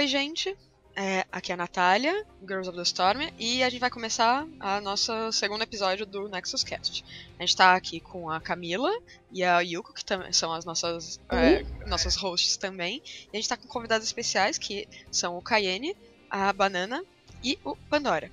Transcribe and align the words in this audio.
Oi, 0.00 0.06
gente. 0.06 0.56
É, 0.96 1.26
aqui 1.30 1.52
é 1.52 1.54
a 1.54 1.58
Natália, 1.58 2.26
Girls 2.40 2.66
of 2.70 2.74
the 2.74 2.82
Storm, 2.84 3.20
e 3.38 3.62
a 3.62 3.68
gente 3.68 3.80
vai 3.80 3.90
começar 3.90 4.46
a 4.58 4.80
nosso 4.80 5.30
segundo 5.30 5.60
episódio 5.60 6.06
do 6.06 6.26
Nexus 6.26 6.64
Cast. 6.64 7.04
A 7.38 7.42
gente 7.42 7.54
tá 7.54 7.74
aqui 7.74 8.00
com 8.00 8.30
a 8.30 8.40
Camila 8.40 8.90
e 9.30 9.44
a 9.44 9.60
Yuko, 9.60 9.92
que 9.92 10.02
são 10.32 10.54
as 10.54 10.64
nossas, 10.64 11.20
é, 11.28 11.64
nossas 11.86 12.16
hosts 12.16 12.56
também. 12.56 13.02
E 13.04 13.28
a 13.34 13.36
gente 13.36 13.46
tá 13.46 13.58
com 13.58 13.68
convidados 13.68 14.06
especiais, 14.06 14.56
que 14.56 14.88
são 15.12 15.36
o 15.36 15.42
Cayenne, 15.42 15.94
a 16.30 16.50
Banana 16.50 17.04
e 17.44 17.58
o 17.62 17.76
Pandora. 17.76 18.30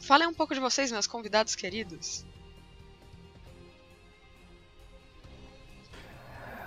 Falem 0.00 0.28
um 0.28 0.34
pouco 0.34 0.52
de 0.52 0.60
vocês, 0.60 0.92
meus 0.92 1.06
convidados 1.06 1.56
queridos. 1.56 2.26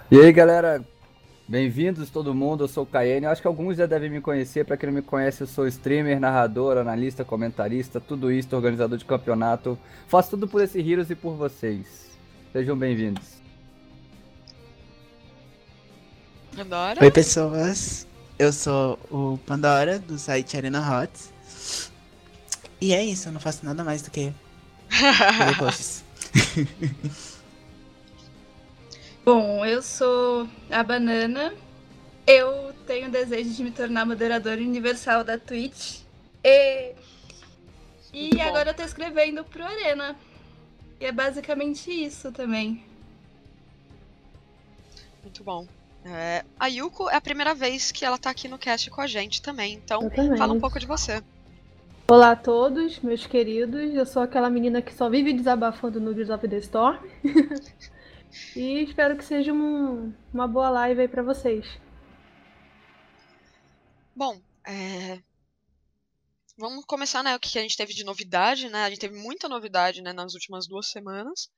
E 0.10 0.20
aí, 0.20 0.34
galera, 0.34 0.84
Bem-vindos 1.50 2.10
todo 2.10 2.36
mundo, 2.36 2.66
eu 2.66 2.68
sou 2.68 2.84
o 2.84 2.86
Cayenne. 2.86 3.26
Eu 3.26 3.32
acho 3.32 3.42
que 3.42 3.48
alguns 3.48 3.78
já 3.78 3.86
devem 3.86 4.10
me 4.10 4.20
conhecer. 4.20 4.66
Para 4.66 4.76
quem 4.76 4.88
não 4.88 4.96
me 4.96 5.02
conhece, 5.02 5.40
eu 5.44 5.48
sou 5.48 5.66
streamer, 5.66 6.20
narrador, 6.20 6.78
analista, 6.78 7.24
comentarista, 7.24 8.02
tudo 8.02 8.30
isso, 8.30 8.54
organizador 8.54 8.98
de 8.98 9.06
campeonato. 9.06 9.80
Faço 10.10 10.32
tudo 10.32 10.46
por 10.46 10.62
esse 10.62 10.78
Heroes 10.78 11.10
e 11.10 11.16
por 11.16 11.36
vocês. 11.36 12.10
Sejam 12.52 12.78
bem-vindos. 12.78 13.38
Pandora. 16.54 17.02
Oi, 17.02 17.12
pessoas. 17.12 18.06
Eu 18.38 18.52
sou 18.52 19.00
o 19.10 19.40
Pandora 19.46 20.00
do 20.00 20.18
site 20.18 20.58
Arena 20.58 20.82
Hot. 20.82 21.12
E 22.82 22.94
é 22.94 23.02
isso, 23.02 23.30
eu 23.30 23.32
não 23.32 23.40
faço 23.40 23.66
nada 23.66 23.86
mais 23.86 24.02
do 24.02 24.12
que 24.12 24.34
posts. 25.58 26.04
Bom, 29.28 29.66
eu 29.66 29.82
sou 29.82 30.48
a 30.72 30.82
Banana. 30.82 31.54
Eu 32.26 32.74
tenho 32.86 33.10
o 33.10 33.12
desejo 33.12 33.50
de 33.50 33.62
me 33.62 33.72
tornar 33.72 34.06
moderadora 34.06 34.62
universal 34.62 35.22
da 35.22 35.38
Twitch. 35.38 36.00
E, 36.42 36.94
e 38.14 38.40
agora 38.40 38.70
eu 38.70 38.74
tô 38.74 38.84
escrevendo 38.84 39.44
pro 39.44 39.66
Arena. 39.66 40.16
E 40.98 41.04
é 41.04 41.12
basicamente 41.12 41.92
isso 41.92 42.32
também. 42.32 42.86
Muito 45.22 45.44
bom. 45.44 45.68
É, 46.06 46.46
a 46.58 46.68
Yuko 46.68 47.10
é 47.10 47.18
a 47.18 47.22
primeira 47.22 47.54
vez 47.54 47.92
que 47.92 48.06
ela 48.06 48.18
tá 48.18 48.30
aqui 48.30 48.48
no 48.48 48.58
cast 48.58 48.90
com 48.90 49.02
a 49.02 49.08
gente 49.08 49.42
também, 49.42 49.74
então 49.74 50.10
fala 50.38 50.54
um 50.54 50.62
pouco 50.62 50.80
de 50.80 50.86
você. 50.86 51.22
Olá 52.08 52.32
a 52.32 52.36
todos, 52.38 53.02
meus 53.02 53.28
queridos. 53.28 53.94
Eu 53.94 54.06
sou 54.06 54.22
aquela 54.22 54.50
menina 54.50 54.82
que 54.82 54.94
só 54.94 55.10
vive 55.10 55.34
desabafando 55.34 56.00
no 56.00 56.14
Gears 56.14 56.30
of 56.30 56.48
the 56.48 56.60
Storm. 56.60 56.98
E 58.56 58.84
espero 58.84 59.18
que 59.18 59.24
seja 59.24 59.54
um, 59.54 60.14
uma 60.34 60.48
boa 60.48 60.70
live 60.70 61.02
aí 61.02 61.08
pra 61.08 61.24
vocês. 61.24 61.66
Bom, 64.16 64.42
é... 64.66 65.22
vamos 66.58 66.86
começar, 66.86 67.24
né, 67.24 67.36
o 67.36 67.40
que 67.40 67.58
a 67.58 67.62
gente 67.62 67.78
teve 67.78 67.94
de 67.94 68.04
novidade, 68.04 68.70
né? 68.70 68.84
A 68.84 68.90
gente 68.90 69.00
teve 69.00 69.18
muita 69.18 69.48
novidade, 69.48 70.02
né, 70.02 70.12
nas 70.12 70.34
últimas 70.34 70.68
duas 70.68 70.88
semanas. 70.88 71.50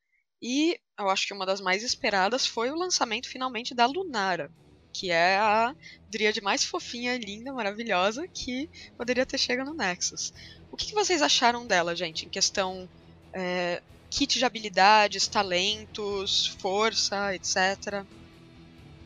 E 0.41 0.79
eu 0.97 1.09
acho 1.09 1.27
que 1.27 1.33
uma 1.33 1.45
das 1.45 1.59
mais 1.59 1.83
esperadas 1.83 2.45
foi 2.45 2.69
o 2.69 2.75
lançamento 2.75 3.27
finalmente 3.27 3.73
da 3.75 3.85
Lunara, 3.85 4.51
que 4.93 5.11
é 5.11 5.37
a 5.37 5.75
Dríade 6.09 6.41
mais 6.41 6.63
fofinha, 6.63 7.17
linda, 7.17 7.53
maravilhosa 7.53 8.27
que 8.27 8.69
poderia 8.97 9.25
ter 9.25 9.37
chegado 9.37 9.67
no 9.67 9.73
Nexus. 9.73 10.33
O 10.71 10.77
que, 10.77 10.87
que 10.87 10.93
vocês 10.93 11.21
acharam 11.21 11.67
dela, 11.67 11.95
gente, 11.95 12.25
em 12.25 12.29
questão 12.29 12.89
é, 13.33 13.81
kit 14.09 14.37
de 14.37 14.45
habilidades, 14.45 15.27
talentos, 15.27 16.47
força, 16.59 17.35
etc. 17.35 18.03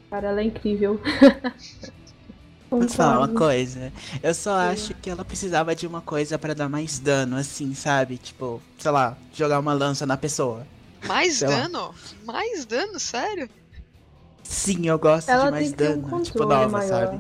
Cara, 0.09 0.29
ela 0.29 0.41
é 0.41 0.45
incrível. 0.45 0.99
Vou 2.69 2.89
falar 2.89 3.19
uma 3.19 3.27
coisa. 3.27 3.93
Eu 4.23 4.33
só 4.33 4.57
Sim. 4.57 4.73
acho 4.73 4.93
que 4.95 5.09
ela 5.09 5.23
precisava 5.23 5.75
de 5.75 5.85
uma 5.85 6.01
coisa 6.01 6.39
para 6.39 6.55
dar 6.55 6.67
mais 6.67 6.97
dano, 6.97 7.37
assim, 7.37 7.75
sabe? 7.75 8.17
Tipo, 8.17 8.59
sei 8.79 8.89
lá, 8.89 9.15
jogar 9.31 9.59
uma 9.59 9.73
lança 9.73 10.07
na 10.07 10.17
pessoa. 10.17 10.65
Mais 11.05 11.36
sei 11.36 11.47
dano? 11.47 11.80
Lá. 11.80 11.93
Mais 12.25 12.65
dano, 12.65 12.99
sério? 12.99 13.47
Sim, 14.43 14.87
eu 14.87 14.97
gosto 14.97 15.30
ela 15.30 15.45
de 15.45 15.52
mais 15.52 15.71
dano. 15.71 16.15
Um 16.15 16.21
tipo, 16.21 16.39
nova, 16.39 16.67
maior. 16.67 16.87
sabe? 16.87 17.19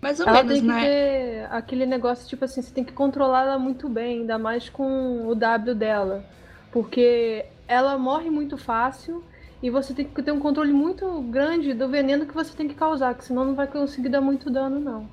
Mais 0.00 0.18
ou 0.18 0.26
ela 0.26 0.42
menos, 0.42 0.52
tem 0.52 0.62
que 0.62 0.66
né? 0.68 0.80
ter 0.82 1.48
aquele 1.50 1.86
negócio, 1.86 2.26
tipo 2.26 2.44
assim, 2.44 2.62
você 2.62 2.72
tem 2.72 2.84
que 2.84 2.92
controlar 2.92 3.42
ela 3.42 3.58
muito 3.58 3.88
bem, 3.88 4.20
ainda 4.20 4.38
mais 4.38 4.68
com 4.68 5.26
o 5.28 5.34
W 5.34 5.74
dela. 5.74 6.24
Porque 6.72 7.44
ela 7.68 7.98
morre 7.98 8.30
muito 8.30 8.56
fácil 8.56 9.22
e 9.62 9.68
você 9.68 9.92
tem 9.92 10.06
que 10.06 10.22
ter 10.22 10.32
um 10.32 10.40
controle 10.40 10.72
muito 10.72 11.20
grande 11.22 11.74
do 11.74 11.88
veneno 11.88 12.24
que 12.24 12.34
você 12.34 12.56
tem 12.56 12.66
que 12.66 12.74
causar, 12.74 13.14
que 13.14 13.24
senão 13.24 13.44
não 13.44 13.54
vai 13.54 13.66
conseguir 13.66 14.08
dar 14.08 14.20
muito 14.20 14.48
dano, 14.50 14.80
não. 14.80 15.08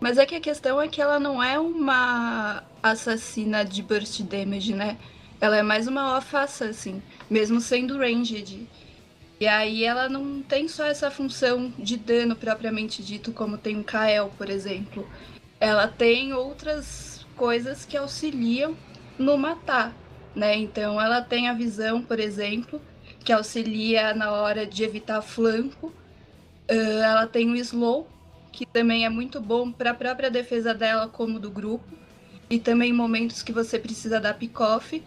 Mas 0.00 0.16
é 0.16 0.24
que 0.24 0.34
a 0.34 0.40
questão 0.40 0.80
é 0.80 0.88
que 0.88 1.02
ela 1.02 1.20
não 1.20 1.42
é 1.42 1.58
uma 1.58 2.62
assassina 2.82 3.62
de 3.64 3.82
burst 3.82 4.22
damage, 4.22 4.74
né? 4.74 4.96
Ela 5.38 5.58
é 5.58 5.62
mais 5.62 5.86
uma 5.86 6.16
off 6.16 6.34
assassin, 6.34 7.02
mesmo 7.28 7.60
sendo 7.60 7.98
ranged. 7.98 8.66
E 9.40 9.48
aí 9.48 9.84
ela 9.84 10.06
não 10.06 10.42
tem 10.42 10.68
só 10.68 10.84
essa 10.84 11.10
função 11.10 11.72
de 11.78 11.96
dano 11.96 12.36
propriamente 12.36 13.02
dito, 13.02 13.32
como 13.32 13.56
tem 13.56 13.74
um 13.74 13.82
Kael, 13.82 14.30
por 14.36 14.50
exemplo. 14.50 15.08
Ela 15.58 15.88
tem 15.88 16.34
outras 16.34 17.24
coisas 17.36 17.86
que 17.86 17.96
auxiliam 17.96 18.76
no 19.18 19.38
matar, 19.38 19.94
né? 20.36 20.54
Então 20.56 21.00
ela 21.00 21.22
tem 21.22 21.48
a 21.48 21.54
visão, 21.54 22.02
por 22.02 22.20
exemplo, 22.20 22.82
que 23.24 23.32
auxilia 23.32 24.12
na 24.12 24.30
hora 24.30 24.66
de 24.66 24.84
evitar 24.84 25.22
flanco. 25.22 25.86
Uh, 26.70 27.00
ela 27.02 27.26
tem 27.26 27.50
o 27.50 27.56
slow, 27.56 28.06
que 28.52 28.66
também 28.66 29.06
é 29.06 29.08
muito 29.08 29.40
bom 29.40 29.72
para 29.72 29.92
a 29.92 29.94
própria 29.94 30.30
defesa 30.30 30.74
dela 30.74 31.08
como 31.08 31.40
do 31.40 31.50
grupo. 31.50 31.86
E 32.50 32.58
também 32.58 32.92
momentos 32.92 33.42
que 33.42 33.52
você 33.52 33.78
precisa 33.78 34.20
dar 34.20 34.34
pick-off. 34.34 35.02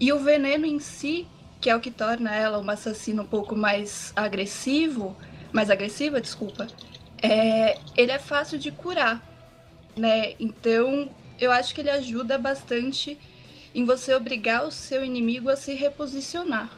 E 0.00 0.12
o 0.12 0.18
veneno 0.18 0.66
em 0.66 0.80
si, 0.80 1.28
que 1.66 1.70
é 1.70 1.74
o 1.74 1.80
que 1.80 1.90
torna 1.90 2.32
ela 2.32 2.58
uma 2.58 2.74
assassina 2.74 3.22
um 3.22 3.26
pouco 3.26 3.56
mais 3.56 4.12
agressivo, 4.14 5.16
mais 5.52 5.68
agressiva, 5.68 6.20
desculpa, 6.20 6.68
é, 7.20 7.76
ele 7.96 8.12
é 8.12 8.20
fácil 8.20 8.56
de 8.56 8.70
curar, 8.70 9.20
né? 9.96 10.34
Então, 10.38 11.10
eu 11.40 11.50
acho 11.50 11.74
que 11.74 11.80
ele 11.80 11.90
ajuda 11.90 12.38
bastante 12.38 13.18
em 13.74 13.84
você 13.84 14.14
obrigar 14.14 14.64
o 14.64 14.70
seu 14.70 15.04
inimigo 15.04 15.48
a 15.48 15.56
se 15.56 15.74
reposicionar. 15.74 16.70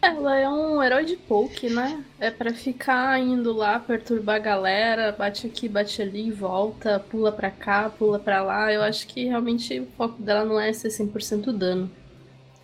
Ela 0.00 0.38
é 0.38 0.48
um 0.48 0.82
herói 0.82 1.04
de 1.04 1.16
poke, 1.16 1.68
né? 1.68 2.02
É 2.18 2.30
para 2.30 2.54
ficar 2.54 3.20
indo 3.20 3.52
lá, 3.52 3.78
perturbar 3.78 4.36
a 4.36 4.38
galera, 4.38 5.12
bate 5.12 5.46
aqui, 5.46 5.68
bate 5.68 6.00
ali, 6.00 6.30
volta, 6.30 6.98
pula 7.10 7.30
pra 7.30 7.50
cá, 7.50 7.90
pula 7.90 8.18
pra 8.18 8.42
lá. 8.42 8.72
Eu 8.72 8.80
acho 8.80 9.06
que 9.06 9.26
realmente 9.26 9.78
o 9.78 9.86
foco 9.94 10.22
dela 10.22 10.46
não 10.46 10.58
é 10.58 10.72
ser 10.72 10.88
100% 10.88 11.52
dano 11.52 11.90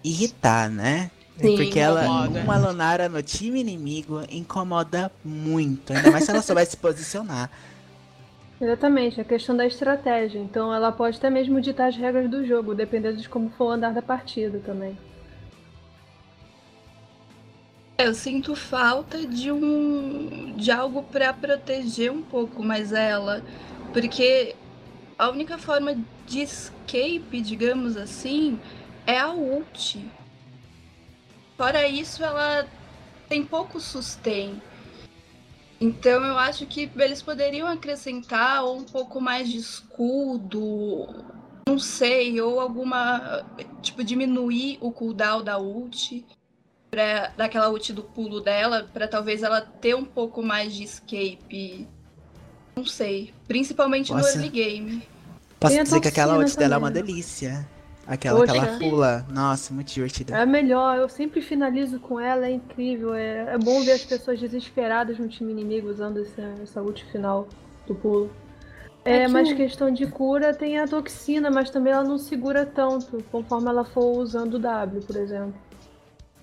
irritar, 0.03 0.71
né? 0.71 1.11
Sim, 1.38 1.56
Porque 1.56 1.78
ela, 1.78 2.05
incomoda. 2.05 2.41
uma 2.41 2.59
Lonara 2.59 3.09
no 3.09 3.22
time 3.22 3.61
inimigo 3.61 4.22
incomoda 4.31 5.11
muito, 5.25 5.93
ainda 5.93 6.11
mais 6.11 6.25
se 6.25 6.31
ela 6.31 6.43
souber 6.43 6.66
se 6.66 6.77
posicionar. 6.77 7.50
Exatamente, 8.60 9.19
a 9.21 9.25
questão 9.25 9.56
da 9.56 9.66
estratégia. 9.66 10.39
Então 10.39 10.72
ela 10.72 10.93
pode 10.93 11.16
até 11.16 11.31
mesmo 11.31 11.60
ditar 11.62 11.89
as 11.89 11.97
regras 11.97 12.28
do 12.31 12.44
jogo, 12.44 12.75
dependendo 12.75 13.16
de 13.16 13.28
como 13.28 13.49
for 13.50 13.66
o 13.66 13.71
andar 13.71 13.94
da 13.94 14.03
partida 14.03 14.60
também. 14.65 14.99
Eu 17.97 18.15
sinto 18.15 18.55
falta 18.55 19.27
de 19.27 19.50
um 19.50 20.55
de 20.56 20.71
algo 20.71 21.03
para 21.03 21.33
proteger 21.33 22.10
um 22.10 22.22
pouco 22.22 22.62
mais 22.62 22.93
ela, 22.93 23.43
porque 23.93 24.55
a 25.19 25.28
única 25.31 25.59
forma 25.59 25.97
de 26.27 26.41
escape, 26.41 27.41
digamos 27.43 27.97
assim, 27.97 28.59
é 29.10 29.19
a 29.19 29.32
ult. 29.32 30.09
Fora 31.56 31.87
isso, 31.87 32.22
ela 32.22 32.66
tem 33.28 33.44
pouco 33.44 33.81
sustain. 33.81 34.60
Então 35.81 36.25
eu 36.25 36.38
acho 36.38 36.66
que 36.66 36.91
eles 36.97 37.22
poderiam 37.22 37.66
acrescentar 37.66 38.65
um 38.65 38.84
pouco 38.84 39.21
mais 39.21 39.48
de 39.48 39.57
escudo, 39.57 41.09
não 41.66 41.78
sei, 41.78 42.41
ou 42.41 42.60
alguma 42.60 43.45
tipo 43.83 44.04
diminuir 44.04 44.78
o 44.80 44.92
cooldown 44.92 45.42
da 45.42 45.59
ult 45.59 46.24
para 46.91 47.28
daquela 47.36 47.71
ult 47.71 47.92
do 47.92 48.03
pulo 48.03 48.41
dela, 48.41 48.89
para 48.92 49.09
talvez 49.09 49.42
ela 49.42 49.60
ter 49.60 49.95
um 49.95 50.04
pouco 50.04 50.42
mais 50.42 50.74
de 50.74 50.84
escape. 50.84 51.89
Não 52.77 52.84
sei, 52.84 53.33
principalmente 53.48 54.13
Nossa. 54.13 54.36
no 54.39 54.45
early 54.45 54.48
game. 54.48 55.09
Posso 55.59 55.83
dizer 55.83 56.01
que 56.01 56.09
aquela 56.09 56.36
ult 56.36 56.56
dela 56.56 56.74
é 56.74 56.78
uma 56.78 56.91
delícia. 56.91 57.66
Aquela 58.07 58.41
Poxa. 58.41 58.53
que 58.53 58.59
ela 58.59 58.79
pula. 58.79 59.27
Nossa, 59.31 59.73
muito 59.73 59.93
divertida. 59.93 60.37
É 60.37 60.43
a 60.43 60.47
melhor, 60.47 60.99
eu 60.99 61.09
sempre 61.09 61.41
finalizo 61.41 62.01
com 62.01 62.19
ela, 62.19 62.47
é 62.47 62.53
incrível. 62.53 63.15
É, 63.15 63.55
é 63.55 63.59
bom 63.59 63.83
ver 63.83 63.93
as 63.93 64.05
pessoas 64.05 64.41
desesperadas 64.41 65.19
no 65.19 65.29
time 65.29 65.53
inimigo 65.53 65.89
usando 65.89 66.21
essa, 66.21 66.43
essa 66.63 66.83
ult 66.83 67.05
final 67.07 67.47
do 67.87 67.95
pulo. 67.95 68.31
É, 69.05 69.19
é 69.19 69.27
que... 69.27 69.33
mas 69.33 69.53
questão 69.53 69.91
de 69.91 70.07
cura 70.07 70.53
tem 70.53 70.79
a 70.79 70.87
toxina, 70.87 71.51
mas 71.51 71.71
também 71.71 71.93
ela 71.93 72.05
não 72.05 72.19
segura 72.19 72.67
tanto, 72.67 73.23
conforme 73.31 73.69
ela 73.69 73.85
for 73.85 74.19
usando 74.19 74.55
o 74.55 74.59
W, 74.59 75.03
por 75.03 75.17
exemplo. 75.17 75.55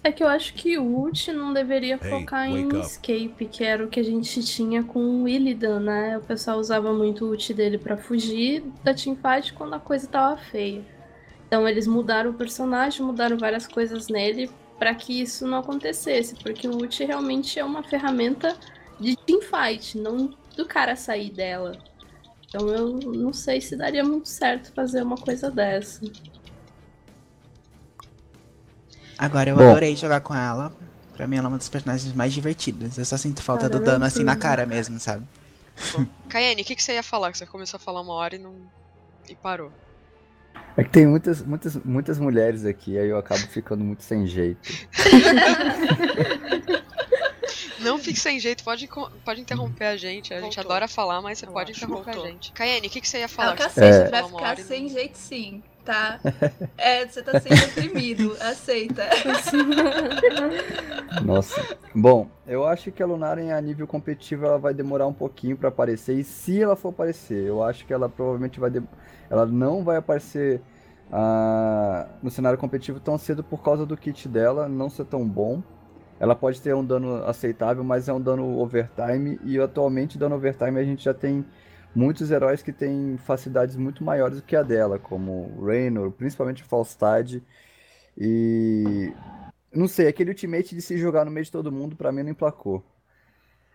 É 0.03 0.11
que 0.11 0.23
eu 0.23 0.27
acho 0.27 0.53
que 0.53 0.77
o 0.77 0.85
ult 0.85 1.33
não 1.33 1.51
deveria 1.51 1.97
focar 1.97 2.47
em 2.49 2.69
escape, 2.79 3.45
que 3.45 3.63
era 3.63 3.83
o 3.83 3.89
que 3.89 3.99
a 3.99 4.03
gente 4.03 4.41
tinha 4.43 4.81
com 4.81 5.23
o 5.23 5.27
Illidan, 5.27 5.81
né? 5.81 6.17
O 6.17 6.21
pessoal 6.21 6.59
usava 6.59 6.93
muito 6.93 7.25
o 7.25 7.29
ult 7.31 7.53
dele 7.53 7.77
para 7.77 7.97
fugir 7.97 8.63
da 8.83 8.93
teamfight 8.93 9.53
quando 9.53 9.73
a 9.73 9.79
coisa 9.79 10.07
tava 10.07 10.37
feia. 10.37 10.81
Então 11.47 11.67
eles 11.67 11.87
mudaram 11.87 12.31
o 12.31 12.33
personagem, 12.33 13.01
mudaram 13.01 13.37
várias 13.37 13.65
coisas 13.65 14.09
nele 14.09 14.51
para 14.77 14.93
que 14.93 15.21
isso 15.21 15.47
não 15.47 15.59
acontecesse, 15.59 16.35
porque 16.35 16.67
o 16.67 16.75
ult 16.75 17.03
realmente 17.03 17.57
é 17.57 17.63
uma 17.63 17.81
ferramenta 17.81 18.55
de 18.99 19.15
teamfight, 19.15 19.97
não 19.97 20.35
do 20.55 20.65
cara 20.65 20.95
sair 20.95 21.31
dela. 21.31 21.77
Então 22.47 22.67
eu 22.69 22.93
não 22.99 23.33
sei 23.33 23.61
se 23.61 23.75
daria 23.75 24.03
muito 24.03 24.27
certo 24.27 24.73
fazer 24.73 25.01
uma 25.01 25.17
coisa 25.17 25.49
dessa. 25.49 26.01
Agora 29.17 29.49
eu 29.49 29.55
Bom. 29.55 29.69
adorei 29.69 29.95
jogar 29.95 30.21
com 30.21 30.35
ela. 30.35 30.71
Pra 31.15 31.25
mim 31.25 31.37
ela 31.37 31.47
é 31.47 31.49
uma 31.49 31.57
das 31.57 31.69
personagens 31.69 32.13
mais 32.13 32.31
divertidas. 32.31 32.97
Eu 32.97 33.05
só 33.05 33.17
sinto 33.17 33.41
falta 33.41 33.67
do 33.67 33.79
dano 33.79 34.05
assim 34.05 34.23
na 34.23 34.35
cara 34.35 34.65
mesmo, 34.65 34.99
sabe? 34.99 35.25
Kayane, 36.29 36.61
o 36.61 36.65
que, 36.65 36.75
que 36.75 36.83
você 36.83 36.93
ia 36.93 37.03
falar? 37.03 37.31
Que 37.31 37.37
você 37.39 37.45
começou 37.45 37.77
a 37.77 37.79
falar 37.79 38.01
uma 38.01 38.13
hora 38.13 38.35
e 38.35 38.39
não. 38.39 38.55
e 39.27 39.35
parou. 39.35 39.71
É 40.77 40.83
que 40.83 40.91
tem 40.91 41.07
muitas, 41.07 41.41
muitas, 41.41 41.75
muitas 41.77 42.19
mulheres 42.19 42.63
aqui, 42.63 42.99
aí 42.99 43.09
eu 43.09 43.17
acabo 43.17 43.41
ficando 43.47 43.83
muito 43.83 44.03
sem 44.03 44.27
jeito. 44.27 44.87
Não 47.81 47.97
fique 47.97 48.19
sem 48.19 48.39
jeito, 48.39 48.63
pode, 48.63 48.87
pode 49.25 49.41
interromper 49.41 49.85
a 49.85 49.97
gente. 49.97 50.33
A 50.33 50.41
gente 50.41 50.59
adora 50.59 50.87
falar, 50.87 51.21
mas 51.21 51.39
você 51.39 51.45
eu 51.47 51.51
pode 51.51 51.71
interromper 51.71 52.11
a 52.11 52.19
gente. 52.19 52.51
Kayane, 52.51 52.87
o 52.87 52.89
que, 52.89 53.01
que 53.01 53.07
você 53.07 53.19
ia 53.19 53.27
falar? 53.27 53.51
É 53.51 53.53
o 53.53 53.57
cacete, 53.57 54.07
é... 54.07 54.09
vai 54.09 54.23
ficar 54.23 54.57
sem 54.57 54.87
jeito 54.87 55.17
sim 55.17 55.63
tá. 55.87 56.19
É, 56.77 57.07
você 57.07 57.23
tá 57.23 57.39
sendo 57.39 57.63
oprimido, 57.65 58.37
aceita. 58.39 59.03
Nossa. 61.23 61.77
Bom, 61.95 62.29
eu 62.45 62.65
acho 62.65 62.91
que 62.91 63.01
a 63.01 63.05
Lunaren 63.05 63.51
a 63.51 63.59
nível 63.59 63.87
competitivo 63.87 64.45
ela 64.45 64.59
vai 64.59 64.73
demorar 64.73 65.07
um 65.07 65.13
pouquinho 65.13 65.57
para 65.57 65.69
aparecer. 65.69 66.13
E 66.19 66.23
se 66.23 66.61
ela 66.61 66.75
for 66.75 66.89
aparecer, 66.89 67.45
eu 67.45 67.63
acho 67.63 67.85
que 67.85 67.93
ela 67.93 68.07
provavelmente 68.07 68.59
vai. 68.59 68.69
De... 68.69 68.83
Ela 69.29 69.45
não 69.45 69.83
vai 69.83 69.97
aparecer 69.97 70.61
uh, 71.07 72.07
no 72.21 72.29
cenário 72.29 72.57
competitivo 72.57 72.99
tão 72.99 73.17
cedo 73.17 73.43
por 73.43 73.61
causa 73.61 73.85
do 73.85 73.97
kit 73.97 74.27
dela 74.27 74.67
não 74.67 74.89
ser 74.89 75.05
tão 75.05 75.27
bom. 75.27 75.61
Ela 76.19 76.35
pode 76.35 76.61
ter 76.61 76.73
um 76.73 76.83
dano 76.83 77.23
aceitável, 77.25 77.83
mas 77.83 78.09
é 78.09 78.13
um 78.13 78.21
dano 78.21 78.57
overtime. 78.59 79.39
E 79.43 79.59
atualmente, 79.59 80.17
dano 80.17 80.35
overtime, 80.35 80.79
a 80.79 80.83
gente 80.83 81.03
já 81.03 81.13
tem 81.13 81.45
muitos 81.93 82.31
heróis 82.31 82.61
que 82.61 82.73
têm 82.73 83.17
facilidades 83.17 83.75
muito 83.75 84.03
maiores 84.03 84.37
do 84.37 84.43
que 84.43 84.55
a 84.55 84.63
dela, 84.63 84.97
como 84.97 85.63
Raynor, 85.63 86.11
principalmente 86.11 86.63
Falstad. 86.63 87.41
E. 88.17 89.13
Não 89.71 89.87
sei, 89.87 90.07
aquele 90.07 90.31
ultimate 90.31 90.73
de 90.73 90.81
se 90.81 90.97
jogar 90.97 91.23
no 91.25 91.29
meio 91.29 91.45
de 91.45 91.51
todo 91.51 91.71
mundo, 91.71 91.95
para 91.95 92.11
mim 92.11 92.23
não 92.23 92.31
emplacou. 92.31 92.83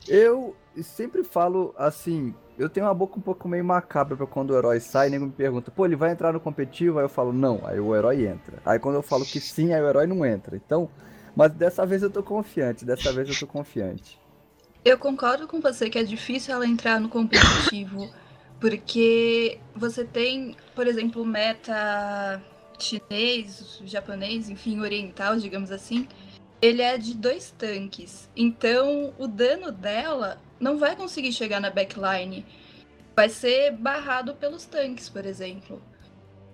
Eu 0.08 0.56
sempre 0.82 1.22
falo 1.22 1.75
assim, 1.76 2.34
eu 2.58 2.69
tenho 2.69 2.87
uma 2.87 2.94
boca 2.94 3.19
um 3.19 3.22
pouco 3.22 3.49
meio 3.49 3.64
macabra 3.64 4.16
pra 4.16 4.26
quando 4.26 4.50
o 4.50 4.56
herói 4.56 4.81
sai, 4.81 5.10
nego 5.10 5.26
me 5.26 5.32
pergunta, 5.32 5.70
pô, 5.70 5.84
ele 5.84 5.96
vai 5.96 6.10
entrar 6.10 6.32
no 6.32 6.40
competitivo? 6.40 6.99
Aí 6.99 7.04
eu 7.04 7.08
falo, 7.08 7.32
não, 7.32 7.60
aí 7.64 7.78
o 7.78 7.94
herói 7.94 8.26
entra. 8.26 8.58
Aí 8.64 8.78
quando 8.78 8.96
eu 8.96 9.02
falo 9.02 9.25
que 9.25 9.40
sim, 9.40 9.72
aí 9.72 9.81
o 9.81 9.88
herói 9.88 10.06
não 10.06 10.25
entra. 10.25 10.56
Então, 10.56 10.88
mas 11.37 11.52
dessa 11.52 11.87
vez 11.87 12.02
eu 12.02 12.10
tô 12.10 12.22
confiante, 12.22 12.84
dessa 12.84 13.12
vez 13.12 13.28
eu 13.28 13.38
tô 13.38 13.46
confiante. 13.46 14.20
Eu 14.84 14.99
concordo 14.99 15.46
com 15.46 15.60
você 15.60 15.88
que 15.88 15.99
é 15.99 16.02
difícil 16.02 16.52
ela 16.52 16.66
entrar 16.66 17.00
no 17.00 17.08
competitivo, 17.08 18.10
porque 18.60 19.58
você 19.75 20.05
tem, 20.05 20.56
por 20.75 20.87
exemplo, 20.87 21.25
meta 21.25 22.43
chinês, 22.78 23.81
japonês, 23.84 24.50
enfim, 24.50 24.81
oriental, 24.81 25.37
digamos 25.37 25.70
assim, 25.70 26.08
ele 26.62 26.80
é 26.80 26.96
de 26.96 27.14
dois 27.14 27.50
tanques. 27.50 28.30
Então, 28.36 29.12
o 29.18 29.26
dano 29.26 29.72
dela 29.72 30.40
não 30.60 30.78
vai 30.78 30.94
conseguir 30.94 31.32
chegar 31.32 31.60
na 31.60 31.70
backline. 31.70 32.46
Vai 33.16 33.28
ser 33.28 33.72
barrado 33.72 34.34
pelos 34.36 34.64
tanques, 34.64 35.08
por 35.08 35.26
exemplo. 35.26 35.82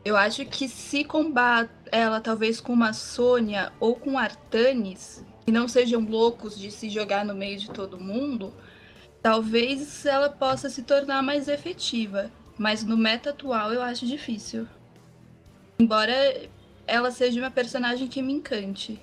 Eu 0.03 0.17
acho 0.17 0.47
que 0.47 0.67
se 0.67 1.05
combate 1.05 1.71
ela 1.93 2.21
talvez 2.21 2.59
com 2.59 2.73
uma 2.73 2.95
Sônia 2.95 3.71
ou 3.79 3.95
com 3.95 4.19
Artanis, 4.19 5.23
e 5.47 5.53
não 5.53 5.69
sejam 5.69 6.01
loucos 6.01 6.59
de 6.59 6.71
se 6.71 6.89
jogar 6.89 7.25
no 7.25 7.35
meio 7.35 7.59
de 7.59 7.71
todo 7.71 8.01
mundo, 8.01 8.55
talvez 9.23 10.07
ela 10.07 10.31
possa 10.31 10.71
se 10.71 10.83
tornar 10.83 11.23
mais 11.23 11.49
efetiva. 11.49 12.31
Mas 12.57 12.83
no 12.83 12.97
meta 12.97 13.31
atual 13.31 13.73
eu 13.73 13.83
acho 13.83 14.07
difícil. 14.07 14.67
Embora 15.79 16.13
ela 16.87 17.11
seja 17.11 17.41
uma 17.41 17.51
personagem 17.51 18.09
que 18.09 18.23
me 18.23 18.33
encante. 18.33 19.01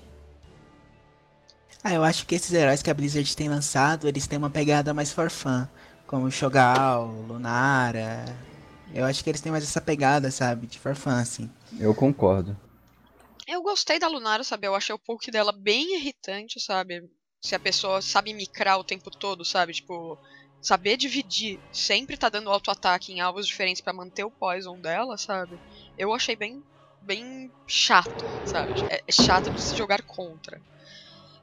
Ah, 1.88 1.94
eu 1.94 2.04
acho 2.04 2.26
que 2.26 2.34
esses 2.34 2.52
heróis 2.52 2.82
que 2.82 2.90
a 2.90 2.94
Blizzard 2.96 3.36
tem 3.36 3.48
lançado, 3.48 4.08
eles 4.08 4.26
têm 4.26 4.40
uma 4.40 4.50
pegada 4.50 4.92
mais 4.92 5.12
for 5.12 5.30
fun. 5.30 5.68
Como 6.08 6.32
Shogal, 6.32 7.06
Lunara. 7.06 8.26
Eu 8.92 9.06
acho 9.06 9.24
que 9.24 9.30
eles 9.30 9.40
têm 9.40 9.52
mais 9.52 9.64
essa 9.64 9.80
pegada, 9.80 10.32
sabe? 10.32 10.66
De 10.66 10.80
for 10.80 10.96
fun, 10.96 11.12
assim. 11.12 11.48
Eu 11.80 11.94
concordo. 11.94 12.58
Eu 13.48 13.62
gostei 13.62 14.00
da 14.00 14.08
Lunara, 14.08 14.44
sabe? 14.44 14.66
Eu 14.66 14.74
achei 14.74 14.96
o 14.96 14.98
poke 14.98 15.30
dela 15.30 15.52
bem 15.52 15.96
irritante, 15.96 16.60
sabe? 16.60 17.08
Se 17.40 17.54
a 17.54 17.60
pessoa 17.60 18.02
sabe 18.02 18.34
micrar 18.34 18.80
o 18.80 18.84
tempo 18.84 19.12
todo, 19.12 19.46
sabe? 19.46 19.72
Tipo, 19.72 20.18
saber 20.60 20.98
dividir, 20.98 21.62
sempre 21.72 22.18
tá 22.18 22.30
dando 22.30 22.50
auto-ataque 22.50 23.12
em 23.14 23.22
alvos 23.22 23.46
diferentes 23.46 23.84
para 23.84 23.94
manter 23.94 24.24
o 24.24 24.32
poison 24.32 24.82
dela, 24.82 25.20
sabe? 25.20 25.62
Eu 25.96 26.12
achei 26.16 26.36
bem 26.36 26.64
bem 27.00 27.54
chato, 27.68 28.26
sabe? 28.44 28.74
É, 28.90 29.04
é 29.08 29.12
chato 29.12 29.52
de 29.52 29.62
se 29.62 29.76
jogar 29.76 30.02
contra. 30.02 30.60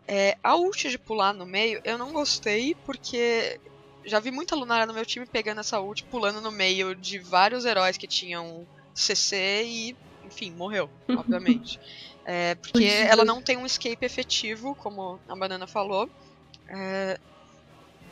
É, 0.06 0.36
a 0.42 0.56
ult 0.56 0.88
de 0.88 0.98
pular 0.98 1.32
no 1.32 1.46
meio, 1.46 1.80
eu 1.84 1.96
não 1.96 2.12
gostei 2.12 2.74
porque 2.86 3.60
já 4.04 4.18
vi 4.18 4.30
muita 4.30 4.56
Lunara 4.56 4.86
no 4.86 4.94
meu 4.94 5.06
time 5.06 5.26
pegando 5.26 5.60
essa 5.60 5.80
ult, 5.80 6.02
pulando 6.04 6.40
no 6.40 6.50
meio 6.50 6.94
de 6.94 7.18
vários 7.18 7.64
heróis 7.64 7.96
que 7.96 8.06
tinham 8.06 8.66
CC 8.94 9.64
e 9.64 9.96
enfim, 10.24 10.50
morreu, 10.52 10.90
obviamente. 11.08 11.78
É, 12.24 12.54
porque 12.54 12.84
ela 12.84 13.24
não 13.24 13.42
tem 13.42 13.56
um 13.56 13.66
escape 13.66 14.06
efetivo, 14.06 14.76
como 14.76 15.18
a 15.28 15.34
Banana 15.34 15.66
falou. 15.66 16.08
É, 16.68 17.18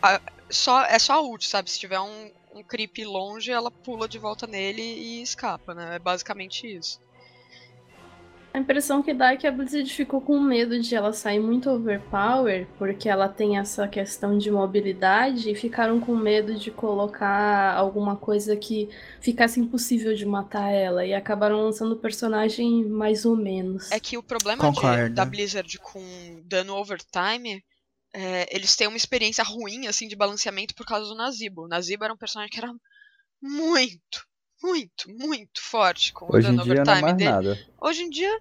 a, 0.03 0.21
só, 0.51 0.83
é 0.85 0.99
só 0.99 1.15
a 1.15 1.21
ult, 1.21 1.47
sabe? 1.47 1.71
Se 1.71 1.79
tiver 1.79 2.01
um, 2.01 2.31
um 2.53 2.63
creep 2.63 2.99
longe, 3.05 3.53
ela 3.53 3.71
pula 3.71 4.09
de 4.09 4.19
volta 4.19 4.47
nele 4.47 4.83
e 4.83 5.23
escapa, 5.23 5.75
né? 5.75 5.97
É 5.97 5.99
basicamente 5.99 6.67
isso. 6.67 7.01
A 8.53 8.59
impressão 8.59 9.03
que 9.03 9.15
dá 9.15 9.33
é 9.33 9.37
que 9.37 9.47
a 9.47 9.53
Blizzard 9.53 9.89
ficou 9.93 10.21
com 10.21 10.41
medo 10.41 10.81
de 10.81 10.95
ela 10.95 11.13
sair 11.13 11.39
muito 11.39 11.71
overpower, 11.71 12.67
porque 12.77 13.09
ela 13.09 13.29
tem 13.29 13.59
essa 13.59 13.87
questão 13.87 14.37
de 14.37 14.51
mobilidade, 14.51 15.51
e 15.51 15.55
ficaram 15.55 16.01
com 16.01 16.17
medo 16.17 16.55
de 16.55 16.71
colocar 16.71 17.75
alguma 17.77 18.17
coisa 18.17 18.57
que 18.57 18.89
ficasse 19.21 19.61
impossível 19.61 20.15
de 20.15 20.27
matar 20.27 20.69
ela, 20.71 21.07
e 21.07 21.15
acabaram 21.15 21.63
lançando 21.63 21.93
o 21.93 21.99
personagem 21.99 22.85
mais 22.85 23.25
ou 23.25 23.37
menos. 23.37 23.91
É 23.93 24.01
que 24.01 24.19
o 24.19 24.23
problema 24.23 24.71
de, 24.73 25.09
da 25.11 25.25
Blizzard 25.25 25.79
com 25.79 26.43
dano 26.45 26.75
overtime 26.75 27.63
é, 28.13 28.55
eles 28.55 28.75
têm 28.75 28.89
uma 28.89 28.97
experiência 28.97 29.45
ruim, 29.45 29.87
assim, 29.87 30.09
de 30.09 30.17
balanceamento 30.17 30.75
por 30.75 30.85
causa 30.85 31.07
do 31.07 31.15
Nazibo. 31.15 31.65
O 31.65 31.69
Nazibo 31.69 32.05
era 32.05 32.13
um 32.13 32.17
personagem 32.17 32.51
que 32.51 32.59
era 32.59 32.73
muito, 33.41 34.27
muito, 34.63 35.11
muito 35.11 35.61
forte 35.61 36.13
com 36.13 36.27
Hoje 36.35 36.49
o 36.49 36.53
dia 36.53 36.63
overtime 36.63 37.01
não 37.01 37.09
é 37.09 37.15
dele. 37.15 37.31
Nada. 37.31 37.67
Hoje 37.81 38.03
em 38.03 38.11
dia, 38.11 38.41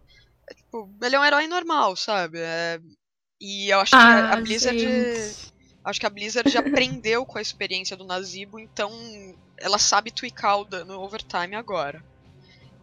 é, 0.49 0.53
tipo, 0.53 0.89
ele 1.01 1.15
é 1.15 1.19
um 1.19 1.25
herói 1.25 1.47
normal, 1.47 1.95
sabe? 1.95 2.39
É... 2.39 2.79
E 3.41 3.69
eu 3.69 3.79
acho 3.79 3.95
ah, 3.95 3.99
que 3.99 4.37
a 4.37 4.41
Blizzard. 4.41 4.79
Gente. 4.79 5.53
Acho 5.83 5.99
que 5.99 6.05
a 6.05 6.09
Blizzard 6.09 6.49
já 6.49 6.59
aprendeu 6.59 7.25
com 7.25 7.37
a 7.37 7.41
experiência 7.41 7.95
do 7.95 8.03
Nazibo, 8.03 8.59
então 8.59 8.91
ela 9.57 9.77
sabe 9.77 10.11
tweakar 10.11 10.59
o 10.59 10.65
dano 10.65 10.99
overtime 10.99 11.55
agora. 11.55 12.03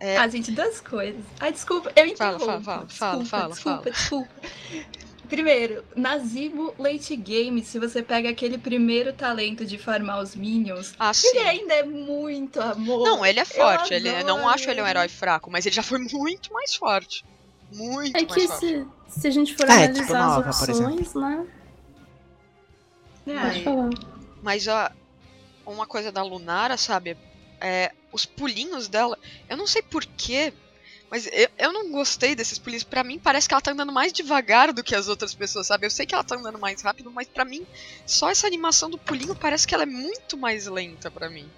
É... 0.00 0.16
Ah, 0.16 0.28
gente, 0.28 0.50
duas 0.50 0.80
coisas. 0.80 1.22
Ai, 1.38 1.52
desculpa, 1.52 1.92
eu 1.94 2.06
entendo. 2.06 2.38
Fala, 2.38 2.38
fala, 2.38 2.62
fala, 2.62 2.84
desculpa, 2.86 3.24
fala, 3.24 3.24
fala, 3.24 3.48
desculpa, 3.54 3.82
fala. 3.82 3.90
desculpa. 3.90 4.30
Primeiro, 5.28 5.84
Nazibo 5.94 6.74
Late 6.78 7.16
Game, 7.16 7.62
se 7.62 7.78
você 7.78 8.02
pega 8.02 8.30
aquele 8.30 8.58
primeiro 8.58 9.12
talento 9.12 9.64
de 9.64 9.78
farmar 9.78 10.20
os 10.20 10.34
minions, 10.34 10.94
ah, 10.98 11.12
ele 11.24 11.38
ainda 11.40 11.74
é 11.74 11.82
muito 11.82 12.60
amor. 12.60 13.04
Não, 13.04 13.26
ele 13.26 13.40
é 13.40 13.44
forte. 13.44 13.92
Ele, 13.92 14.08
eu 14.08 14.24
não 14.24 14.48
acho 14.48 14.70
ele 14.70 14.80
um 14.80 14.86
herói 14.86 15.08
fraco, 15.08 15.50
mas 15.50 15.66
ele 15.66 15.74
já 15.74 15.82
foi 15.82 15.98
muito 16.12 16.52
mais 16.52 16.74
forte. 16.74 17.24
Muito 17.72 18.16
é 18.16 18.20
mais 18.22 18.32
que 18.32 18.46
forte. 18.46 18.86
Se, 19.08 19.20
se 19.20 19.26
a 19.26 19.30
gente 19.30 19.54
for 19.54 19.68
é, 19.68 19.72
analisar 19.72 20.02
tipo 20.02 20.12
nova, 20.12 20.48
as 20.48 20.62
opções, 20.62 21.14
né? 21.14 21.46
É, 23.26 23.32
mas, 23.32 23.64
mas 24.42 24.66
ó, 24.68 24.90
uma 25.66 25.86
coisa 25.86 26.12
da 26.12 26.22
Lunara, 26.22 26.76
sabe? 26.76 27.16
É, 27.60 27.92
os 28.12 28.24
pulinhos 28.24 28.86
dela, 28.88 29.18
eu 29.48 29.56
não 29.56 29.66
sei 29.66 29.82
porquê, 29.82 30.52
mas 31.10 31.26
eu, 31.32 31.48
eu 31.58 31.72
não 31.72 31.90
gostei 31.90 32.34
desses 32.34 32.58
pulinhos. 32.58 32.82
Pra 32.82 33.04
mim, 33.04 33.18
parece 33.18 33.48
que 33.48 33.54
ela 33.54 33.60
tá 33.60 33.72
andando 33.72 33.92
mais 33.92 34.12
devagar 34.12 34.72
do 34.72 34.82
que 34.82 34.94
as 34.94 35.08
outras 35.08 35.34
pessoas, 35.34 35.66
sabe? 35.66 35.86
Eu 35.86 35.90
sei 35.90 36.06
que 36.06 36.14
ela 36.14 36.24
tá 36.24 36.36
andando 36.36 36.58
mais 36.58 36.82
rápido, 36.82 37.10
mas 37.10 37.28
pra 37.28 37.44
mim, 37.44 37.64
só 38.04 38.30
essa 38.30 38.46
animação 38.46 38.90
do 38.90 38.98
pulinho 38.98 39.34
parece 39.34 39.66
que 39.66 39.74
ela 39.74 39.84
é 39.84 39.86
muito 39.86 40.36
mais 40.36 40.66
lenta 40.66 41.10
pra 41.10 41.30
mim. 41.30 41.48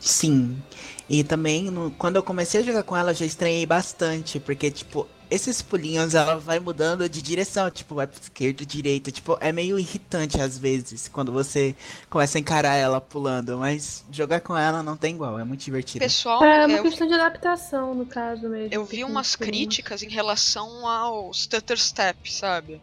Sim. 0.00 0.62
E 1.08 1.24
também, 1.24 1.70
no, 1.70 1.90
quando 1.92 2.16
eu 2.16 2.22
comecei 2.22 2.60
a 2.60 2.64
jogar 2.64 2.82
com 2.82 2.96
ela, 2.96 3.14
já 3.14 3.24
estranhei 3.24 3.64
bastante, 3.64 4.38
porque, 4.38 4.70
tipo, 4.70 5.08
esses 5.30 5.62
pulinhos 5.62 6.14
ela 6.14 6.36
vai 6.38 6.58
mudando 6.60 7.08
de 7.08 7.22
direção, 7.22 7.70
tipo, 7.70 7.94
vai 7.94 8.06
pra 8.06 8.20
esquerda, 8.20 8.64
direita, 8.64 9.10
tipo, 9.10 9.36
é 9.40 9.52
meio 9.52 9.78
irritante 9.78 10.40
às 10.40 10.58
vezes 10.58 11.08
quando 11.08 11.32
você 11.32 11.74
começa 12.08 12.38
a 12.38 12.40
encarar 12.40 12.74
ela 12.74 13.00
pulando, 13.00 13.58
mas 13.58 14.04
jogar 14.10 14.40
com 14.40 14.56
ela 14.56 14.82
não 14.82 14.96
tem 14.96 15.14
igual, 15.14 15.38
é 15.38 15.44
muito 15.44 15.64
divertido. 15.64 16.04
Pessoal, 16.04 16.44
é 16.44 16.66
uma 16.66 16.82
questão 16.82 17.06
de 17.06 17.14
adaptação 17.14 17.94
no 17.94 18.06
caso 18.06 18.48
mesmo. 18.48 18.72
Eu 18.72 18.84
vi 18.84 19.04
umas 19.04 19.34
críticas 19.34 20.02
em 20.02 20.08
relação 20.08 20.86
ao 20.86 21.32
stutter 21.32 21.78
step, 21.78 22.32
sabe? 22.32 22.80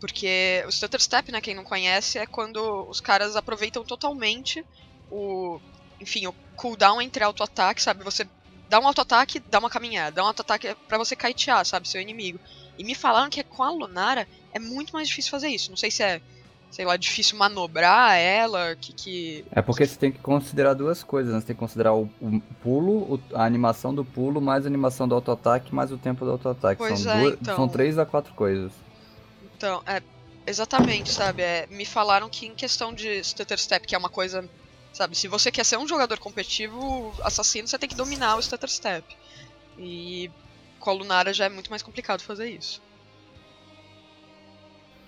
Porque 0.00 0.62
o 0.66 0.72
stutter 0.72 1.00
step, 1.00 1.32
né, 1.32 1.40
quem 1.40 1.54
não 1.54 1.64
conhece, 1.64 2.18
é 2.18 2.26
quando 2.26 2.86
os 2.88 3.00
caras 3.00 3.36
aproveitam 3.36 3.82
totalmente 3.84 4.64
o, 5.10 5.58
enfim, 6.00 6.26
o 6.26 6.34
cooldown 6.56 7.00
entre 7.00 7.24
auto-ataque, 7.24 7.82
sabe? 7.82 8.04
Você 8.04 8.26
dá 8.74 8.80
um 8.80 8.88
auto-ataque, 8.88 9.38
dá 9.38 9.60
uma 9.60 9.70
caminhada, 9.70 10.16
dá 10.16 10.24
um 10.24 10.26
auto-ataque 10.26 10.74
pra 10.88 10.98
você 10.98 11.14
kitear, 11.14 11.64
sabe, 11.64 11.88
seu 11.88 12.00
inimigo. 12.00 12.40
E 12.76 12.82
me 12.82 12.92
falaram 12.92 13.30
que 13.30 13.40
com 13.44 13.62
a 13.62 13.70
Lunara 13.70 14.26
é 14.52 14.58
muito 14.58 14.92
mais 14.92 15.06
difícil 15.06 15.30
fazer 15.30 15.48
isso. 15.48 15.70
Não 15.70 15.76
sei 15.76 15.92
se 15.92 16.02
é, 16.02 16.20
sei 16.72 16.84
lá, 16.84 16.96
difícil 16.96 17.38
manobrar 17.38 18.16
ela, 18.18 18.74
que 18.74 18.92
que... 18.92 19.44
É 19.52 19.62
porque 19.62 19.86
você 19.86 19.96
tem 19.96 20.10
que 20.10 20.18
considerar 20.18 20.74
duas 20.74 21.04
coisas, 21.04 21.32
né? 21.32 21.38
Você 21.38 21.46
tem 21.46 21.54
que 21.54 21.60
considerar 21.60 21.94
o, 21.94 22.10
o 22.20 22.40
pulo, 22.64 23.14
o, 23.14 23.20
a 23.32 23.44
animação 23.44 23.94
do 23.94 24.04
pulo, 24.04 24.40
mais 24.40 24.64
a 24.64 24.68
animação 24.68 25.06
do 25.06 25.14
auto-ataque, 25.14 25.72
mais 25.72 25.92
o 25.92 25.96
tempo 25.96 26.24
do 26.24 26.32
auto-ataque. 26.32 26.82
São, 26.96 27.12
é, 27.12 27.20
duas, 27.20 27.34
então... 27.40 27.54
são 27.54 27.68
três 27.68 27.96
a 27.96 28.04
quatro 28.04 28.34
coisas. 28.34 28.72
Então, 29.56 29.84
é, 29.86 30.02
exatamente, 30.44 31.12
sabe? 31.12 31.42
É, 31.42 31.68
me 31.70 31.84
falaram 31.84 32.28
que 32.28 32.46
em 32.46 32.54
questão 32.56 32.92
de 32.92 33.22
stutter 33.22 33.56
step, 33.56 33.86
que 33.86 33.94
é 33.94 33.98
uma 33.98 34.10
coisa 34.10 34.44
Sabe, 34.94 35.18
se 35.18 35.26
você 35.26 35.50
quer 35.50 35.64
ser 35.64 35.76
um 35.76 35.88
jogador 35.88 36.20
competitivo 36.20 37.12
assassino, 37.24 37.66
você 37.66 37.76
tem 37.76 37.88
que 37.88 37.96
dominar 37.96 38.36
o 38.36 38.42
stutter 38.42 38.70
step. 38.70 39.04
E 39.76 40.30
com 40.78 40.88
a 40.88 40.92
Lunara 40.92 41.34
já 41.34 41.46
é 41.46 41.48
muito 41.48 41.68
mais 41.68 41.82
complicado 41.82 42.22
fazer 42.22 42.48
isso. 42.48 42.80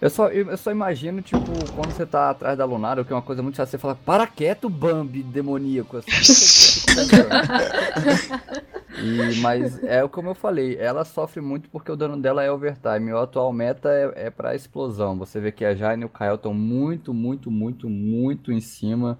Eu 0.01 0.11
só, 0.11 0.29
eu 0.29 0.57
só 0.57 0.73
imagino, 0.73 1.23
tipo, 1.23 1.41
quando 1.77 1.93
você 1.93 2.05
tá 2.05 2.31
atrás 2.31 2.59
da 2.59 2.65
Lunara, 2.65 3.05
que 3.05 3.13
é 3.13 3.17
uma 3.17 3.23
coisa 3.23 3.45
muito 3.45 3.55
fácil, 3.55 3.71
você 3.71 3.79
fala, 3.79 3.95
para 3.95 4.27
quieto, 4.27 4.69
Bambi 4.69 5.23
demoníaco. 5.23 5.99
Assim, 5.99 6.11
e, 8.99 9.41
mas 9.41 9.85
é 9.85 10.07
como 10.09 10.31
eu 10.31 10.35
falei, 10.35 10.77
ela 10.79 11.05
sofre 11.05 11.41
muito 11.41 11.71
porque 11.71 11.93
o 11.93 11.97
dano 11.97 12.21
dela 12.21 12.43
é 12.43 12.51
overtime. 12.51 13.13
O 13.13 13.19
atual 13.19 13.53
meta 13.53 13.89
é, 13.89 14.27
é 14.27 14.31
pra 14.31 14.57
explosão. 14.57 15.17
Você 15.17 15.39
vê 15.39 15.53
que 15.53 15.65
a 15.65 15.77
Jane 15.77 16.03
e 16.03 16.07
o 16.07 16.09
Kael 16.09 16.35
estão 16.35 16.53
muito, 16.53 17.15
muito, 17.15 17.53
muito, 17.53 17.89
muito 17.89 18.51
em 18.51 18.61
cima 18.61 19.17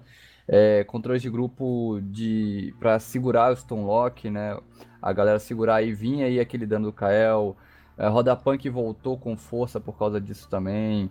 é, 0.47 0.83
controles 0.85 1.21
de 1.21 1.29
grupo 1.29 1.99
de 2.01 2.73
para 2.79 2.99
segurar 2.99 3.51
o 3.51 3.57
Stonelock, 3.57 4.29
né? 4.29 4.57
A 5.01 5.11
galera 5.11 5.39
segurar 5.39 5.83
e 5.83 5.93
vinha 5.93 6.25
aí 6.25 6.39
aquele 6.39 6.65
dano 6.65 6.85
do 6.85 6.93
Kael. 6.93 7.55
É, 7.97 8.07
Roda 8.07 8.35
Punk 8.35 8.69
voltou 8.69 9.17
com 9.17 9.35
força 9.35 9.79
por 9.79 9.97
causa 9.97 10.21
disso 10.21 10.47
também. 10.49 11.09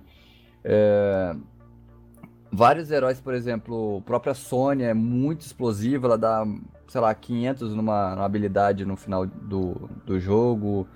É, 0.64 1.36
vários 2.50 2.90
heróis, 2.90 3.20
por 3.20 3.34
exemplo, 3.34 3.98
a 3.98 4.02
própria 4.02 4.34
Sônia 4.34 4.86
é 4.86 4.94
muito 4.94 5.42
explosiva, 5.42 6.06
ela 6.06 6.18
dá, 6.18 6.44
sei 6.88 7.00
lá, 7.00 7.14
500 7.14 7.74
numa, 7.74 8.14
numa 8.14 8.24
habilidade 8.24 8.84
no 8.84 8.96
final 8.96 9.26
do, 9.26 9.90
do 10.04 10.18
jogo. 10.18 10.88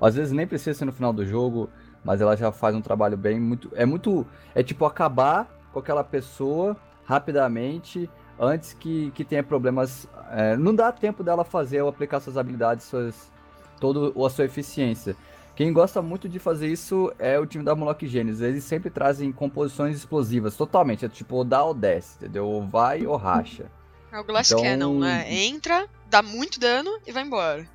Às 0.00 0.14
vezes 0.14 0.32
nem 0.32 0.46
precisa 0.46 0.78
ser 0.78 0.84
no 0.84 0.92
final 0.92 1.12
do 1.12 1.26
jogo, 1.26 1.68
mas 2.04 2.20
ela 2.20 2.36
já 2.36 2.52
faz 2.52 2.76
um 2.76 2.80
trabalho 2.80 3.16
bem 3.16 3.40
muito. 3.40 3.70
É 3.74 3.84
muito. 3.84 4.24
É 4.54 4.62
tipo 4.62 4.84
acabar 4.84 5.48
com 5.72 5.80
aquela 5.80 6.04
pessoa 6.04 6.76
rapidamente 7.08 8.08
antes 8.38 8.74
que, 8.74 9.10
que 9.12 9.24
tenha 9.24 9.42
problemas. 9.42 10.06
É, 10.30 10.56
não 10.58 10.74
dá 10.74 10.92
tempo 10.92 11.24
dela 11.24 11.42
fazer 11.42 11.80
ou 11.80 11.88
aplicar 11.88 12.20
suas 12.20 12.36
habilidades, 12.36 12.84
suas, 12.84 13.32
todo, 13.80 14.14
a 14.24 14.28
sua 14.28 14.44
eficiência. 14.44 15.16
Quem 15.56 15.72
gosta 15.72 16.02
muito 16.02 16.28
de 16.28 16.38
fazer 16.38 16.68
isso 16.68 17.10
é 17.18 17.38
o 17.38 17.46
time 17.46 17.64
da 17.64 17.74
Moloch 17.74 18.06
Gênesis. 18.06 18.42
Eles 18.42 18.62
sempre 18.62 18.90
trazem 18.90 19.32
composições 19.32 19.96
explosivas, 19.96 20.54
totalmente. 20.54 21.06
É 21.06 21.08
tipo, 21.08 21.36
ou 21.36 21.44
dá 21.44 21.64
ou 21.64 21.72
desce, 21.72 22.16
entendeu? 22.18 22.46
Ou 22.46 22.64
vai 22.64 23.06
ou 23.06 23.16
racha. 23.16 23.66
É 24.12 24.20
o 24.20 24.24
Glass 24.24 24.50
então... 24.50 24.62
Cannon, 24.62 24.98
né? 25.00 25.24
Entra, 25.32 25.88
dá 26.08 26.22
muito 26.22 26.60
dano 26.60 26.90
e 27.06 27.10
vai 27.10 27.24
embora. 27.24 27.66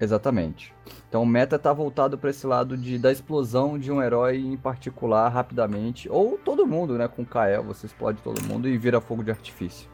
Exatamente. 0.00 0.72
Então 1.08 1.22
o 1.22 1.26
meta 1.26 1.58
tá 1.58 1.72
voltado 1.72 2.16
para 2.16 2.30
esse 2.30 2.46
lado 2.46 2.76
de 2.76 2.98
da 2.98 3.12
explosão 3.12 3.78
de 3.78 3.92
um 3.92 4.02
herói 4.02 4.38
em 4.38 4.56
particular 4.56 5.28
rapidamente, 5.28 6.08
ou 6.08 6.38
todo 6.38 6.66
mundo, 6.66 6.96
né, 6.96 7.06
com 7.06 7.24
Kael, 7.24 7.62
você 7.62 7.86
explode 7.86 8.22
todo 8.22 8.42
mundo 8.42 8.66
e 8.66 8.78
vira 8.78 9.00
fogo 9.00 9.22
de 9.22 9.30
artifício. 9.30 9.88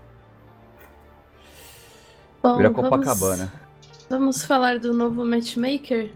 Bom, 2.40 2.56
vira 2.56 2.70
Copacabana. 2.70 3.52
Vamos, 4.08 4.08
vamos 4.08 4.44
falar 4.44 4.78
do 4.78 4.94
novo 4.94 5.25
matchmaker. 5.25 6.12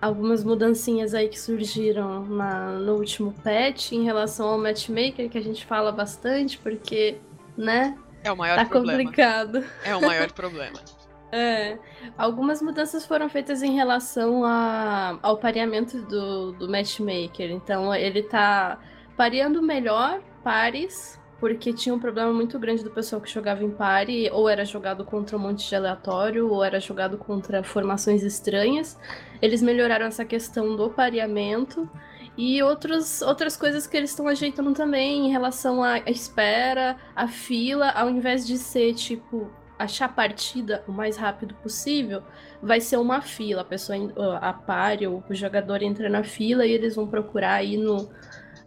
Algumas 0.00 0.44
mudancinhas 0.44 1.14
aí 1.14 1.26
que 1.28 1.40
surgiram 1.40 2.24
na, 2.26 2.72
no 2.72 2.94
último 2.96 3.32
patch 3.42 3.92
em 3.92 4.04
relação 4.04 4.46
ao 4.46 4.58
matchmaker, 4.58 5.28
que 5.28 5.38
a 5.38 5.42
gente 5.42 5.64
fala 5.64 5.90
bastante, 5.90 6.58
porque, 6.58 7.18
né? 7.56 7.98
É 8.22 8.30
o 8.30 8.36
maior 8.36 8.56
tá 8.56 8.66
problema. 8.66 8.98
complicado. 8.98 9.64
É 9.82 9.96
o 9.96 10.00
maior 10.02 10.30
problema. 10.30 10.78
É, 11.36 11.78
algumas 12.16 12.62
mudanças 12.62 13.04
foram 13.04 13.28
feitas 13.28 13.62
em 13.62 13.74
relação 13.74 14.42
a, 14.42 15.18
ao 15.22 15.36
pareamento 15.36 16.00
do, 16.00 16.52
do 16.52 16.66
matchmaker. 16.66 17.50
Então 17.50 17.94
ele 17.94 18.22
tá 18.22 18.80
pareando 19.18 19.60
melhor 19.60 20.22
pares, 20.42 21.20
porque 21.38 21.74
tinha 21.74 21.94
um 21.94 21.98
problema 21.98 22.32
muito 22.32 22.58
grande 22.58 22.82
do 22.82 22.90
pessoal 22.90 23.20
que 23.20 23.30
jogava 23.30 23.62
em 23.62 23.70
pare, 23.70 24.30
ou 24.30 24.48
era 24.48 24.64
jogado 24.64 25.04
contra 25.04 25.36
um 25.36 25.40
monte 25.40 25.68
de 25.68 25.76
aleatório, 25.76 26.50
ou 26.50 26.64
era 26.64 26.80
jogado 26.80 27.18
contra 27.18 27.62
formações 27.62 28.22
estranhas. 28.22 28.98
Eles 29.42 29.60
melhoraram 29.60 30.06
essa 30.06 30.24
questão 30.24 30.74
do 30.74 30.88
pareamento. 30.88 31.86
E 32.34 32.62
outros, 32.62 33.20
outras 33.20 33.58
coisas 33.58 33.86
que 33.86 33.94
eles 33.94 34.08
estão 34.08 34.26
ajeitando 34.26 34.72
também 34.72 35.26
em 35.26 35.30
relação 35.30 35.82
à 35.82 35.98
espera, 35.98 36.96
à 37.14 37.28
fila, 37.28 37.90
ao 37.90 38.08
invés 38.08 38.46
de 38.46 38.56
ser 38.56 38.94
tipo 38.94 39.50
achar 39.78 40.14
partida 40.14 40.82
o 40.86 40.92
mais 40.92 41.16
rápido 41.16 41.54
possível, 41.56 42.22
vai 42.62 42.80
ser 42.80 42.96
uma 42.96 43.20
fila. 43.20 43.62
A 43.62 43.64
pessoa, 43.64 43.98
a 44.38 44.52
pare, 44.52 45.06
o 45.06 45.22
jogador 45.30 45.82
entra 45.82 46.08
na 46.08 46.24
fila 46.24 46.66
e 46.66 46.72
eles 46.72 46.96
vão 46.96 47.06
procurar 47.06 47.54
aí 47.54 47.76
no 47.76 48.08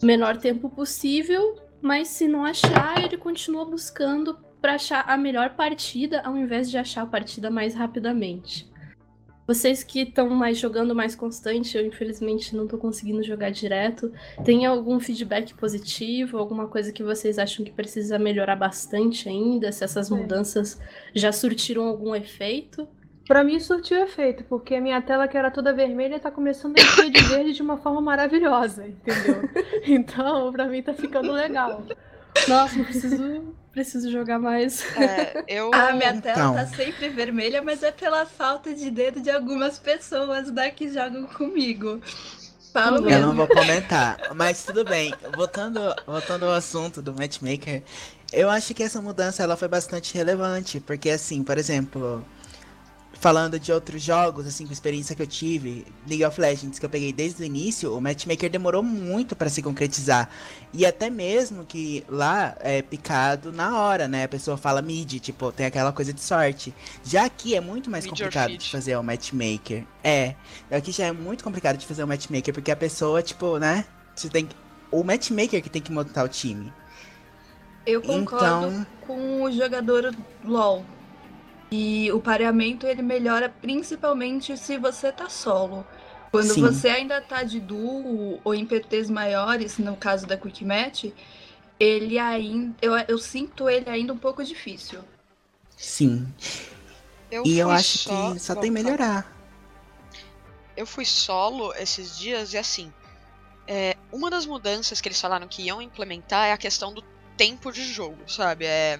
menor 0.01 0.37
tempo 0.37 0.69
possível, 0.69 1.55
mas 1.81 2.07
se 2.09 2.27
não 2.27 2.45
achar, 2.45 3.03
ele 3.03 3.17
continua 3.17 3.65
buscando 3.65 4.37
para 4.61 4.75
achar 4.75 5.05
a 5.07 5.17
melhor 5.17 5.51
partida 5.55 6.21
ao 6.21 6.37
invés 6.37 6.69
de 6.69 6.77
achar 6.77 7.03
a 7.03 7.07
partida 7.07 7.49
mais 7.49 7.73
rapidamente. 7.73 8.68
Vocês 9.49 9.83
que 9.83 10.01
estão 10.01 10.29
mais 10.29 10.59
jogando 10.59 10.93
mais 10.93 11.15
constante, 11.15 11.75
eu 11.75 11.83
infelizmente 11.83 12.55
não 12.55 12.65
estou 12.65 12.77
conseguindo 12.77 13.23
jogar 13.23 13.49
direto. 13.49 14.13
Tem 14.45 14.67
algum 14.67 14.99
feedback 14.99 15.55
positivo, 15.55 16.37
alguma 16.37 16.67
coisa 16.67 16.91
que 16.91 17.01
vocês 17.01 17.39
acham 17.39 17.65
que 17.65 17.71
precisa 17.71 18.19
melhorar 18.19 18.55
bastante 18.55 19.27
ainda? 19.27 19.71
Se 19.71 19.83
essas 19.83 20.11
é. 20.11 20.15
mudanças 20.15 20.79
já 21.15 21.31
surtiram 21.31 21.87
algum 21.87 22.13
efeito? 22.13 22.87
Para 23.27 23.43
mim 23.43 23.59
surtiu 23.59 23.97
efeito, 24.03 24.43
porque 24.43 24.75
a 24.75 24.81
minha 24.81 25.01
tela 25.01 25.27
que 25.27 25.35
era 25.35 25.49
toda 25.49 25.73
vermelha 25.73 26.17
está 26.17 26.29
começando 26.29 26.77
a 26.77 26.81
encher 26.83 27.09
de 27.09 27.23
verde 27.23 27.53
de 27.53 27.63
uma 27.63 27.77
forma 27.77 28.01
maravilhosa, 28.01 28.85
entendeu? 28.87 29.49
Então, 29.83 30.51
para 30.51 30.67
mim 30.67 30.83
tá 30.83 30.93
ficando 30.93 31.31
legal. 31.31 31.83
Nossa, 32.47 32.83
preciso 32.83 33.53
Preciso 33.71 34.11
jogar 34.11 34.39
mais. 34.39 34.83
É, 34.97 35.43
eu... 35.47 35.71
A 35.73 35.93
minha 35.93 36.19
tela 36.19 36.37
então. 36.37 36.53
tá 36.55 36.65
sempre 36.65 37.09
vermelha, 37.09 37.61
mas 37.61 37.83
é 37.83 37.91
pela 37.91 38.25
falta 38.25 38.73
de 38.73 38.89
dedo 38.89 39.21
de 39.21 39.29
algumas 39.29 39.77
pessoas 39.77 40.51
né, 40.51 40.71
que 40.71 40.91
jogam 40.91 41.25
comigo. 41.27 42.01
Falo 42.73 43.01
mesmo. 43.01 43.09
Eu 43.09 43.27
não 43.27 43.35
vou 43.35 43.47
comentar, 43.47 44.19
mas 44.35 44.63
tudo 44.63 44.83
bem. 44.83 45.13
Voltando, 45.35 45.79
voltando 46.05 46.45
ao 46.45 46.53
assunto 46.53 47.01
do 47.01 47.13
matchmaker, 47.13 47.83
eu 48.33 48.49
acho 48.49 48.73
que 48.73 48.83
essa 48.83 49.01
mudança 49.01 49.43
ela 49.43 49.55
foi 49.55 49.67
bastante 49.67 50.13
relevante, 50.13 50.79
porque 50.79 51.09
assim, 51.09 51.43
por 51.43 51.57
exemplo, 51.57 52.25
falando 53.19 53.59
de 53.59 53.71
outros 53.71 54.01
jogos, 54.01 54.47
assim, 54.47 54.65
com 54.65 54.71
experiência 54.71 55.13
que 55.13 55.21
eu 55.21 55.27
tive, 55.27 55.85
League 56.07 56.23
of 56.23 56.39
Legends, 56.39 56.79
que 56.79 56.85
eu 56.85 56.89
peguei 56.89 57.11
desde 57.11 57.43
o 57.43 57.45
início, 57.45 57.93
o 57.95 57.99
matchmaker 57.99 58.49
demorou 58.49 58.81
muito 58.81 59.35
para 59.35 59.49
se 59.49 59.61
concretizar. 59.61 60.29
E 60.73 60.85
até 60.85 61.09
mesmo 61.09 61.65
que 61.65 62.05
lá 62.07 62.55
é 62.61 62.81
picado 62.81 63.51
na 63.51 63.77
hora, 63.77 64.07
né? 64.07 64.23
A 64.23 64.27
pessoa 64.27 64.55
fala 64.55 64.81
mid, 64.81 65.19
tipo, 65.19 65.51
tem 65.51 65.65
aquela 65.65 65.91
coisa 65.91 66.13
de 66.13 66.21
sorte. 66.21 66.73
Já 67.03 67.25
aqui 67.25 67.55
é 67.55 67.59
muito 67.59 67.89
mais 67.89 68.05
mid 68.05 68.11
complicado 68.11 68.57
de 68.57 68.71
fazer 68.71 68.95
o 68.95 69.03
matchmaker. 69.03 69.85
É, 70.01 70.35
aqui 70.71 70.91
já 70.93 71.07
é 71.07 71.11
muito 71.11 71.43
complicado 71.43 71.77
de 71.77 71.85
fazer 71.85 72.03
o 72.03 72.07
matchmaker, 72.07 72.53
porque 72.53 72.71
a 72.71 72.75
pessoa, 72.75 73.21
tipo, 73.21 73.57
né? 73.57 73.83
Você 74.15 74.29
tem 74.29 74.47
o 74.89 75.03
matchmaker 75.03 75.61
que 75.61 75.69
tem 75.69 75.81
que 75.81 75.91
montar 75.91 76.23
o 76.23 76.29
time. 76.29 76.71
Eu 77.85 78.01
concordo 78.01 78.67
então... 78.67 78.87
com 79.05 79.43
o 79.43 79.51
jogador 79.51 80.15
LoL 80.45 80.85
e 81.71 82.11
o 82.11 82.19
pareamento 82.19 82.87
ele 82.87 83.01
melhora 83.01 83.49
principalmente 83.49 84.57
se 84.57 84.77
você 84.77 85.11
tá 85.11 85.29
solo. 85.29 85.85
Quando 86.31 86.53
Sim. 86.53 86.61
você 86.61 86.89
ainda 86.89 87.21
tá 87.21 87.43
de 87.43 87.59
duo 87.59 88.39
ou 88.43 88.53
em 88.53 88.65
PTs 88.65 89.09
maiores, 89.09 89.77
no 89.77 89.95
caso 89.95 90.27
da 90.27 90.37
Quick 90.37 90.63
Match, 90.63 91.05
ele 91.79 92.19
ainda. 92.19 92.75
Eu, 92.81 92.95
eu 93.07 93.17
sinto 93.17 93.69
ele 93.69 93.89
ainda 93.89 94.13
um 94.13 94.17
pouco 94.17 94.43
difícil. 94.43 94.99
Sim. 95.75 96.27
Eu 97.31 97.43
e 97.45 97.57
eu 97.57 97.69
acho 97.69 97.99
só... 97.99 98.33
que 98.33 98.39
só 98.39 98.55
tem 98.55 98.69
melhorar. 98.69 99.31
eu 100.75 100.85
fui 100.85 101.05
solo 101.05 101.73
esses 101.75 102.17
dias 102.17 102.53
e 102.53 102.57
assim. 102.57 102.93
É, 103.67 103.95
uma 104.11 104.31
das 104.31 104.47
mudanças 104.47 104.99
que 104.99 105.07
eles 105.07 105.21
falaram 105.21 105.47
que 105.47 105.61
iam 105.61 105.79
implementar 105.79 106.47
é 106.47 106.53
a 106.53 106.57
questão 106.57 106.91
do 106.91 107.03
tempo 107.37 107.71
de 107.71 107.83
jogo, 107.83 108.17
sabe? 108.27 108.65
É, 108.65 108.99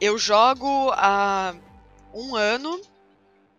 eu 0.00 0.18
jogo 0.18 0.90
há 0.92 1.54
um 2.12 2.34
ano 2.34 2.80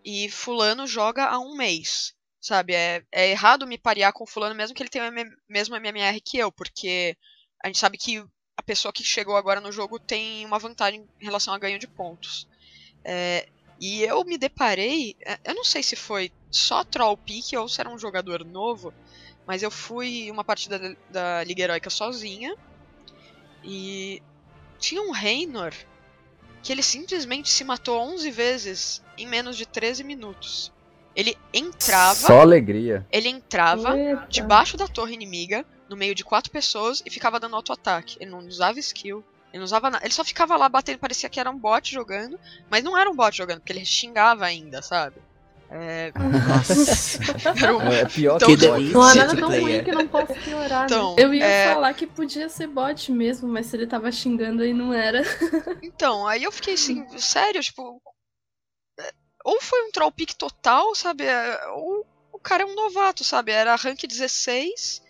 e 0.04 0.28
fulano 0.30 0.86
joga 0.86 1.26
há 1.26 1.38
um 1.38 1.56
mês, 1.56 2.14
sabe? 2.40 2.74
É, 2.74 3.02
é 3.10 3.30
errado 3.30 3.66
me 3.66 3.76
parear 3.78 4.12
com 4.12 4.26
fulano 4.26 4.54
mesmo 4.54 4.74
que 4.74 4.82
ele 4.82 4.90
tenha 4.90 5.10
o 5.10 5.52
mesmo 5.52 5.76
MMR 5.76 6.20
que 6.20 6.38
eu, 6.38 6.52
porque 6.52 7.16
a 7.62 7.66
gente 7.66 7.78
sabe 7.78 7.98
que 7.98 8.24
a 8.56 8.62
pessoa 8.62 8.92
que 8.92 9.02
chegou 9.04 9.36
agora 9.36 9.60
no 9.60 9.72
jogo 9.72 9.98
tem 9.98 10.44
uma 10.46 10.58
vantagem 10.58 11.06
em 11.20 11.24
relação 11.24 11.52
a 11.52 11.58
ganho 11.58 11.78
de 11.78 11.86
pontos. 11.86 12.48
É, 13.04 13.48
e 13.80 14.02
eu 14.02 14.24
me 14.24 14.38
deparei, 14.38 15.16
é, 15.20 15.38
eu 15.44 15.54
não 15.54 15.64
sei 15.64 15.82
se 15.82 15.96
foi 15.96 16.32
só 16.50 16.82
troll 16.82 17.16
pick 17.16 17.52
ou 17.54 17.68
se 17.68 17.80
era 17.80 17.90
um 17.90 17.98
jogador 17.98 18.44
novo, 18.44 18.94
mas 19.46 19.62
eu 19.62 19.70
fui 19.70 20.30
uma 20.30 20.42
partida 20.44 20.78
da, 20.78 20.96
da 21.10 21.44
Liga 21.44 21.64
Heroica 21.64 21.90
sozinha 21.90 22.56
e 23.62 24.22
tinha 24.78 25.02
um 25.02 25.10
Reynor 25.10 25.74
que 26.66 26.72
ele 26.72 26.82
simplesmente 26.82 27.48
se 27.48 27.62
matou 27.62 27.96
11 28.00 28.28
vezes 28.32 29.00
em 29.16 29.24
menos 29.24 29.56
de 29.56 29.64
13 29.64 30.02
minutos. 30.02 30.72
Ele 31.14 31.38
entrava. 31.54 32.16
Só 32.16 32.40
alegria. 32.40 33.06
Ele 33.12 33.28
entrava 33.28 33.96
Eita. 33.96 34.26
debaixo 34.28 34.76
da 34.76 34.88
torre 34.88 35.14
inimiga, 35.14 35.64
no 35.88 35.96
meio 35.96 36.12
de 36.12 36.24
quatro 36.24 36.50
pessoas, 36.50 37.04
e 37.06 37.10
ficava 37.10 37.38
dando 37.38 37.54
auto-ataque. 37.54 38.16
Ele 38.18 38.32
não 38.32 38.40
usava 38.40 38.80
skill. 38.80 39.24
Ele 39.52 39.58
não 39.58 39.64
usava 39.64 39.90
nada. 39.90 40.04
Ele 40.04 40.12
só 40.12 40.24
ficava 40.24 40.56
lá 40.56 40.68
batendo, 40.68 40.98
parecia 40.98 41.28
que 41.28 41.38
era 41.38 41.48
um 41.48 41.56
bot 41.56 41.88
jogando. 41.88 42.36
Mas 42.68 42.82
não 42.82 42.98
era 42.98 43.08
um 43.08 43.14
bot 43.14 43.36
jogando, 43.36 43.60
porque 43.60 43.72
ele 43.72 43.84
xingava 43.84 44.44
ainda, 44.44 44.82
sabe? 44.82 45.20
É. 45.70 46.12
Nossa. 46.16 47.22
é 47.92 48.04
pior 48.04 48.36
então, 48.36 48.48
que 48.48 48.56
delícia. 48.56 48.92
Não 48.92 49.02
há 49.02 49.14
nada 49.14 49.36
tão 49.36 49.48
ruim 49.48 49.84
que 49.84 49.92
não 49.92 50.06
possa 50.06 50.34
piorar. 50.34 50.84
Então, 50.84 51.16
né? 51.16 51.22
Eu 51.22 51.34
ia 51.34 51.44
é... 51.44 51.74
falar 51.74 51.94
que 51.94 52.06
podia 52.06 52.48
ser 52.48 52.68
bot 52.68 53.10
mesmo, 53.10 53.48
mas 53.48 53.66
se 53.66 53.76
ele 53.76 53.86
tava 53.86 54.10
xingando 54.12 54.62
aí 54.62 54.72
não 54.72 54.92
era. 54.92 55.22
Então, 55.82 56.26
aí 56.26 56.42
eu 56.42 56.52
fiquei 56.52 56.74
assim, 56.74 57.06
sério, 57.18 57.60
tipo. 57.60 58.00
É, 58.98 59.12
ou 59.44 59.60
foi 59.60 59.86
um 59.86 59.90
troll 59.90 60.12
pick 60.12 60.34
total, 60.34 60.94
sabe? 60.94 61.24
É, 61.24 61.66
ou 61.68 62.06
o 62.32 62.38
cara 62.38 62.62
é 62.62 62.66
um 62.66 62.74
novato, 62.74 63.24
sabe? 63.24 63.50
Era 63.50 63.74
rank 63.74 64.02
16. 64.06 65.02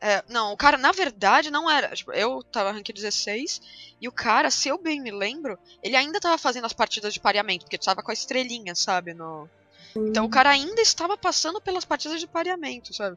É, 0.00 0.22
não, 0.28 0.52
o 0.52 0.56
cara, 0.56 0.76
na 0.76 0.92
verdade, 0.92 1.50
não 1.50 1.70
era. 1.70 1.94
Tipo, 1.94 2.12
eu 2.12 2.42
tava 2.42 2.72
rank 2.72 2.88
16 2.92 3.60
e 4.00 4.06
o 4.06 4.12
cara, 4.12 4.50
se 4.50 4.68
eu 4.68 4.78
bem 4.78 5.00
me 5.00 5.10
lembro, 5.10 5.58
ele 5.82 5.96
ainda 5.96 6.20
tava 6.20 6.36
fazendo 6.36 6.66
as 6.66 6.72
partidas 6.72 7.14
de 7.14 7.20
pareamento, 7.20 7.64
porque 7.64 7.78
tava 7.78 8.02
com 8.02 8.10
a 8.10 8.14
estrelinha, 8.14 8.74
sabe? 8.74 9.14
No, 9.14 9.48
então 9.96 10.24
o 10.24 10.30
cara 10.30 10.50
ainda 10.50 10.80
estava 10.80 11.16
passando 11.16 11.60
pelas 11.60 11.84
partidas 11.84 12.20
de 12.20 12.26
pareamento, 12.26 12.92
sabe? 12.92 13.16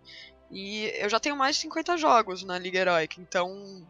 E 0.51 0.91
eu 0.97 1.09
já 1.09 1.19
tenho 1.19 1.35
mais 1.35 1.55
de 1.55 1.63
50 1.63 1.97
jogos 1.97 2.43
na 2.43 2.57
Liga 2.57 2.79
Heroica, 2.79 3.19
então. 3.19 3.87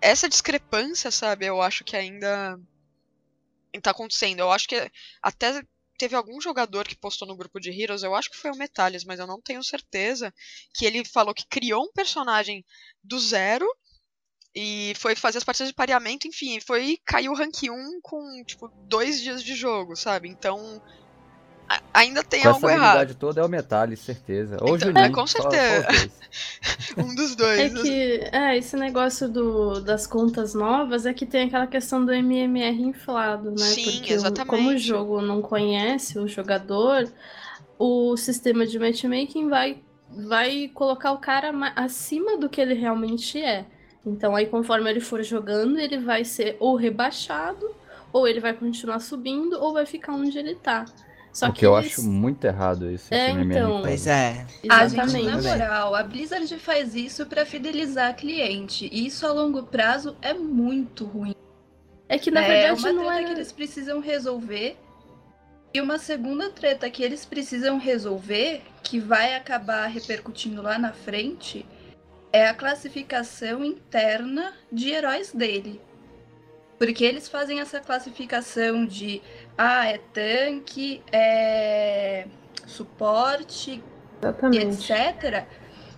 Essa 0.00 0.28
discrepância, 0.28 1.10
sabe, 1.10 1.46
eu 1.46 1.60
acho 1.60 1.84
que 1.84 1.96
ainda. 1.96 2.58
tá 3.82 3.90
acontecendo. 3.90 4.40
Eu 4.40 4.50
acho 4.50 4.68
que 4.68 4.90
até 5.22 5.62
teve 5.98 6.16
algum 6.16 6.40
jogador 6.40 6.86
que 6.86 6.96
postou 6.96 7.26
no 7.26 7.36
grupo 7.36 7.60
de 7.60 7.70
Heroes, 7.70 8.02
eu 8.02 8.14
acho 8.14 8.30
que 8.30 8.36
foi 8.36 8.50
o 8.50 8.56
Metalis, 8.56 9.04
mas 9.04 9.20
eu 9.20 9.26
não 9.26 9.40
tenho 9.40 9.62
certeza, 9.62 10.34
que 10.74 10.84
ele 10.84 11.04
falou 11.04 11.34
que 11.34 11.46
criou 11.46 11.84
um 11.84 11.92
personagem 11.92 12.64
do 13.02 13.18
zero 13.18 13.66
e 14.54 14.92
foi 14.96 15.14
fazer 15.14 15.38
as 15.38 15.44
partidas 15.44 15.68
de 15.68 15.74
pareamento, 15.74 16.28
enfim, 16.28 16.60
foi 16.60 16.98
caiu 17.04 17.32
o 17.32 17.36
rank 17.36 17.62
1 17.62 18.00
com, 18.02 18.44
tipo, 18.44 18.68
dois 18.88 19.20
dias 19.20 19.42
de 19.42 19.54
jogo, 19.54 19.96
sabe? 19.96 20.28
Então, 20.28 20.82
ainda 21.92 22.22
tem 22.22 22.42
Com 22.42 22.48
algo 22.48 22.68
errado. 22.68 23.04
Essa 23.04 23.14
toda 23.14 23.40
é 23.40 23.44
o 23.44 23.48
Metallic, 23.48 24.00
certeza. 24.00 24.58
Ou 24.60 24.76
então, 24.76 24.88
Juninho, 24.88 25.06
é, 25.06 25.10
com 25.10 25.26
certeza. 25.26 25.88
um 26.98 27.14
dos 27.14 27.34
dois. 27.34 27.60
É 27.60 27.70
que 27.70 28.28
é, 28.32 28.56
esse 28.58 28.76
negócio 28.76 29.28
do, 29.28 29.80
das 29.80 30.06
contas 30.06 30.54
novas 30.54 31.06
é 31.06 31.14
que 31.14 31.24
tem 31.24 31.46
aquela 31.46 31.66
questão 31.66 32.04
do 32.04 32.12
MMR 32.12 32.82
inflado, 32.82 33.50
né? 33.50 33.58
Sim, 33.58 33.84
Porque 33.84 34.12
exatamente. 34.12 34.48
como 34.48 34.70
o 34.70 34.78
jogo 34.78 35.20
não 35.20 35.40
conhece 35.40 36.18
o 36.18 36.26
jogador, 36.26 37.08
o 37.78 38.16
sistema 38.16 38.66
de 38.66 38.78
matchmaking 38.78 39.48
vai, 39.48 39.82
vai 40.10 40.70
colocar 40.74 41.12
o 41.12 41.18
cara 41.18 41.52
acima 41.76 42.36
do 42.36 42.48
que 42.48 42.60
ele 42.60 42.74
realmente 42.74 43.40
é. 43.40 43.64
Então 44.06 44.36
aí 44.36 44.46
conforme 44.46 44.90
ele 44.90 45.00
for 45.00 45.22
jogando, 45.22 45.78
ele 45.78 45.98
vai 45.98 46.24
ser 46.24 46.56
ou 46.60 46.76
rebaixado, 46.76 47.74
ou 48.12 48.28
ele 48.28 48.38
vai 48.38 48.52
continuar 48.52 49.00
subindo, 49.00 49.54
ou 49.54 49.72
vai 49.72 49.86
ficar 49.86 50.12
onde 50.12 50.38
ele 50.38 50.54
tá. 50.54 50.84
Só 51.34 51.48
o 51.48 51.52
que, 51.52 51.58
que 51.58 51.66
eu 51.66 51.74
acho 51.74 52.00
muito 52.04 52.44
errado 52.44 52.88
isso. 52.88 53.12
É, 53.12 53.30
então. 53.30 53.82
Pois 53.82 54.06
é. 54.06 54.46
Exatamente. 54.62 55.00
A 55.00 55.08
gente, 55.08 55.24
na 55.24 55.42
moral, 55.42 55.94
a 55.96 56.02
Blizzard 56.04 56.58
faz 56.60 56.94
isso 56.94 57.26
para 57.26 57.44
fidelizar 57.44 58.14
cliente. 58.14 58.88
E 58.92 59.06
isso 59.06 59.26
a 59.26 59.32
longo 59.32 59.64
prazo 59.64 60.16
é 60.22 60.32
muito 60.32 61.04
ruim. 61.04 61.34
É 62.08 62.18
que 62.18 62.30
na 62.30 62.44
é 62.44 62.48
verdade 62.48 62.80
uma 62.80 62.92
não 62.92 63.04
treta 63.06 63.20
é 63.20 63.24
que 63.24 63.32
eles 63.32 63.50
precisam 63.50 63.98
resolver. 63.98 64.76
E 65.74 65.80
uma 65.80 65.98
segunda 65.98 66.50
treta 66.50 66.88
que 66.88 67.02
eles 67.02 67.26
precisam 67.26 67.78
resolver, 67.78 68.62
que 68.80 69.00
vai 69.00 69.34
acabar 69.34 69.86
repercutindo 69.86 70.62
lá 70.62 70.78
na 70.78 70.92
frente, 70.92 71.66
é 72.32 72.46
a 72.46 72.54
classificação 72.54 73.64
interna 73.64 74.52
de 74.70 74.90
heróis 74.90 75.32
dele. 75.32 75.80
Porque 76.84 77.02
eles 77.02 77.28
fazem 77.28 77.60
essa 77.60 77.80
classificação 77.80 78.84
de 78.84 79.22
ah, 79.56 79.86
é 79.86 79.98
tanque, 80.12 81.02
é 81.10 82.26
suporte, 82.66 83.82
Exatamente. 84.20 84.92
etc. 84.92 85.46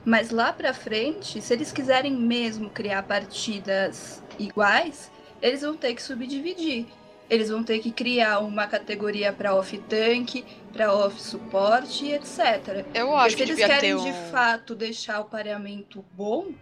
Mas 0.05 0.31
lá 0.31 0.53
pra 0.53 0.73
frente, 0.73 1.43
se 1.43 1.53
eles 1.53 1.73
quiserem 1.73 2.13
mesmo 2.13 2.71
criar 2.71 3.03
partidas 3.03 4.23
iguais, 4.39 5.11
eles 5.43 5.63
vão 5.63 5.77
ter 5.77 5.93
que 5.93 6.03
subdividir. 6.03 6.87
Eles 7.29 7.49
vão 7.49 7.65
ter 7.65 7.81
que 7.81 7.91
criar 7.91 8.39
uma 8.39 8.69
categoria 8.69 9.33
para 9.33 9.57
off 9.57 9.77
tanque, 9.89 10.45
para 10.73 10.95
off 10.95 11.21
suporte, 11.21 12.13
etc. 12.13 12.87
Eu 12.95 13.17
acho 13.17 13.37
Porque 13.37 13.51
que 13.51 13.57
se 13.57 13.63
eles 13.65 13.75
querem 13.75 13.95
um... 13.97 14.05
de 14.05 14.13
fato 14.31 14.77
deixar 14.77 15.19
o 15.19 15.25
pareamento 15.25 16.05
bom, 16.13 16.53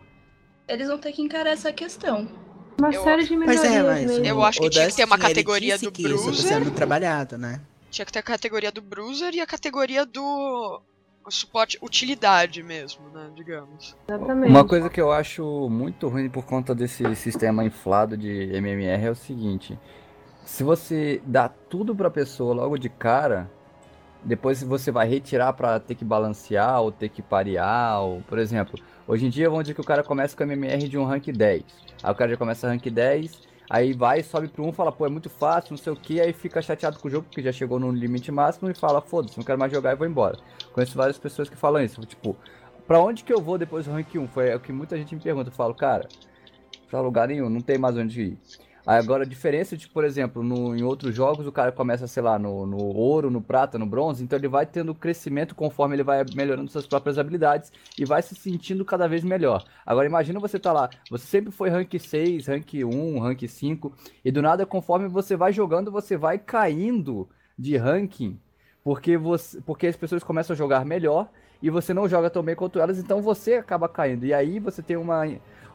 eles 0.66 0.88
vão 0.88 0.96
ter 0.96 1.12
que 1.12 1.20
encarar 1.20 1.50
essa 1.50 1.70
questão. 1.70 2.43
Uma 2.78 2.90
eu... 2.90 3.02
série 3.02 3.24
de 3.24 3.36
melhorias 3.36 3.64
é, 3.64 3.82
mas 3.82 4.06
mesmo. 4.06 4.24
Eu 4.24 4.42
acho 4.42 4.60
que 4.60 4.70
tinha 4.70 4.88
que 4.88 4.96
ter 4.96 5.04
uma 5.04 5.18
categoria 5.18 5.78
do 5.78 5.92
que 5.92 6.02
Bruiser. 6.02 6.32
Isso 6.32 6.42
tá 6.42 6.48
sendo 6.48 6.70
trabalhado, 6.70 7.38
né? 7.38 7.60
Tinha 7.90 8.04
que 8.04 8.12
ter 8.12 8.18
a 8.18 8.22
categoria 8.22 8.72
do 8.72 8.82
Bruiser 8.82 9.34
e 9.34 9.40
a 9.40 9.46
categoria 9.46 10.04
do 10.04 10.82
suporte 11.28 11.78
utilidade 11.80 12.62
mesmo, 12.62 13.08
né, 13.10 13.30
digamos. 13.34 13.96
Exatamente. 14.08 14.50
Uma 14.50 14.64
coisa 14.64 14.90
que 14.90 15.00
eu 15.00 15.10
acho 15.12 15.68
muito 15.70 16.08
ruim 16.08 16.28
por 16.28 16.44
conta 16.44 16.74
desse 16.74 17.14
sistema 17.14 17.64
inflado 17.64 18.16
de 18.16 18.50
MMR 18.52 19.06
é 19.06 19.10
o 19.10 19.14
seguinte: 19.14 19.78
se 20.44 20.62
você 20.62 21.22
dá 21.24 21.48
tudo 21.48 21.94
para 21.94 22.08
a 22.08 22.10
pessoa 22.10 22.54
logo 22.54 22.76
de 22.76 22.88
cara, 22.88 23.50
depois 24.22 24.62
você 24.62 24.90
vai 24.90 25.08
retirar 25.08 25.52
para 25.52 25.78
ter 25.80 25.94
que 25.94 26.04
balancear 26.04 26.80
ou 26.80 26.92
ter 26.92 27.08
que 27.08 27.22
parear, 27.22 28.02
ou, 28.02 28.22
por 28.22 28.38
exemplo, 28.38 28.78
hoje 29.06 29.26
em 29.26 29.30
dia 29.30 29.48
vamos 29.48 29.64
dizer 29.64 29.74
que 29.74 29.80
o 29.80 29.84
cara 29.84 30.02
começa 30.02 30.36
com 30.36 30.42
MMR 30.42 30.88
de 30.88 30.98
um 30.98 31.04
rank 31.04 31.26
10. 31.28 31.62
Aí 32.02 32.12
o 32.12 32.14
cara 32.14 32.30
já 32.30 32.36
começa 32.36 32.68
rank 32.68 32.84
10, 32.86 33.40
aí 33.68 33.92
vai, 33.92 34.22
sobe 34.22 34.48
pro 34.48 34.64
1, 34.66 34.72
fala, 34.72 34.92
pô, 34.92 35.06
é 35.06 35.08
muito 35.08 35.30
fácil, 35.30 35.72
não 35.72 35.78
sei 35.78 35.92
o 35.92 35.96
que, 35.96 36.20
aí 36.20 36.32
fica 36.32 36.60
chateado 36.60 36.98
com 36.98 37.08
o 37.08 37.10
jogo 37.10 37.26
porque 37.28 37.42
já 37.42 37.52
chegou 37.52 37.78
no 37.78 37.90
limite 37.90 38.30
máximo 38.30 38.70
e 38.70 38.74
fala, 38.74 39.00
foda-se, 39.00 39.38
não 39.38 39.44
quero 39.44 39.58
mais 39.58 39.72
jogar 39.72 39.92
e 39.92 39.96
vou 39.96 40.06
embora. 40.06 40.38
Conheço 40.72 40.96
várias 40.96 41.18
pessoas 41.18 41.48
que 41.48 41.56
falam 41.56 41.82
isso, 41.82 42.00
tipo, 42.02 42.36
pra 42.86 43.00
onde 43.00 43.24
que 43.24 43.32
eu 43.32 43.40
vou 43.40 43.58
depois 43.58 43.86
do 43.86 43.92
rank 43.92 44.14
1? 44.14 44.28
Foi 44.28 44.54
o 44.54 44.60
que 44.60 44.72
muita 44.72 44.96
gente 44.96 45.14
me 45.14 45.20
pergunta, 45.20 45.50
eu 45.50 45.54
falo, 45.54 45.74
cara, 45.74 46.08
pra 46.90 47.00
lugar 47.00 47.28
nenhum, 47.28 47.48
não 47.48 47.60
tem 47.60 47.78
mais 47.78 47.96
onde 47.96 48.22
ir. 48.22 48.38
Agora, 48.86 49.22
a 49.22 49.26
diferença 49.26 49.78
de, 49.78 49.88
por 49.88 50.04
exemplo, 50.04 50.42
no, 50.42 50.76
em 50.76 50.82
outros 50.82 51.14
jogos, 51.14 51.46
o 51.46 51.52
cara 51.52 51.72
começa, 51.72 52.06
sei 52.06 52.22
lá, 52.22 52.38
no, 52.38 52.66
no 52.66 52.76
ouro, 52.76 53.30
no 53.30 53.40
prata, 53.40 53.78
no 53.78 53.86
bronze, 53.86 54.22
então 54.22 54.38
ele 54.38 54.46
vai 54.46 54.66
tendo 54.66 54.94
crescimento 54.94 55.54
conforme 55.54 55.96
ele 55.96 56.02
vai 56.02 56.22
melhorando 56.34 56.70
suas 56.70 56.86
próprias 56.86 57.18
habilidades 57.18 57.72
e 57.98 58.04
vai 58.04 58.20
se 58.20 58.34
sentindo 58.34 58.84
cada 58.84 59.08
vez 59.08 59.24
melhor. 59.24 59.64
Agora, 59.86 60.06
imagina 60.06 60.38
você 60.38 60.58
tá 60.58 60.70
lá, 60.70 60.90
você 61.10 61.26
sempre 61.26 61.50
foi 61.50 61.70
rank 61.70 61.94
6, 61.98 62.46
rank 62.46 62.74
1, 62.74 63.18
rank 63.20 63.48
5, 63.48 63.92
e 64.22 64.30
do 64.30 64.42
nada, 64.42 64.66
conforme 64.66 65.08
você 65.08 65.34
vai 65.34 65.50
jogando, 65.50 65.90
você 65.90 66.14
vai 66.14 66.38
caindo 66.38 67.26
de 67.58 67.78
ranking, 67.78 68.38
porque, 68.82 69.16
você, 69.16 69.62
porque 69.62 69.86
as 69.86 69.96
pessoas 69.96 70.22
começam 70.22 70.52
a 70.52 70.56
jogar 70.56 70.84
melhor 70.84 71.30
e 71.62 71.70
você 71.70 71.94
não 71.94 72.06
joga 72.06 72.28
tão 72.28 72.42
bem 72.42 72.54
quanto 72.54 72.78
elas, 72.78 72.98
então 72.98 73.22
você 73.22 73.54
acaba 73.54 73.88
caindo. 73.88 74.26
E 74.26 74.34
aí 74.34 74.58
você 74.58 74.82
tem 74.82 74.98
uma 74.98 75.26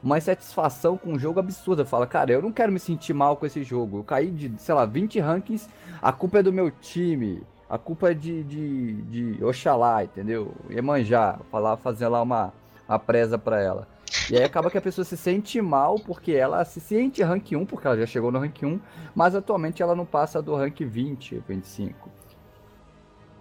uma 0.03 0.17
insatisfação 0.17 0.97
com 0.97 1.13
o 1.13 1.19
jogo 1.19 1.39
absurda. 1.39 1.85
Fala, 1.85 2.07
cara, 2.07 2.31
eu 2.31 2.41
não 2.41 2.51
quero 2.51 2.71
me 2.71 2.79
sentir 2.79 3.13
mal 3.13 3.35
com 3.37 3.45
esse 3.45 3.63
jogo. 3.63 3.99
Eu 3.99 4.03
caí 4.03 4.31
de, 4.31 4.51
sei 4.57 4.73
lá, 4.73 4.85
20 4.85 5.19
rankings, 5.19 5.69
a 6.01 6.11
culpa 6.11 6.39
é 6.39 6.43
do 6.43 6.53
meu 6.53 6.71
time. 6.71 7.43
A 7.69 7.77
culpa 7.77 8.11
é 8.11 8.13
de, 8.13 8.43
de, 8.43 8.93
de 9.03 9.43
Oxalá, 9.43 10.03
entendeu? 10.03 10.53
manjar 10.81 11.39
falar, 11.51 11.77
fazer 11.77 12.07
lá 12.07 12.21
uma, 12.21 12.51
uma 12.87 12.97
presa 12.97 13.37
pra 13.37 13.61
ela. 13.61 13.87
E 14.29 14.35
aí 14.35 14.43
acaba 14.43 14.71
que 14.71 14.77
a 14.77 14.81
pessoa 14.81 15.05
se 15.05 15.15
sente 15.15 15.61
mal 15.61 15.99
porque 15.99 16.31
ela 16.31 16.65
se 16.65 16.79
sente 16.79 17.21
rank 17.21 17.51
1, 17.51 17.65
porque 17.65 17.85
ela 17.85 17.97
já 17.97 18.07
chegou 18.07 18.31
no 18.31 18.39
rank 18.39 18.63
1, 18.63 18.79
mas 19.13 19.35
atualmente 19.35 19.83
ela 19.83 19.95
não 19.95 20.05
passa 20.05 20.41
do 20.41 20.55
rank 20.55 20.79
20, 20.79 21.43
25. 21.47 22.09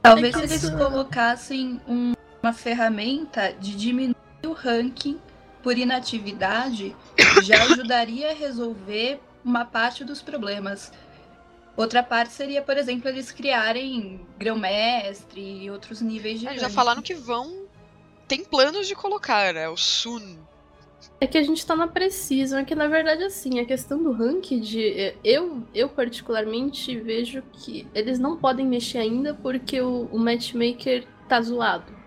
Talvez 0.02 0.34
eles 0.36 0.70
colocassem 0.70 1.80
um, 1.88 2.12
uma 2.42 2.52
ferramenta 2.52 3.52
de 3.52 3.76
diminuir 3.76 4.16
o 4.44 4.52
ranking 4.52 5.18
por 5.62 5.76
inatividade, 5.76 6.94
já 7.42 7.62
ajudaria 7.64 8.30
a 8.30 8.34
resolver 8.34 9.20
uma 9.44 9.64
parte 9.64 10.04
dos 10.04 10.22
problemas. 10.22 10.92
Outra 11.76 12.02
parte 12.02 12.32
seria, 12.32 12.60
por 12.60 12.76
exemplo, 12.76 13.08
eles 13.08 13.30
criarem 13.30 14.20
grão-mestre 14.36 15.40
e 15.40 15.70
outros 15.70 16.00
níveis 16.00 16.40
de. 16.40 16.46
Eles 16.46 16.60
já 16.60 16.70
falaram 16.70 17.00
que 17.00 17.14
vão. 17.14 17.66
Tem 18.26 18.44
planos 18.44 18.86
de 18.86 18.94
colocar, 18.94 19.54
né? 19.54 19.68
O 19.68 19.76
Sun. 19.76 20.38
É 21.20 21.26
que 21.26 21.38
a 21.38 21.42
gente 21.42 21.64
tá 21.64 21.74
na 21.74 21.86
Precision, 21.86 22.60
é 22.60 22.64
que 22.64 22.74
na 22.74 22.86
verdade, 22.88 23.22
assim, 23.24 23.60
a 23.60 23.64
questão 23.64 24.02
do 24.02 24.12
ranked, 24.12 24.78
é, 24.80 25.14
eu, 25.24 25.62
eu 25.74 25.88
particularmente 25.88 26.98
vejo 26.98 27.42
que 27.52 27.86
eles 27.94 28.18
não 28.18 28.36
podem 28.36 28.66
mexer 28.66 28.98
ainda 28.98 29.34
porque 29.34 29.80
o, 29.80 30.08
o 30.12 30.18
matchmaker 30.18 31.06
tá 31.28 31.40
zoado. 31.40 31.97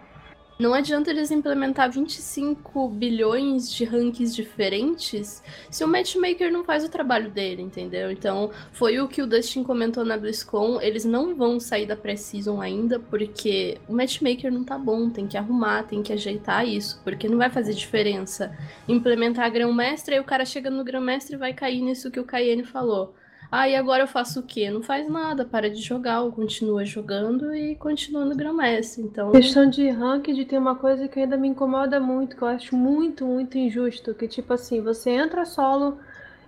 Não 0.62 0.76
adianta 0.76 1.10
eles 1.10 1.32
implementar 1.32 1.91
25 1.91 2.88
bilhões 2.89 3.67
de 3.74 3.84
rankings 3.84 4.36
diferentes 4.36 5.41
se 5.71 5.84
o 5.84 5.88
matchmaker 5.88 6.54
não 6.54 6.63
faz 6.63 6.84
o 6.84 6.89
trabalho 6.89 7.32
dele, 7.32 7.63
entendeu? 7.63 8.12
Então, 8.12 8.52
foi 8.71 9.00
o 9.00 9.08
que 9.08 9.24
o 9.24 9.26
Dustin 9.26 9.63
comentou 9.63 10.06
na 10.06 10.15
BlizzCon, 10.15 10.80
eles 10.80 11.04
não 11.04 11.36
vão 11.36 11.60
sair 11.60 11.88
da 11.88 11.95
Precision 11.95 12.62
ainda 12.62 13.00
porque 13.00 13.80
o 13.88 13.93
matchmaker 13.95 14.54
não 14.54 14.63
tá 14.63 14.78
bom, 14.78 15.10
tem 15.10 15.28
que 15.28 15.36
arrumar, 15.36 15.82
tem 15.82 16.04
que 16.04 16.13
ajeitar 16.13 16.63
isso, 16.67 17.02
porque 17.04 17.28
não 17.28 17.39
vai 17.39 17.50
fazer 17.50 17.74
diferença 17.74 18.56
implementar 18.88 19.52
grão-mestre, 19.52 20.13
aí 20.13 20.19
o 20.19 20.24
cara 20.24 20.45
chega 20.45 20.69
no 20.69 20.84
grão-mestre 20.84 21.38
e 21.38 21.39
vai 21.39 21.54
cair 21.54 21.82
nisso 21.82 22.12
que 22.12 22.19
o 22.19 22.24
Cayenne 22.24 22.63
falou. 22.63 23.15
Ah, 23.52 23.68
e 23.68 23.76
agora 23.76 24.04
eu 24.04 24.08
faço 24.08 24.40
o 24.40 24.44
quê? 24.44 24.72
Não 24.72 24.82
faz 24.82 25.10
nada, 25.10 25.44
para 25.44 25.70
de 25.70 25.82
jogar, 25.82 26.22
ou 26.22 26.32
continua 26.32 26.86
jogando 26.86 27.54
e 27.54 27.76
continua 27.76 28.24
no 28.24 28.34
Grão-Mestre. 28.34 29.02
Então... 29.02 29.30
Questão 29.32 29.70
de 29.70 29.90
ranked 29.90 30.46
tem 30.46 30.58
uma 30.58 30.76
coisa 30.76 31.06
que 31.10 31.20
ainda 31.20 31.36
me 31.36 31.50
incomoda 31.50 32.00
muito, 32.00 32.38
que 32.38 32.42
eu 32.42 32.48
acho 32.48 32.78
muito, 32.78 33.26
muito 33.26 33.58
injusto, 33.58 34.14
que 34.14 34.26
tipo 34.26 34.54
assim, 34.54 34.80
você 34.80 35.10
entra 35.10 35.46
solo 35.46 35.98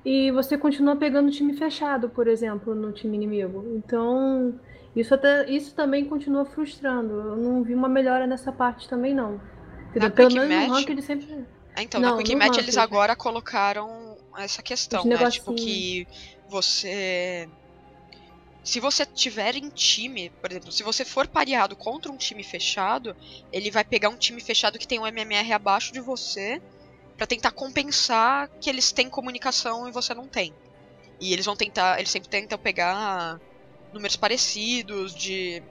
e 0.06 0.32
você 0.32 0.58
continua 0.58 0.96
pegando 0.96 1.30
time 1.30 1.54
fechado, 1.54 2.08
por 2.08 2.26
exemplo, 2.26 2.74
no 2.74 2.94
time 2.94 3.18
inimigo. 3.18 3.66
Então, 3.76 4.58
isso, 4.96 5.13
até, 5.13 5.50
isso 5.50 5.76
também 5.76 6.06
continua 6.06 6.46
frustrando. 6.46 7.13
Eu 7.13 7.36
não 7.36 7.63
vi 7.63 7.76
uma 7.76 7.89
melhora 7.89 8.26
nessa 8.26 8.52
parte 8.52 8.88
também, 8.88 9.13
não. 9.13 9.42
Na 9.94 10.10
Pelo 10.10 10.34
menos 10.36 10.50
match... 10.50 10.68
no 10.68 10.74
ranked 10.76 11.02
sempre... 11.02 11.46
então, 11.78 12.00
não, 12.00 12.12
na 12.12 12.18
Quick 12.18 12.36
Match 12.36 12.58
eles 12.60 12.78
agora 12.78 13.13
colocaram 13.13 14.16
essa 14.38 14.63
questão, 14.63 15.06
né? 15.06 15.18
Tipo 15.30 15.54
que 15.54 16.08
você. 16.54 17.50
Se 18.63 18.80
você 18.80 19.06
tiver 19.06 19.56
em 19.56 19.70
time, 19.70 20.30
por 20.42 20.50
exemplo, 20.50 20.72
se 20.72 20.84
você 20.84 21.04
for 21.04 21.28
pareado 21.28 21.76
contra 21.76 22.12
um 22.12 22.18
time 22.18 22.44
fechado, 22.44 23.13
ele 23.52 23.70
vai 23.70 23.84
pegar 23.84 24.10
um 24.10 24.18
time 24.18 24.39
fechado 24.39 24.80
que 24.80 24.88
tem 24.88 25.00
um 25.00 25.08
MMR 25.08 25.52
abaixo 25.52 25.92
de 25.92 26.00
você 26.00 26.62
para 27.18 27.28
tentar 27.28 27.52
compensar 27.52 28.50
que 28.62 28.70
eles 28.70 28.92
têm 28.92 29.10
comunicação 29.10 29.88
e 29.88 29.92
você 29.92 30.13
não 30.13 30.30
tem. 30.30 30.54
E 31.20 31.34
eles 31.34 31.46
vão 31.46 31.56
tentar, 31.56 32.00
eles 32.00 32.10
sempre 32.10 32.30
tentam 32.30 32.58
pegar 32.58 33.38
números 33.92 34.16
parecidos 34.16 35.13
de, 35.13 35.62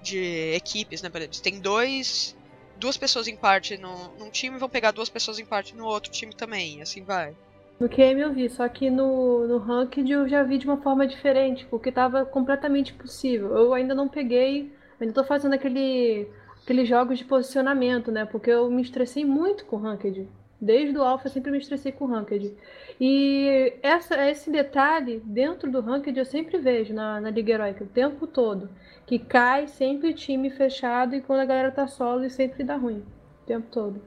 de 0.00 0.54
equipes, 0.54 1.02
né? 1.02 1.10
Exemplo, 1.12 1.42
tem 1.42 1.60
dois, 1.60 2.36
duas 2.76 2.96
pessoas 2.96 3.26
em 3.26 3.36
parte 3.36 3.76
no, 3.78 4.16
num 4.16 4.30
time, 4.30 4.58
vão 4.58 4.68
pegar 4.68 4.92
duas 4.92 5.08
pessoas 5.08 5.40
em 5.40 5.46
parte 5.46 5.74
no 5.74 5.86
outro 5.86 6.10
time 6.12 6.34
também, 6.34 6.78
e 6.78 6.82
assim 6.82 7.02
vai. 7.04 7.34
No 7.80 7.88
QM 7.88 8.20
eu 8.20 8.32
vi, 8.32 8.48
só 8.50 8.68
que 8.68 8.90
no, 8.90 9.46
no 9.46 9.58
Ranked 9.58 10.10
eu 10.10 10.28
já 10.28 10.42
vi 10.42 10.58
de 10.58 10.66
uma 10.66 10.78
forma 10.78 11.06
diferente, 11.06 11.64
porque 11.66 11.90
estava 11.90 12.24
completamente 12.26 12.92
possível. 12.92 13.56
Eu 13.56 13.72
ainda 13.72 13.94
não 13.94 14.08
peguei, 14.08 14.72
ainda 15.00 15.12
estou 15.12 15.22
fazendo 15.22 15.54
aquele, 15.54 16.28
aqueles 16.60 16.88
jogos 16.88 17.18
de 17.18 17.24
posicionamento, 17.24 18.10
né? 18.10 18.24
Porque 18.24 18.50
eu 18.50 18.68
me 18.68 18.82
estressei 18.82 19.24
muito 19.24 19.64
com 19.64 19.76
Ranked. 19.76 20.28
Desde 20.60 20.98
o 20.98 21.04
Alpha 21.04 21.28
sempre 21.28 21.52
me 21.52 21.58
estressei 21.58 21.92
com 21.92 22.06
Ranked. 22.06 22.52
E 23.00 23.74
essa, 23.80 24.28
esse 24.28 24.50
detalhe, 24.50 25.22
dentro 25.24 25.70
do 25.70 25.80
Ranked, 25.80 26.18
eu 26.18 26.24
sempre 26.24 26.58
vejo 26.58 26.92
na, 26.92 27.20
na 27.20 27.30
Liga 27.30 27.52
Heroica, 27.52 27.84
o 27.84 27.86
tempo 27.86 28.26
todo. 28.26 28.68
Que 29.06 29.20
cai 29.20 29.68
sempre 29.68 30.12
time 30.12 30.50
fechado 30.50 31.14
e 31.14 31.20
quando 31.20 31.40
a 31.40 31.44
galera 31.44 31.70
tá 31.70 31.86
solo 31.86 32.24
e 32.24 32.30
sempre 32.30 32.64
dá 32.64 32.74
ruim. 32.74 33.04
O 33.44 33.46
tempo 33.46 33.68
todo. 33.70 34.02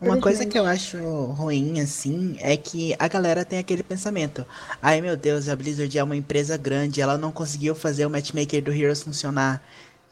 Uma 0.00 0.20
coisa 0.20 0.44
que 0.44 0.58
eu 0.58 0.66
acho 0.66 0.98
ruim, 0.98 1.80
assim, 1.80 2.36
é 2.40 2.56
que 2.56 2.94
a 2.98 3.06
galera 3.06 3.44
tem 3.44 3.58
aquele 3.58 3.84
pensamento. 3.84 4.44
Ai 4.82 5.00
meu 5.00 5.16
Deus, 5.16 5.48
a 5.48 5.54
Blizzard 5.54 5.96
é 5.96 6.02
uma 6.02 6.16
empresa 6.16 6.56
grande, 6.56 7.00
ela 7.00 7.16
não 7.16 7.30
conseguiu 7.30 7.74
fazer 7.74 8.04
o 8.04 8.10
matchmaker 8.10 8.62
do 8.62 8.72
Heroes 8.72 9.02
funcionar. 9.02 9.62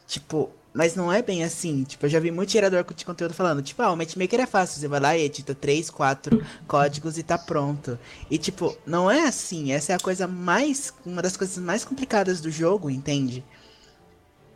Tipo, 0.07 0.49
mas 0.73 0.95
não 0.95 1.11
é 1.11 1.21
bem 1.21 1.43
assim. 1.43 1.83
Tipo, 1.83 2.05
eu 2.05 2.09
já 2.09 2.19
vi 2.19 2.31
muito 2.31 2.51
gerador 2.51 2.85
de 2.93 3.05
conteúdo 3.05 3.33
falando, 3.33 3.61
tipo, 3.61 3.81
ah, 3.81 3.91
o 3.91 3.97
matchmaker 3.97 4.39
é 4.39 4.45
fácil, 4.45 4.79
você 4.79 4.87
vai 4.87 4.99
lá 4.99 5.17
e 5.17 5.23
edita 5.23 5.53
3, 5.53 5.89
4 5.89 6.45
códigos 6.67 7.17
e 7.17 7.23
tá 7.23 7.37
pronto. 7.37 7.99
E 8.29 8.37
tipo, 8.37 8.77
não 8.85 9.11
é 9.11 9.27
assim. 9.27 9.73
Essa 9.73 9.93
é 9.93 9.95
a 9.95 9.99
coisa 9.99 10.27
mais. 10.27 10.93
Uma 11.05 11.21
das 11.21 11.35
coisas 11.35 11.57
mais 11.57 11.83
complicadas 11.83 12.39
do 12.39 12.49
jogo, 12.49 12.89
entende? 12.89 13.43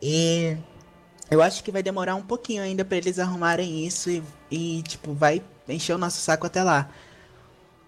E 0.02 0.58
eu 1.30 1.42
acho 1.42 1.64
que 1.64 1.72
vai 1.72 1.82
demorar 1.82 2.16
um 2.16 2.22
pouquinho 2.22 2.62
ainda 2.62 2.86
para 2.86 2.98
eles 2.98 3.20
arrumarem 3.20 3.86
isso 3.86 4.10
e, 4.10 4.24
e, 4.52 4.84
tipo, 4.84 5.14
vai 5.14 5.42
encher 5.68 5.94
o 5.94 5.98
nosso 5.98 6.20
saco 6.20 6.46
até 6.46 6.64
lá. 6.64 6.90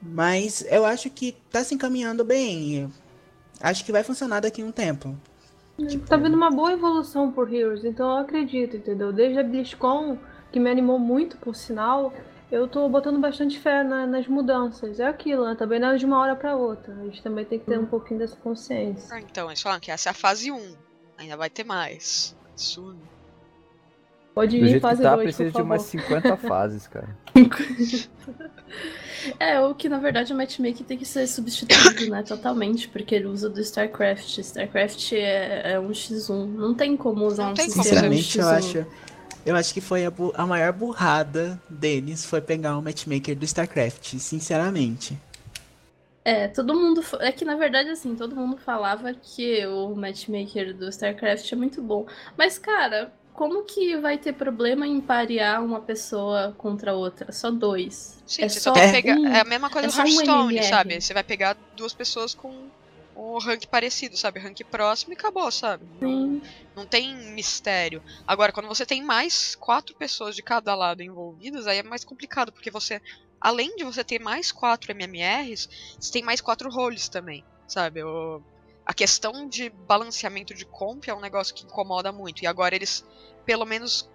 Mas 0.02 0.65
eu 0.69 0.86
acho 0.86 1.10
que 1.10 1.36
tá 1.52 1.63
se 1.63 1.76
encaminhando 1.76 2.23
bem. 2.23 2.91
Acho 3.62 3.84
que 3.86 3.91
vai 3.91 4.04
funcionar 4.04 4.39
daqui 4.39 4.62
a 4.62 4.65
um 4.65 4.71
tempo. 4.71 5.15
Tipo... 5.88 6.08
Tá 6.08 6.17
vendo 6.17 6.36
uma 6.36 6.50
boa 6.50 6.73
evolução 6.73 7.32
por 7.32 7.54
Heroes, 7.54 7.84
então 7.86 8.10
eu 8.10 8.17
acredito, 8.17 8.78
entendeu? 8.78 9.13
Desde 9.13 9.39
a 9.39 9.43
BlizzCon, 9.43 10.17
que 10.52 10.60
me 10.60 10.69
animou 10.69 10.97
muito, 10.97 11.38
por 11.38 11.56
sinal, 11.56 12.12
eu 12.52 12.67
tô 12.67 12.89
botando 12.89 13.19
bastante 13.19 13.60
fé 13.60 13.84
na, 13.84 14.08
nas 14.08 14.28
mudanças. 14.28 15.00
É 15.00 15.06
aquilo, 15.06 15.45
né? 15.45 15.56
Também 15.56 15.80
não 15.80 15.89
é 15.89 15.97
de 15.97 16.06
uma 16.06 16.19
hora 16.19 16.36
para 16.36 16.56
outra. 16.56 16.93
A 16.95 17.04
gente 17.04 17.21
também 17.21 17.45
tem 17.45 17.60
que 17.60 17.65
ter 17.65 17.78
um 17.78 17.86
pouquinho 17.86 18.19
dessa 18.19 18.36
consciência. 18.38 19.15
Ah, 19.15 19.19
então, 19.19 19.47
eles 19.47 19.62
falam 19.62 19.80
que 19.80 19.91
essa 19.91 20.10
é 20.10 20.12
a 20.12 20.15
fase 20.15 20.52
1. 20.52 20.76
Ainda 21.19 21.38
vai 21.38 21.50
ter 21.50 21.63
mais. 21.63 22.36
Soon. 22.56 22.97
Pode 24.38 24.60
vir 24.60 24.80
fase 24.80 25.02
tá, 25.02 25.15
2, 25.15 25.23
precisa 25.23 25.50
de 25.50 25.62
umas 25.63 25.82
50 25.82 26.38
fases, 26.47 26.86
cara. 26.86 27.10
é, 29.39 29.60
o 29.60 29.73
que 29.73 29.89
na 29.89 29.97
verdade 29.97 30.32
o 30.32 30.36
matchmaking 30.38 30.84
tem 30.84 30.95
que 30.95 31.06
ser 31.06 31.26
substituído, 31.26 32.12
né, 32.12 32.21
totalmente, 32.21 32.88
porque 32.88 33.15
ele 33.15 33.26
usa 33.26 33.50
do 33.50 33.60
StarCraft. 33.60 34.38
StarCraft 34.38 35.13
é, 35.13 35.71
é 35.73 35.80
um 35.80 35.89
X1. 35.89 36.45
Não 36.54 36.76
tem 36.76 36.95
como 36.95 37.26
usar 37.26 37.45
Não 37.45 37.52
um 37.54 37.56
tem 37.56 37.67
Sinceramente, 37.67 38.38
eu 38.38 38.47
acho. 38.47 38.86
Eu 39.43 39.56
acho 39.56 39.73
que 39.73 39.82
foi 39.82 40.06
a, 40.06 40.13
a 40.36 40.45
maior 40.45 40.71
burrada 40.71 41.60
deles 41.67 42.23
foi 42.23 42.39
pegar 42.39 42.78
o 42.78 42.82
matchmaker 42.84 43.36
do 43.36 43.43
StarCraft, 43.43 44.19
sinceramente. 44.19 45.17
É, 46.23 46.47
todo 46.47 46.76
mundo. 46.76 47.04
É 47.21 47.32
que 47.32 47.43
na 47.43 47.56
verdade, 47.56 47.89
assim, 47.89 48.13
todo 48.13 48.36
mundo 48.36 48.56
falava 48.58 49.12
que 49.15 49.65
o 49.65 49.95
matchmaker 49.95 50.76
do 50.76 50.89
StarCraft 50.89 51.52
é 51.52 51.56
muito 51.56 51.82
bom. 51.82 52.06
Mas, 52.38 52.60
cara, 52.60 53.12
como 53.38 53.63
que 53.65 53.95
vai 53.97 54.17
ter 54.17 54.34
problema 54.34 54.88
em 54.88 55.00
parear 55.00 55.63
uma 55.63 55.80
pessoa 55.80 56.56
contra 56.58 56.95
outra? 56.95 57.32
Só 57.32 57.52
dois. 57.52 58.17
Sim, 58.26 58.41
é 58.41 58.50
você 58.50 58.60
só 58.60 58.76
é. 58.76 58.91
Pegar, 58.91 59.15
um, 59.15 59.28
é 59.28 59.41
a 59.41 59.45
mesma 59.45 59.69
coisa 59.69 59.88
é 59.88 59.91
do 59.91 59.95
Hearthstone, 59.95 60.60
um 60.60 60.63
sabe? 60.63 61.00
Você 61.00 61.13
vai 61.13 61.23
pegar 61.23 61.56
duas 61.76 61.93
pessoas 61.93 62.34
com 62.34 62.52
um 63.15 63.38
rank 63.38 63.67
parecido, 63.67 64.17
sabe? 64.17 64.39
Rank 64.39 64.62
próximo 64.71 65.13
e 65.13 65.15
acabou, 65.15 65.52
sabe? 65.52 65.86
Não, 66.02 66.41
não, 66.76 66.88
tem 66.88 67.15
mistério. 67.36 68.02
Agora, 68.26 68.52
quando 68.52 68.67
você 68.67 68.88
tem 68.88 69.04
mais 69.04 69.54
quatro 69.54 69.95
pessoas 69.95 70.36
de 70.36 70.41
cada 70.41 70.73
lado 70.73 71.04
envolvidas, 71.04 71.67
aí 71.67 71.78
é 71.78 71.84
mais 71.84 72.04
complicado, 72.04 72.52
porque 72.52 72.71
você, 72.71 73.00
além 73.39 73.76
de 73.76 73.84
você 73.84 74.04
ter 74.04 74.19
mais 74.19 74.52
quatro 74.52 74.91
MMRs, 74.91 75.69
você 76.00 76.12
tem 76.12 76.23
mais 76.23 76.41
quatro 76.41 76.71
roles 76.71 77.08
também, 77.08 77.43
sabe? 77.67 78.04
O, 78.04 78.41
a 78.88 78.93
questão 78.93 79.50
de 79.50 79.69
balanceamento 79.69 80.54
de 80.54 80.65
comp 80.65 81.10
é 81.10 81.13
um 81.13 81.19
negócio 81.19 81.54
que 81.54 81.65
incomoda 81.65 82.10
muito. 82.10 82.41
E 82.41 82.47
agora 82.47 82.73
eles, 82.73 83.06
pelo 83.45 83.65
menos, 83.65 84.10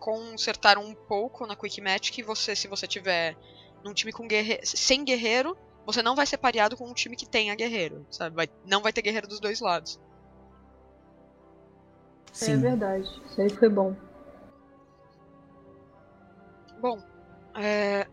consertaram 0.00 0.84
um 0.84 0.92
pouco 0.92 1.46
na 1.46 1.54
Quick 1.54 1.80
Match 1.80 2.10
que 2.10 2.20
você, 2.20 2.56
se 2.56 2.66
você 2.66 2.88
tiver 2.88 3.36
num 3.84 3.94
time 3.94 4.10
com 4.10 4.26
guerre 4.26 4.58
sem 4.64 5.04
guerreiro, 5.04 5.56
você 5.86 6.02
não 6.02 6.16
vai 6.16 6.26
ser 6.26 6.36
pareado 6.36 6.76
com 6.76 6.90
um 6.90 6.94
time 6.94 7.14
que 7.14 7.28
tenha 7.28 7.54
guerreiro, 7.54 8.04
sabe? 8.10 8.34
Vai, 8.34 8.48
não 8.66 8.82
vai 8.82 8.92
ter 8.92 9.02
guerreiro 9.02 9.28
dos 9.28 9.38
dois 9.38 9.60
lados. 9.60 10.00
É 12.32 12.34
Sim. 12.34 12.52
É 12.54 12.56
verdade. 12.56 13.22
Isso 13.24 13.40
aí 13.40 13.50
foi 13.50 13.68
bom. 13.68 13.94
Bom, 16.80 17.00
é, 17.54 18.04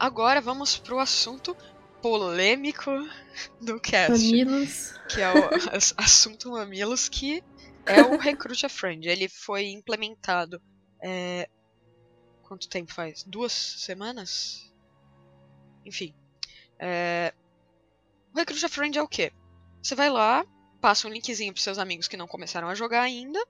agora 0.00 0.40
vamos 0.40 0.76
pro 0.78 0.98
assunto 0.98 1.56
polêmico 2.04 2.90
do 3.62 3.80
cast. 3.80 4.26
Mamilos. 4.26 4.92
Que 5.08 5.22
é 5.22 5.32
o 5.32 5.48
assunto 5.96 6.50
Mamilos, 6.50 7.08
que 7.08 7.42
é 7.86 8.02
o 8.02 8.18
Recruit 8.18 8.66
a 8.66 8.68
Friend. 8.68 9.08
Ele 9.08 9.26
foi 9.26 9.70
implementado. 9.70 10.60
É... 11.02 11.48
Quanto 12.42 12.68
tempo 12.68 12.92
faz? 12.92 13.24
Duas 13.24 13.54
semanas? 13.54 14.70
Enfim. 15.82 16.14
É... 16.78 17.32
O 18.34 18.38
Recruit 18.38 18.66
a 18.66 18.68
Friend 18.68 18.98
é 18.98 19.02
o 19.02 19.08
quê? 19.08 19.32
Você 19.82 19.94
vai 19.94 20.10
lá, 20.10 20.44
passa 20.82 21.08
um 21.08 21.10
linkzinho 21.10 21.54
pros 21.54 21.64
seus 21.64 21.78
amigos 21.78 22.06
que 22.06 22.18
não 22.18 22.28
começaram 22.28 22.68
a 22.68 22.74
jogar 22.74 23.00
ainda. 23.00 23.42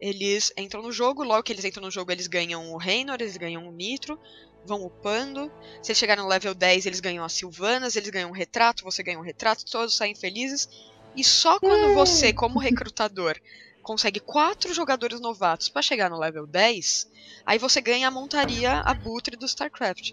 eles 0.00 0.54
entram 0.56 0.80
no 0.80 0.90
jogo, 0.90 1.22
logo 1.22 1.42
que 1.42 1.52
eles 1.52 1.66
entram 1.66 1.82
no 1.82 1.90
jogo, 1.90 2.10
eles 2.10 2.28
ganham 2.28 2.72
o 2.72 2.78
Reynor, 2.78 3.16
eles 3.20 3.36
ganham 3.36 3.68
o 3.68 3.72
Nitro, 3.72 4.18
vão 4.64 4.82
upando. 4.82 5.50
Se 5.82 5.90
eles 5.90 5.98
chegarem 5.98 6.22
no 6.22 6.28
level 6.28 6.54
10, 6.54 6.86
eles 6.86 7.00
ganham 7.00 7.24
as 7.24 7.32
Silvanas, 7.32 7.96
eles 7.96 8.10
ganham 8.10 8.30
um 8.30 8.34
retrato, 8.34 8.84
você 8.84 9.02
ganha 9.02 9.18
um 9.18 9.22
retrato, 9.22 9.64
todos 9.64 9.96
saem 9.96 10.14
felizes. 10.14 10.68
E 11.14 11.22
só 11.22 11.60
quando 11.60 11.94
você, 11.94 12.32
como 12.32 12.58
recrutador, 12.60 13.38
consegue 13.82 14.18
quatro 14.18 14.72
jogadores 14.74 15.20
novatos 15.20 15.68
para 15.68 15.82
chegar 15.82 16.10
no 16.10 16.18
level 16.18 16.46
10, 16.46 17.10
aí 17.44 17.58
você 17.58 17.80
ganha 17.80 18.08
a 18.08 18.10
montaria 18.10 18.80
abutre 18.80 19.36
do 19.36 19.46
StarCraft. 19.46 20.12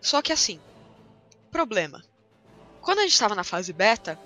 Só 0.00 0.20
que 0.20 0.32
assim, 0.32 0.60
problema. 1.50 2.02
Quando 2.80 2.98
a 2.98 3.02
gente 3.02 3.12
estava 3.12 3.34
na 3.36 3.44
fase 3.44 3.72
beta, 3.72 4.18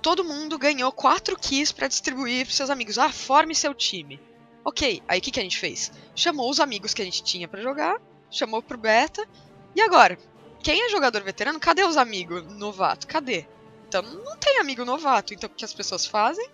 todo 0.00 0.24
mundo 0.24 0.58
ganhou 0.58 0.90
quatro 0.90 1.36
keys 1.36 1.72
para 1.72 1.88
distribuir 1.88 2.46
para 2.46 2.54
seus 2.54 2.70
amigos. 2.70 2.96
Ah, 2.96 3.12
forme 3.12 3.54
seu 3.54 3.74
time. 3.74 4.18
Ok, 4.64 5.02
aí 5.06 5.18
o 5.18 5.22
que, 5.22 5.30
que 5.30 5.40
a 5.40 5.42
gente 5.42 5.58
fez? 5.58 5.92
Chamou 6.14 6.50
os 6.50 6.60
amigos 6.60 6.94
que 6.94 7.02
a 7.02 7.04
gente 7.04 7.22
tinha 7.22 7.48
para 7.48 7.62
jogar, 7.62 8.00
chamou 8.30 8.62
pro 8.62 8.78
beta, 8.78 9.26
e 9.74 9.80
agora? 9.80 10.18
Quem 10.62 10.84
é 10.84 10.88
jogador 10.88 11.22
veterano? 11.22 11.60
Cadê 11.60 11.84
os 11.84 11.96
amigos 11.96 12.44
novato? 12.54 13.06
Cadê? 13.06 13.46
Então 13.86 14.02
não 14.02 14.36
tem 14.36 14.58
amigo 14.58 14.84
novato. 14.84 15.32
Então 15.32 15.48
o 15.48 15.52
que 15.52 15.64
as 15.64 15.72
pessoas 15.72 16.04
fazem? 16.04 16.48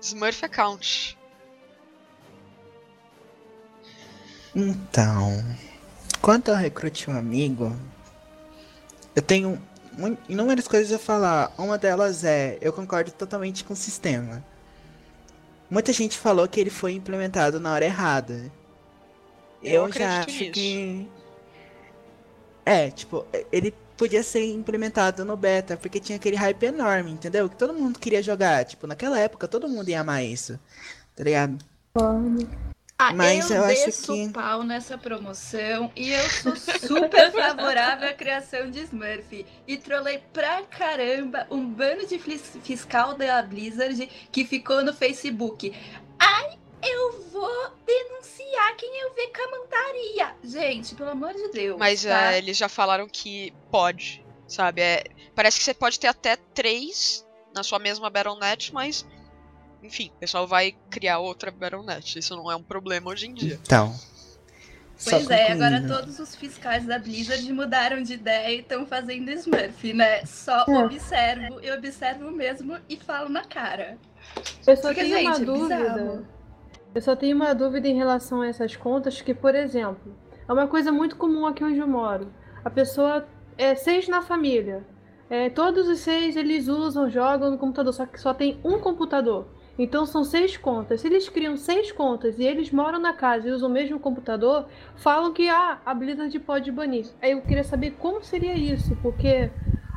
Smurf 0.00 0.44
account. 0.44 1.18
Então, 4.54 5.44
quanto 6.20 6.50
ao 6.50 6.56
recrute 6.56 7.10
um 7.10 7.16
amigo, 7.16 7.74
eu 9.14 9.22
tenho 9.22 9.60
inúmeras 10.28 10.68
coisas 10.68 10.92
a 10.92 10.98
falar. 10.98 11.52
Uma 11.58 11.78
delas 11.78 12.24
é, 12.24 12.58
eu 12.60 12.72
concordo 12.72 13.10
totalmente 13.12 13.64
com 13.64 13.72
o 13.72 13.76
sistema. 13.76 14.44
Muita 15.70 15.92
gente 15.92 16.18
falou 16.18 16.46
que 16.46 16.60
ele 16.60 16.70
foi 16.70 16.92
implementado 16.92 17.58
na 17.58 17.72
hora 17.72 17.84
errada. 17.84 18.52
Eu, 19.62 19.86
eu 19.86 19.92
já 19.92 20.20
acho 20.20 20.30
nisso. 20.30 20.52
que. 20.52 21.08
É, 22.64 22.90
tipo, 22.90 23.26
ele 23.50 23.74
podia 23.96 24.22
ser 24.22 24.44
implementado 24.52 25.24
no 25.24 25.36
beta, 25.36 25.76
porque 25.76 26.00
tinha 26.00 26.16
aquele 26.16 26.36
hype 26.36 26.62
enorme, 26.64 27.12
entendeu? 27.12 27.48
Que 27.48 27.56
todo 27.56 27.74
mundo 27.74 27.98
queria 27.98 28.22
jogar. 28.22 28.64
Tipo, 28.64 28.86
naquela 28.86 29.18
época 29.18 29.46
todo 29.48 29.68
mundo 29.68 29.88
ia 29.88 30.00
amar 30.00 30.24
isso. 30.24 30.58
Tá 31.14 31.24
ligado? 31.24 31.58
Ah, 32.98 33.12
Mas 33.12 33.50
eu, 33.50 33.56
eu 33.56 33.64
acho 33.64 34.02
que 34.02 34.28
pau 34.30 34.62
nessa 34.62 34.96
promoção 34.96 35.90
e 35.96 36.12
eu 36.12 36.30
sou 36.30 36.54
super 36.56 37.30
favorável 37.32 38.08
à 38.08 38.12
criação 38.12 38.70
de 38.70 38.80
Smurf. 38.80 39.44
E 39.66 39.76
trolei 39.76 40.22
pra 40.32 40.62
caramba 40.62 41.46
um 41.50 41.66
bando 41.68 42.06
de 42.06 42.18
fiscal 42.18 43.14
da 43.14 43.42
Blizzard 43.42 44.08
que 44.30 44.44
ficou 44.44 44.84
no 44.84 44.92
Facebook. 44.92 45.74
Ai, 46.18 46.56
eu 46.82 47.21
vou 47.32 47.70
denunciar 47.86 48.76
quem 48.76 49.00
eu 49.00 49.14
ver 49.14 49.28
camantaria. 49.28 50.36
Gente, 50.44 50.94
pelo 50.94 51.10
amor 51.10 51.32
de 51.32 51.48
Deus. 51.48 51.78
Mas 51.78 52.04
tá? 52.04 52.30
uh, 52.30 52.32
eles 52.34 52.56
já 52.56 52.68
falaram 52.68 53.08
que 53.08 53.52
pode, 53.70 54.24
sabe? 54.46 54.82
É, 54.82 55.04
parece 55.34 55.58
que 55.58 55.64
você 55.64 55.74
pode 55.74 55.98
ter 55.98 56.08
até 56.08 56.36
três 56.36 57.26
na 57.54 57.62
sua 57.62 57.78
mesma 57.78 58.10
Battle.net, 58.10 58.72
mas 58.72 59.06
enfim, 59.82 60.10
o 60.14 60.20
pessoal 60.20 60.46
vai 60.46 60.76
criar 60.90 61.18
outra 61.18 61.50
Battle.net. 61.50 62.18
Isso 62.18 62.36
não 62.36 62.50
é 62.50 62.54
um 62.54 62.62
problema 62.62 63.10
hoje 63.10 63.26
em 63.26 63.34
dia. 63.34 63.58
Então. 63.62 63.94
Pois 65.04 65.28
é, 65.30 65.50
agora 65.50 65.84
todos 65.84 66.20
os 66.20 66.36
fiscais 66.36 66.86
da 66.86 66.96
Blizzard 66.96 67.52
mudaram 67.52 68.02
de 68.02 68.12
ideia 68.12 68.54
e 68.54 68.60
estão 68.60 68.86
fazendo 68.86 69.30
Smurf, 69.32 69.92
né? 69.92 70.24
Só 70.24 70.64
é. 70.68 70.78
observo, 70.78 71.58
eu 71.60 71.74
observo 71.74 72.30
mesmo 72.30 72.78
e 72.88 72.96
falo 72.96 73.28
na 73.28 73.44
cara. 73.44 73.98
Eu 74.64 74.76
só 74.76 74.82
Porque, 74.82 75.00
tenho 75.00 75.16
gente, 75.16 75.26
uma 75.26 75.36
é 75.36 75.40
dúvida. 75.40 75.76
Bizarro. 75.76 76.26
Eu 76.94 77.00
só 77.00 77.16
tenho 77.16 77.34
uma 77.34 77.54
dúvida 77.54 77.88
em 77.88 77.96
relação 77.96 78.42
a 78.42 78.48
essas 78.48 78.76
contas, 78.76 79.22
que, 79.22 79.32
por 79.32 79.54
exemplo, 79.54 80.14
é 80.46 80.52
uma 80.52 80.66
coisa 80.66 80.92
muito 80.92 81.16
comum 81.16 81.46
aqui 81.46 81.64
onde 81.64 81.78
eu 81.78 81.86
moro. 81.86 82.28
A 82.62 82.68
pessoa 82.68 83.26
é 83.56 83.74
seis 83.74 84.08
na 84.08 84.20
família. 84.20 84.84
É, 85.30 85.48
todos 85.48 85.88
os 85.88 86.00
seis 86.00 86.36
eles 86.36 86.68
usam, 86.68 87.08
jogam 87.08 87.50
no 87.50 87.56
computador, 87.56 87.94
só 87.94 88.04
que 88.04 88.20
só 88.20 88.34
tem 88.34 88.60
um 88.62 88.78
computador. 88.78 89.46
Então 89.78 90.04
são 90.04 90.22
seis 90.22 90.58
contas. 90.58 91.00
Se 91.00 91.06
eles 91.06 91.30
criam 91.30 91.56
seis 91.56 91.90
contas 91.90 92.38
e 92.38 92.44
eles 92.44 92.70
moram 92.70 92.98
na 92.98 93.14
casa 93.14 93.48
e 93.48 93.52
usam 93.52 93.70
o 93.70 93.72
mesmo 93.72 93.98
computador, 93.98 94.66
falam 94.96 95.32
que 95.32 95.48
ah, 95.48 95.80
a 95.86 95.94
Blizzard 95.94 96.38
pode 96.40 96.70
banir. 96.70 97.06
Aí 97.22 97.32
eu 97.32 97.40
queria 97.40 97.64
saber 97.64 97.92
como 97.92 98.22
seria 98.22 98.54
isso, 98.54 98.94
porque 99.00 99.50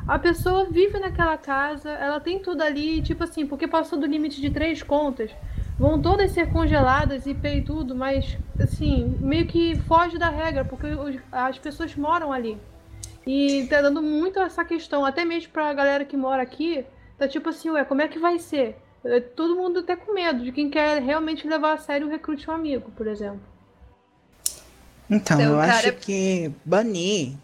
a 0.08 0.18
pessoa 0.18 0.64
vive 0.64 0.98
naquela 0.98 1.36
casa, 1.36 1.90
ela 1.90 2.20
tem 2.20 2.38
tudo 2.38 2.62
ali, 2.62 3.02
tipo 3.02 3.22
assim, 3.22 3.46
porque 3.46 3.68
passou 3.68 3.98
do 3.98 4.06
limite 4.06 4.40
de 4.40 4.48
três 4.48 4.82
contas, 4.82 5.30
vão 5.78 6.00
todas 6.00 6.32
ser 6.32 6.50
congeladas 6.50 7.26
e 7.26 7.34
pay 7.34 7.62
tudo, 7.62 7.94
mas 7.94 8.36
assim, 8.60 9.16
meio 9.20 9.46
que 9.46 9.76
foge 9.82 10.18
da 10.18 10.28
regra, 10.28 10.64
porque 10.64 10.86
as 11.30 11.58
pessoas 11.58 11.94
moram 11.94 12.32
ali. 12.32 12.58
E 13.26 13.66
tá 13.68 13.82
dando 13.82 14.00
muito 14.00 14.38
essa 14.38 14.64
questão, 14.64 15.04
até 15.04 15.24
mesmo 15.24 15.52
pra 15.52 15.72
galera 15.74 16.04
que 16.04 16.16
mora 16.16 16.42
aqui, 16.42 16.84
tá 17.18 17.26
tipo 17.26 17.48
assim, 17.48 17.70
ué, 17.70 17.84
como 17.84 18.00
é 18.00 18.08
que 18.08 18.18
vai 18.18 18.38
ser? 18.38 18.76
É, 19.04 19.20
todo 19.20 19.56
mundo 19.56 19.80
até 19.80 19.94
com 19.94 20.14
medo 20.14 20.42
de 20.42 20.52
quem 20.52 20.70
quer 20.70 21.02
realmente 21.02 21.46
levar 21.46 21.74
a 21.74 21.78
sério 21.78 22.06
o 22.06 22.10
recrute 22.10 22.48
um 22.50 22.54
amigo, 22.54 22.90
por 22.96 23.06
exemplo. 23.06 23.40
Então, 25.08 25.40
então 25.40 25.52
eu 25.52 25.58
cara... 25.58 25.72
acho 25.72 25.92
que 25.94 26.52
banir, 26.64 27.34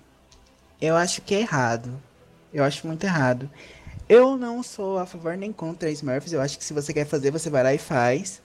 eu 0.81 0.97
acho 0.97 1.23
que 1.23 1.35
é 1.35 1.41
errado. 1.41 2.01
Eu 2.53 2.65
acho 2.65 2.87
muito 2.87 3.05
errado. 3.05 3.49
Eu 4.09 4.37
não 4.37 4.63
sou 4.63 4.99
a 4.99 5.07
favor 5.07 5.37
nem 5.37 5.53
contra 5.53 5.91
Smurfs. 5.91 6.33
Eu 6.33 6.41
acho 6.41 6.59
que 6.59 6.65
se 6.65 6.75
você 6.75 6.93
quer 6.93 7.07
fazer, 7.07 7.31
você 7.31 7.49
vai 7.49 7.63
lá 7.63 7.75
e 7.75 7.79
faz. 7.79 8.43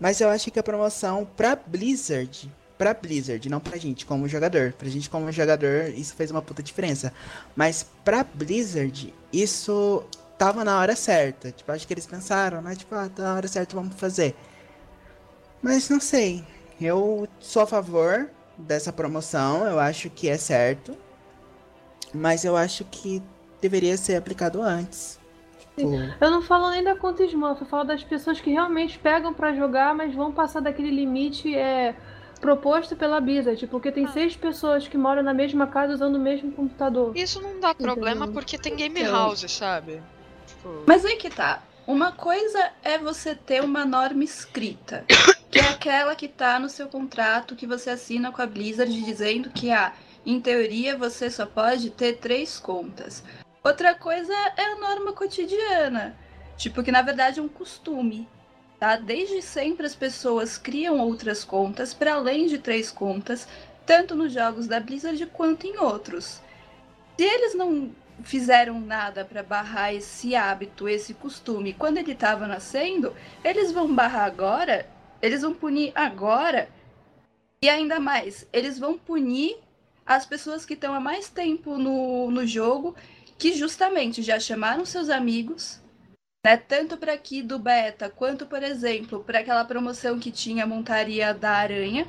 Mas 0.00 0.20
eu 0.20 0.28
acho 0.28 0.50
que 0.50 0.58
a 0.58 0.62
promoção 0.62 1.28
pra 1.36 1.56
Blizzard, 1.56 2.50
pra 2.76 2.94
Blizzard, 2.94 3.48
não 3.48 3.60
pra 3.60 3.76
gente 3.76 4.06
como 4.06 4.28
jogador. 4.28 4.72
Pra 4.72 4.88
gente 4.88 5.10
como 5.10 5.30
jogador, 5.32 5.88
isso 5.88 6.14
fez 6.14 6.30
uma 6.30 6.42
puta 6.42 6.62
diferença. 6.62 7.12
Mas 7.54 7.86
pra 8.04 8.24
Blizzard, 8.24 9.12
isso 9.32 10.04
tava 10.38 10.64
na 10.64 10.78
hora 10.78 10.94
certa. 10.96 11.50
Tipo, 11.50 11.72
acho 11.72 11.86
que 11.86 11.92
eles 11.92 12.06
pensaram, 12.06 12.62
né? 12.62 12.76
Tipo, 12.76 12.94
ah, 12.94 13.08
tá 13.08 13.22
na 13.22 13.34
hora 13.34 13.48
certa, 13.48 13.76
vamos 13.76 13.94
fazer. 13.96 14.34
Mas 15.60 15.88
não 15.88 16.00
sei. 16.00 16.44
Eu 16.80 17.28
sou 17.40 17.62
a 17.62 17.66
favor 17.66 18.30
dessa 18.56 18.92
promoção, 18.92 19.66
eu 19.66 19.78
acho 19.80 20.08
que 20.10 20.28
é 20.28 20.38
certo. 20.38 20.96
Mas 22.14 22.44
eu 22.44 22.56
acho 22.56 22.84
que 22.84 23.22
deveria 23.60 23.96
ser 23.96 24.16
aplicado 24.16 24.62
antes. 24.62 25.18
Tipo... 25.76 25.94
Eu 26.20 26.30
não 26.30 26.42
falo 26.42 26.70
nem 26.70 26.82
da 26.82 26.96
conta 26.96 27.24
Smurf, 27.24 27.60
eu 27.60 27.66
falo 27.66 27.84
das 27.84 28.02
pessoas 28.02 28.40
que 28.40 28.50
realmente 28.50 28.98
pegam 28.98 29.32
para 29.32 29.54
jogar, 29.54 29.94
mas 29.94 30.14
vão 30.14 30.32
passar 30.32 30.60
daquele 30.60 30.90
limite 30.90 31.54
é, 31.54 31.94
proposto 32.40 32.96
pela 32.96 33.20
Blizzard, 33.20 33.64
porque 33.68 33.92
tem 33.92 34.06
ah. 34.06 34.12
seis 34.12 34.36
pessoas 34.36 34.88
que 34.88 34.98
moram 34.98 35.22
na 35.22 35.34
mesma 35.34 35.66
casa 35.66 35.94
usando 35.94 36.16
o 36.16 36.20
mesmo 36.20 36.50
computador. 36.52 37.16
Isso 37.16 37.40
não 37.40 37.60
dá 37.60 37.74
problema 37.74 38.24
Entendeu? 38.24 38.32
porque 38.32 38.58
tem 38.58 38.74
game 38.74 39.02
house, 39.04 39.50
sabe? 39.50 40.02
Tipo... 40.46 40.84
Mas 40.86 41.04
aí 41.04 41.16
que 41.16 41.30
tá. 41.30 41.62
Uma 41.86 42.12
coisa 42.12 42.70
é 42.82 42.98
você 42.98 43.34
ter 43.34 43.62
uma 43.62 43.86
norma 43.86 44.22
escrita, 44.22 45.04
que 45.50 45.58
é 45.58 45.68
aquela 45.68 46.14
que 46.14 46.28
tá 46.28 46.58
no 46.58 46.68
seu 46.68 46.86
contrato 46.88 47.56
que 47.56 47.66
você 47.66 47.90
assina 47.90 48.30
com 48.30 48.42
a 48.42 48.46
Blizzard 48.46 48.92
dizendo 49.02 49.48
que, 49.50 49.70
ah, 49.70 49.92
em 50.26 50.38
teoria 50.40 50.98
você 50.98 51.30
só 51.30 51.46
pode 51.46 51.88
ter 51.90 52.18
três 52.18 52.58
contas. 52.58 53.24
Outra 53.68 53.94
coisa 53.94 54.32
é 54.56 54.64
a 54.64 54.76
norma 54.76 55.12
cotidiana, 55.12 56.16
tipo 56.56 56.82
que 56.82 56.90
na 56.90 57.02
verdade 57.02 57.38
é 57.38 57.42
um 57.42 57.50
costume. 57.50 58.26
Tá? 58.80 58.96
Desde 58.96 59.42
sempre 59.42 59.84
as 59.84 59.94
pessoas 59.94 60.56
criam 60.56 60.98
outras 60.98 61.44
contas 61.44 61.92
para 61.92 62.14
além 62.14 62.46
de 62.46 62.56
três 62.56 62.90
contas, 62.90 63.46
tanto 63.84 64.14
nos 64.14 64.32
jogos 64.32 64.66
da 64.66 64.80
Blizzard 64.80 65.26
quanto 65.26 65.66
em 65.66 65.76
outros. 65.76 66.40
Se 67.18 67.24
eles 67.24 67.54
não 67.54 67.90
fizeram 68.22 68.80
nada 68.80 69.22
para 69.22 69.42
barrar 69.42 69.92
esse 69.92 70.34
hábito, 70.34 70.88
esse 70.88 71.12
costume 71.12 71.74
quando 71.74 71.98
ele 71.98 72.12
estava 72.12 72.46
nascendo, 72.46 73.14
eles 73.44 73.70
vão 73.70 73.94
barrar 73.94 74.24
agora, 74.24 74.88
eles 75.20 75.42
vão 75.42 75.52
punir 75.52 75.92
agora. 75.94 76.70
E 77.60 77.68
ainda 77.68 78.00
mais, 78.00 78.46
eles 78.50 78.78
vão 78.78 78.96
punir 78.96 79.58
as 80.06 80.24
pessoas 80.24 80.64
que 80.64 80.72
estão 80.72 80.94
há 80.94 81.00
mais 81.00 81.28
tempo 81.28 81.76
no, 81.76 82.30
no 82.30 82.46
jogo, 82.46 82.96
que 83.38 83.52
justamente 83.52 84.20
já 84.20 84.40
chamaram 84.40 84.84
seus 84.84 85.08
amigos, 85.08 85.80
né, 86.44 86.56
tanto 86.56 86.96
para 86.96 87.12
aqui 87.12 87.40
do 87.40 87.58
beta, 87.58 88.10
quanto, 88.10 88.44
por 88.44 88.62
exemplo, 88.62 89.22
para 89.22 89.38
aquela 89.38 89.64
promoção 89.64 90.18
que 90.18 90.32
tinha 90.32 90.64
a 90.64 90.66
montaria 90.66 91.32
da 91.32 91.52
aranha. 91.52 92.06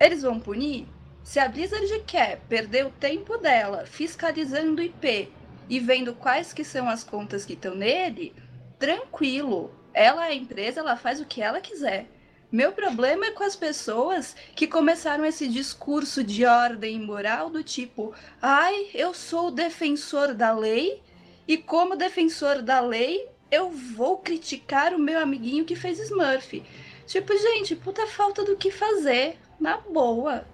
Eles 0.00 0.22
vão 0.22 0.40
punir 0.40 0.88
se 1.22 1.38
a 1.38 1.48
Blizzard 1.48 2.02
quer 2.04 2.40
perder 2.48 2.84
o 2.84 2.90
tempo 2.90 3.38
dela 3.38 3.86
fiscalizando 3.86 4.82
o 4.82 4.84
IP 4.84 5.32
e 5.68 5.78
vendo 5.78 6.14
quais 6.14 6.52
que 6.52 6.64
são 6.64 6.88
as 6.88 7.04
contas 7.04 7.44
que 7.44 7.52
estão 7.52 7.76
nele, 7.76 8.34
tranquilo. 8.78 9.72
Ela 9.94 10.26
é 10.26 10.30
a 10.30 10.34
empresa, 10.34 10.80
ela 10.80 10.96
faz 10.96 11.20
o 11.20 11.26
que 11.26 11.40
ela 11.40 11.60
quiser. 11.60 12.08
Meu 12.52 12.70
problema 12.70 13.24
é 13.24 13.30
com 13.30 13.42
as 13.42 13.56
pessoas 13.56 14.36
que 14.54 14.66
começaram 14.66 15.24
esse 15.24 15.48
discurso 15.48 16.22
de 16.22 16.44
ordem 16.44 17.00
moral 17.00 17.48
do 17.48 17.64
tipo: 17.64 18.12
ai, 18.42 18.90
eu 18.92 19.14
sou 19.14 19.48
o 19.48 19.50
defensor 19.50 20.34
da 20.34 20.52
lei 20.52 21.00
e, 21.48 21.56
como 21.56 21.96
defensor 21.96 22.60
da 22.60 22.78
lei, 22.78 23.26
eu 23.50 23.70
vou 23.70 24.18
criticar 24.18 24.92
o 24.92 24.98
meu 24.98 25.18
amiguinho 25.18 25.64
que 25.64 25.74
fez 25.74 25.98
Smurf. 25.98 26.62
Tipo, 27.06 27.36
gente, 27.38 27.74
puta 27.74 28.06
falta 28.06 28.44
do 28.44 28.54
que 28.54 28.70
fazer. 28.70 29.38
Na 29.58 29.78
boa. 29.78 30.44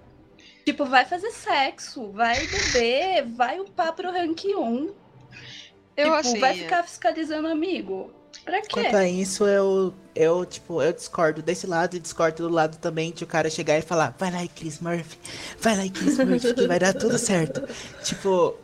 Tipo, 0.63 0.85
vai 0.85 1.03
fazer 1.03 1.31
sexo, 1.31 2.11
vai 2.11 2.37
beber, 2.47 3.25
vai 3.25 3.59
upar 3.59 3.91
pro 3.93 4.11
rank 4.11 4.45
1. 4.45 4.93
Eu, 5.97 6.21
tipo, 6.21 6.39
vai 6.39 6.53
ficar 6.53 6.83
fiscalizando 6.83 7.47
amigo. 7.47 8.13
Pra 8.43 8.61
quê? 8.61 8.67
Quanto 8.71 8.95
a 8.95 9.07
isso, 9.07 9.45
eu, 9.45 9.93
eu, 10.15 10.45
tipo, 10.45 10.81
eu 10.81 10.91
discordo 10.91 11.41
desse 11.41 11.67
lado 11.67 11.95
e 11.95 11.99
discordo 11.99 12.47
do 12.47 12.53
lado 12.53 12.77
também 12.77 13.11
de 13.11 13.23
o 13.23 13.27
cara 13.27 13.49
chegar 13.49 13.77
e 13.77 13.81
falar, 13.81 14.15
vai 14.17 14.31
lá, 14.31 14.47
Chris 14.47 14.79
Murphy, 14.79 15.17
vai 15.59 15.77
lá, 15.77 15.83
Chris 15.89 16.17
Murphy, 16.17 16.53
que 16.53 16.67
vai 16.67 16.79
dar 16.79 16.93
tudo 16.93 17.17
certo. 17.17 17.67
tipo, 18.03 18.57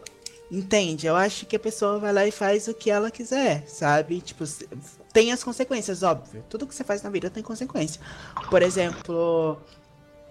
entende? 0.51 1.07
Eu 1.07 1.15
acho 1.15 1.45
que 1.45 1.55
a 1.55 1.59
pessoa 1.59 1.99
vai 1.99 2.13
lá 2.13 2.25
e 2.25 2.31
faz 2.31 2.67
o 2.67 2.73
que 2.73 2.89
ela 2.89 3.11
quiser, 3.11 3.63
sabe? 3.67 4.21
Tipo, 4.21 4.43
tem 5.13 5.31
as 5.31 5.43
consequências, 5.43 6.03
óbvio. 6.03 6.43
Tudo 6.49 6.67
que 6.67 6.75
você 6.75 6.83
faz 6.83 7.01
na 7.01 7.09
vida 7.09 7.29
tem 7.29 7.43
consequência. 7.43 8.01
Por 8.49 8.61
exemplo, 8.61 9.61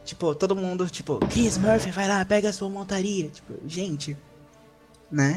tipo, 0.05 0.35
todo 0.35 0.57
mundo, 0.57 0.88
tipo, 0.88 1.18
Chris 1.31 1.59
Murphy, 1.59 1.90
vai 1.90 2.09
lá, 2.09 2.25
pega 2.25 2.49
a 2.49 2.53
sua 2.53 2.68
montaria. 2.68 3.29
Tipo, 3.29 3.55
gente, 3.66 4.16
né? 5.11 5.37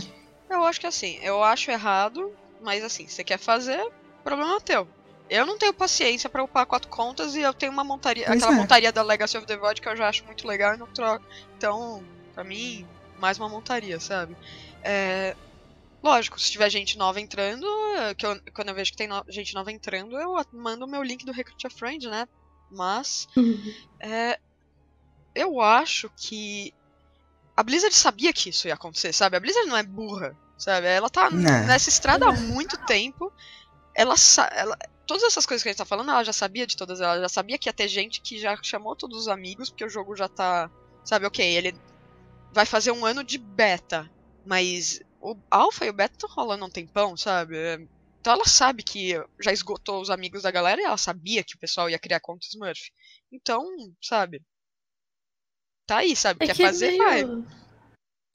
Eu 0.50 0.64
acho 0.64 0.80
que 0.80 0.88
assim, 0.88 1.18
eu 1.22 1.44
acho 1.44 1.70
errado, 1.70 2.32
mas 2.62 2.84
assim, 2.84 3.08
você 3.08 3.24
quer 3.24 3.38
fazer, 3.38 3.92
problema 4.24 4.60
teu. 4.62 4.88
Eu 5.30 5.46
não 5.46 5.58
tenho 5.58 5.74
paciência 5.74 6.30
para 6.30 6.44
upar 6.44 6.66
quatro 6.66 6.90
contas 6.90 7.36
e 7.36 7.42
eu 7.42 7.54
tenho 7.54 7.72
uma 7.72 7.84
montaria, 7.84 8.26
pois 8.26 8.42
aquela 8.42 8.56
é. 8.56 8.60
montaria 8.60 8.92
da 8.92 9.04
Legacy 9.04 9.38
of 9.38 9.46
the 9.46 9.58
Void 9.58 9.82
que 9.82 9.90
eu 9.90 9.96
já 9.96 10.08
acho 10.08 10.26
muito 10.26 10.48
legal 10.48 10.74
e 10.74 10.78
não 10.78 10.88
troco. 10.88 11.26
Então, 11.58 12.04
pra 12.34 12.44
mim, 12.44 12.88
mais 13.20 13.38
uma 13.38 13.50
montaria, 13.50 14.00
sabe? 14.00 14.38
É, 14.82 15.36
lógico, 16.02 16.40
se 16.40 16.52
tiver 16.52 16.70
gente 16.70 16.98
nova 16.98 17.20
entrando, 17.20 17.68
que 18.18 18.26
eu, 18.26 18.40
quando 18.54 18.70
eu 18.70 18.76
vejo 18.76 18.92
que 18.92 18.98
tem 18.98 19.08
no, 19.08 19.24
gente 19.28 19.54
nova 19.54 19.72
entrando, 19.72 20.18
eu 20.18 20.34
mando 20.54 20.86
o 20.86 20.90
meu 20.90 21.04
link 21.04 21.26
do 21.26 21.34
Recruit 21.34 21.68
a 21.68 21.70
Friend, 21.70 22.08
né? 22.08 22.28
Mas 22.72 23.28
uhum. 23.36 23.74
é, 24.00 24.40
eu 25.36 25.60
acho 25.60 26.10
que 26.16 26.74
a 27.56 27.64
Blizzard 27.64 27.96
sabia 27.96 28.32
que 28.32 28.50
isso 28.50 28.68
ia 28.68 28.76
acontecer, 28.76 29.12
sabe? 29.14 29.36
A 29.36 29.40
Blizzard 29.40 29.68
não 29.68 29.78
é 29.78 29.84
burra, 29.84 30.38
sabe? 30.58 30.88
Ela 30.88 31.10
tá 31.10 31.30
não. 31.30 31.40
nessa 31.40 31.90
estrada 31.90 32.28
há 32.28 32.32
muito 32.32 32.78
tempo. 32.86 33.32
Ela, 33.96 34.16
ela 34.52 34.78
todas 35.06 35.24
essas 35.24 35.46
coisas 35.46 35.64
que 35.64 35.70
a 35.70 35.72
gente 35.72 35.80
tá 35.80 35.86
falando, 35.86 36.12
ela 36.12 36.24
já 36.24 36.34
sabia 36.34 36.68
de 36.68 36.76
todas 36.76 37.00
elas. 37.00 37.16
Ela 37.16 37.24
já 37.24 37.30
sabia 37.30 37.58
que 37.58 37.70
ia 37.70 37.74
ter 37.74 37.88
gente 37.88 38.22
que 38.22 38.38
já 38.38 38.56
chamou 38.62 38.96
todos 38.96 39.18
os 39.18 39.28
amigos, 39.28 39.70
porque 39.70 39.86
o 39.86 39.90
jogo 39.90 40.16
já 40.16 40.28
tá. 40.28 40.70
Sabe, 41.04 41.26
ok, 41.26 41.46
ele 41.46 41.74
vai 42.52 42.66
fazer 42.66 42.92
um 42.92 43.06
ano 43.06 43.24
de 43.24 43.38
beta. 43.38 44.10
Mas 44.46 45.02
o 45.22 45.36
Alpha 45.50 45.86
e 45.86 45.90
o 45.90 45.94
Beta 45.94 46.16
estão 46.16 46.30
rolando 46.30 46.66
um 46.66 46.70
tempão, 46.70 47.18
sabe? 47.18 47.88
Então 48.20 48.34
ela 48.34 48.46
sabe 48.46 48.84
que 48.84 49.14
já 49.42 49.52
esgotou 49.52 50.02
os 50.02 50.10
amigos 50.10 50.44
da 50.44 50.52
galera 50.52 50.82
e 50.82 50.86
ela 50.86 50.98
sabia 50.98 51.44
que 51.44 51.56
o 51.56 51.60
pessoal 51.60 51.90
ia 51.90 52.00
criar 52.00 52.20
conta 52.20 52.46
Smurf. 52.46 52.92
Então, 53.32 53.66
sabe? 54.02 54.42
Tá 55.86 55.98
aí, 55.98 56.16
sabe? 56.16 56.44
É 56.44 56.48
Quer 56.48 56.56
que 56.56 56.64
é 56.64 56.66
fazer, 56.66 56.98
meio... 56.98 57.04
vai. 57.04 57.24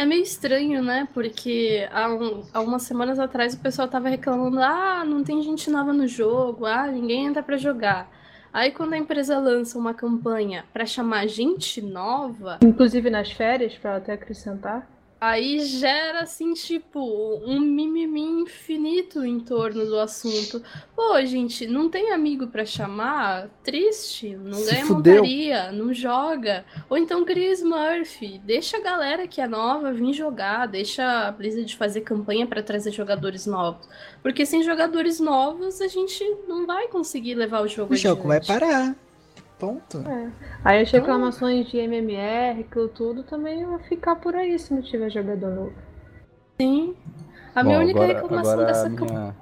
É 0.02 0.04
meio 0.04 0.24
estranho, 0.24 0.82
né? 0.82 1.06
Porque 1.14 1.88
há, 1.92 2.12
um, 2.12 2.42
umas 2.56 2.82
semanas 2.82 3.20
atrás 3.20 3.54
o 3.54 3.60
pessoal 3.60 3.86
tava 3.86 4.08
reclamando: 4.08 4.58
ah, 4.60 5.04
não 5.04 5.22
tem 5.22 5.40
gente 5.44 5.70
nova 5.70 5.92
no 5.92 6.08
jogo, 6.08 6.66
ah, 6.66 6.88
ninguém 6.88 7.26
entra 7.26 7.40
para 7.40 7.56
jogar. 7.56 8.10
Aí 8.52 8.72
quando 8.72 8.94
a 8.94 8.98
empresa 8.98 9.38
lança 9.38 9.78
uma 9.78 9.94
campanha 9.94 10.64
para 10.72 10.84
chamar 10.84 11.28
gente 11.28 11.80
nova, 11.80 12.58
inclusive 12.64 13.10
nas 13.10 13.30
férias, 13.30 13.74
para 13.74 13.94
até 13.94 14.14
acrescentar, 14.14 14.90
Aí 15.24 15.60
gera, 15.60 16.22
assim, 16.22 16.52
tipo, 16.52 16.98
um 17.46 17.60
mimimi 17.60 18.42
infinito 18.42 19.24
em 19.24 19.38
torno 19.38 19.86
do 19.86 19.96
assunto. 20.00 20.60
Pô, 20.96 21.24
gente, 21.24 21.64
não 21.64 21.88
tem 21.88 22.10
amigo 22.10 22.48
para 22.48 22.66
chamar? 22.66 23.48
Triste, 23.62 24.34
não 24.34 24.54
Se 24.54 24.68
ganha 24.72 24.84
fudeu. 24.84 25.14
montaria, 25.18 25.70
não 25.70 25.94
joga. 25.94 26.64
Ou 26.90 26.98
então 26.98 27.24
Chris 27.24 27.62
Murphy, 27.62 28.40
deixa 28.44 28.78
a 28.78 28.80
galera 28.80 29.28
que 29.28 29.40
é 29.40 29.46
nova 29.46 29.92
vir 29.92 30.12
jogar, 30.12 30.66
deixa 30.66 31.28
a 31.28 31.30
Blizzard 31.30 31.76
fazer 31.76 32.00
campanha 32.00 32.44
para 32.44 32.60
trazer 32.60 32.90
jogadores 32.90 33.46
novos. 33.46 33.88
Porque 34.24 34.44
sem 34.44 34.64
jogadores 34.64 35.20
novos 35.20 35.80
a 35.80 35.86
gente 35.86 36.24
não 36.48 36.66
vai 36.66 36.88
conseguir 36.88 37.36
levar 37.36 37.62
o 37.62 37.68
jogo 37.68 37.94
O 37.94 37.96
jogo 37.96 38.26
vai 38.26 38.44
parar. 38.44 38.96
Ponto. 39.62 39.98
É. 39.98 40.28
Aí 40.64 40.82
as 40.82 40.88
então, 40.88 40.98
reclamações 40.98 41.68
de 41.70 41.76
MMR, 41.78 42.64
que 42.64 42.88
tudo, 42.88 43.22
também 43.22 43.64
vão 43.64 43.78
ficar 43.78 44.16
por 44.16 44.34
aí 44.34 44.58
se 44.58 44.74
não 44.74 44.82
tiver 44.82 45.08
jogador 45.08 45.54
novo. 45.54 45.72
Sim. 46.60 46.96
A 47.54 47.62
Bom, 47.62 47.68
minha 47.68 47.78
única 47.78 48.02
agora, 48.02 48.20
reclamação 48.20 48.52
agora 48.54 48.66
dessa 48.66 48.88
minha... 48.88 49.36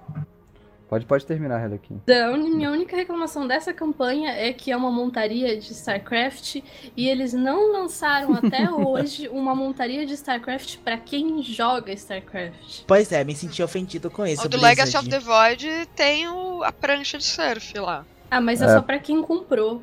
Pode, 0.90 1.06
pode 1.06 1.24
terminar, 1.24 1.64
Helequim. 1.64 2.02
A 2.06 2.37
minha 2.37 2.70
única 2.70 2.96
reclamação 2.96 3.46
dessa 3.46 3.72
campanha 3.72 4.33
é 4.33 4.52
que 4.52 4.70
é 4.70 4.76
uma 4.76 4.90
montaria 4.90 5.56
de 5.56 5.72
StarCraft 5.72 6.56
e 6.94 7.09
eles 7.09 7.33
não 7.33 7.72
lançaram 7.72 8.35
até 8.44 8.70
hoje 8.70 9.26
uma 9.28 9.54
montaria 9.54 10.04
de 10.04 10.12
StarCraft 10.12 10.78
para 10.78 10.98
quem 10.98 11.42
joga 11.42 11.94
StarCraft. 11.94 12.83
Pois 12.87 13.11
é, 13.11 13.24
me 13.24 13.35
senti 13.35 13.62
ofendido 13.62 14.11
com 14.11 14.26
isso. 14.26 14.44
O 14.44 14.50
do 14.50 14.61
Legacy 14.61 14.98
of 14.98 15.09
the 15.09 15.18
Void 15.18 15.88
tem 15.96 16.28
o, 16.28 16.62
a 16.62 16.72
prancha 16.72 17.16
de 17.16 17.24
surf 17.24 17.78
lá. 17.78 18.04
Ah, 18.30 18.40
mas 18.40 18.61
é, 18.61 18.66
é 18.66 18.68
só 18.68 18.83
para 18.83 18.98
quem 18.98 19.22
comprou. 19.22 19.83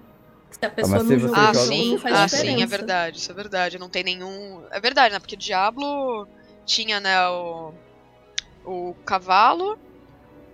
Se 0.52 0.66
a 0.66 0.70
pessoa 0.70 1.00
ah, 1.00 1.04
não 1.04 1.20
jogou, 1.20 1.36
ah, 1.36 1.54
sim, 1.54 1.98
faz 1.98 2.16
ah, 2.16 2.28
sim, 2.28 2.64
é 2.64 2.66
verdade, 2.66 3.18
isso 3.18 3.32
é 3.32 3.36
verdade. 3.36 3.78
Não 3.78 3.90
tem 3.90 4.04
nenhum. 4.04 4.64
É 4.72 4.80
verdade, 4.80 5.14
né? 5.14 5.20
Porque 5.20 5.36
Diablo 5.36 6.28
tinha, 6.66 7.00
né, 7.00 7.28
o. 7.30 7.74
O 8.66 8.96
cavalo. 9.06 9.78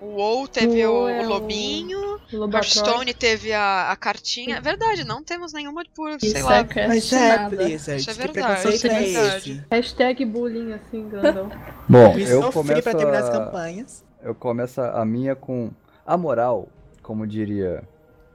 O 0.01 0.17
WoW 0.17 0.49
teve 0.49 0.85
o, 0.85 1.03
o, 1.03 1.07
é 1.07 1.21
o 1.21 1.29
lobinho, 1.29 2.19
o 2.33 2.53
Hearthstone 2.53 3.13
teve 3.13 3.53
a, 3.53 3.89
a 3.89 3.95
cartinha. 3.95 4.57
É 4.57 4.61
verdade, 4.61 5.05
não 5.05 5.23
temos 5.23 5.53
nenhuma 5.53 5.81
por, 5.95 6.19
sei 6.19 6.31
isso 6.31 6.45
lá. 6.45 6.57
É 6.57 6.87
Mas 6.89 7.13
é, 7.13 7.47
Blizzard, 7.47 8.01
isso 8.01 8.09
é 8.09 8.13
verdade. 8.13 8.69
Isso 8.69 8.85
é 8.85 8.99
verdade. 8.99 9.65
Hashtag 9.71 10.25
bullying, 10.25 10.73
assim, 10.73 11.07
grandão. 11.07 11.49
Bom, 11.87 12.17
eu 12.17 12.51
começo 12.51 12.83
pra 12.83 12.93
terminar 12.93 13.23
as 13.23 13.29
campanhas. 13.29 14.03
Eu 14.21 14.35
começo 14.35 14.81
a 14.81 15.05
minha 15.05 15.37
com 15.37 15.71
a 16.05 16.17
moral, 16.17 16.67
como 17.01 17.25
diria 17.25 17.81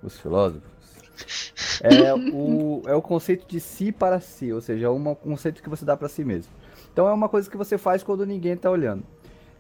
os 0.03 0.19
filósofos 0.19 0.78
é 1.83 2.15
o, 2.15 2.83
é 2.87 2.95
o 2.95 3.03
conceito 3.03 3.47
de 3.47 3.61
si 3.61 3.93
para 3.93 4.21
si, 4.21 4.53
ou 4.53 4.61
seja, 4.61 4.87
é 4.87 4.91
um 4.91 5.15
conceito 5.15 5.63
que 5.63 5.69
você 5.69 5.85
dá 5.85 5.97
para 5.97 6.09
si 6.09 6.25
mesmo. 6.25 6.53
Então 6.93 7.09
é 7.09 7.13
uma 7.13 7.29
coisa 7.29 7.49
que 7.51 7.57
você 7.57 7.79
faz 7.79 8.03
quando 8.03 8.27
ninguém 8.27 8.57
tá 8.57 8.71
olhando. 8.71 9.05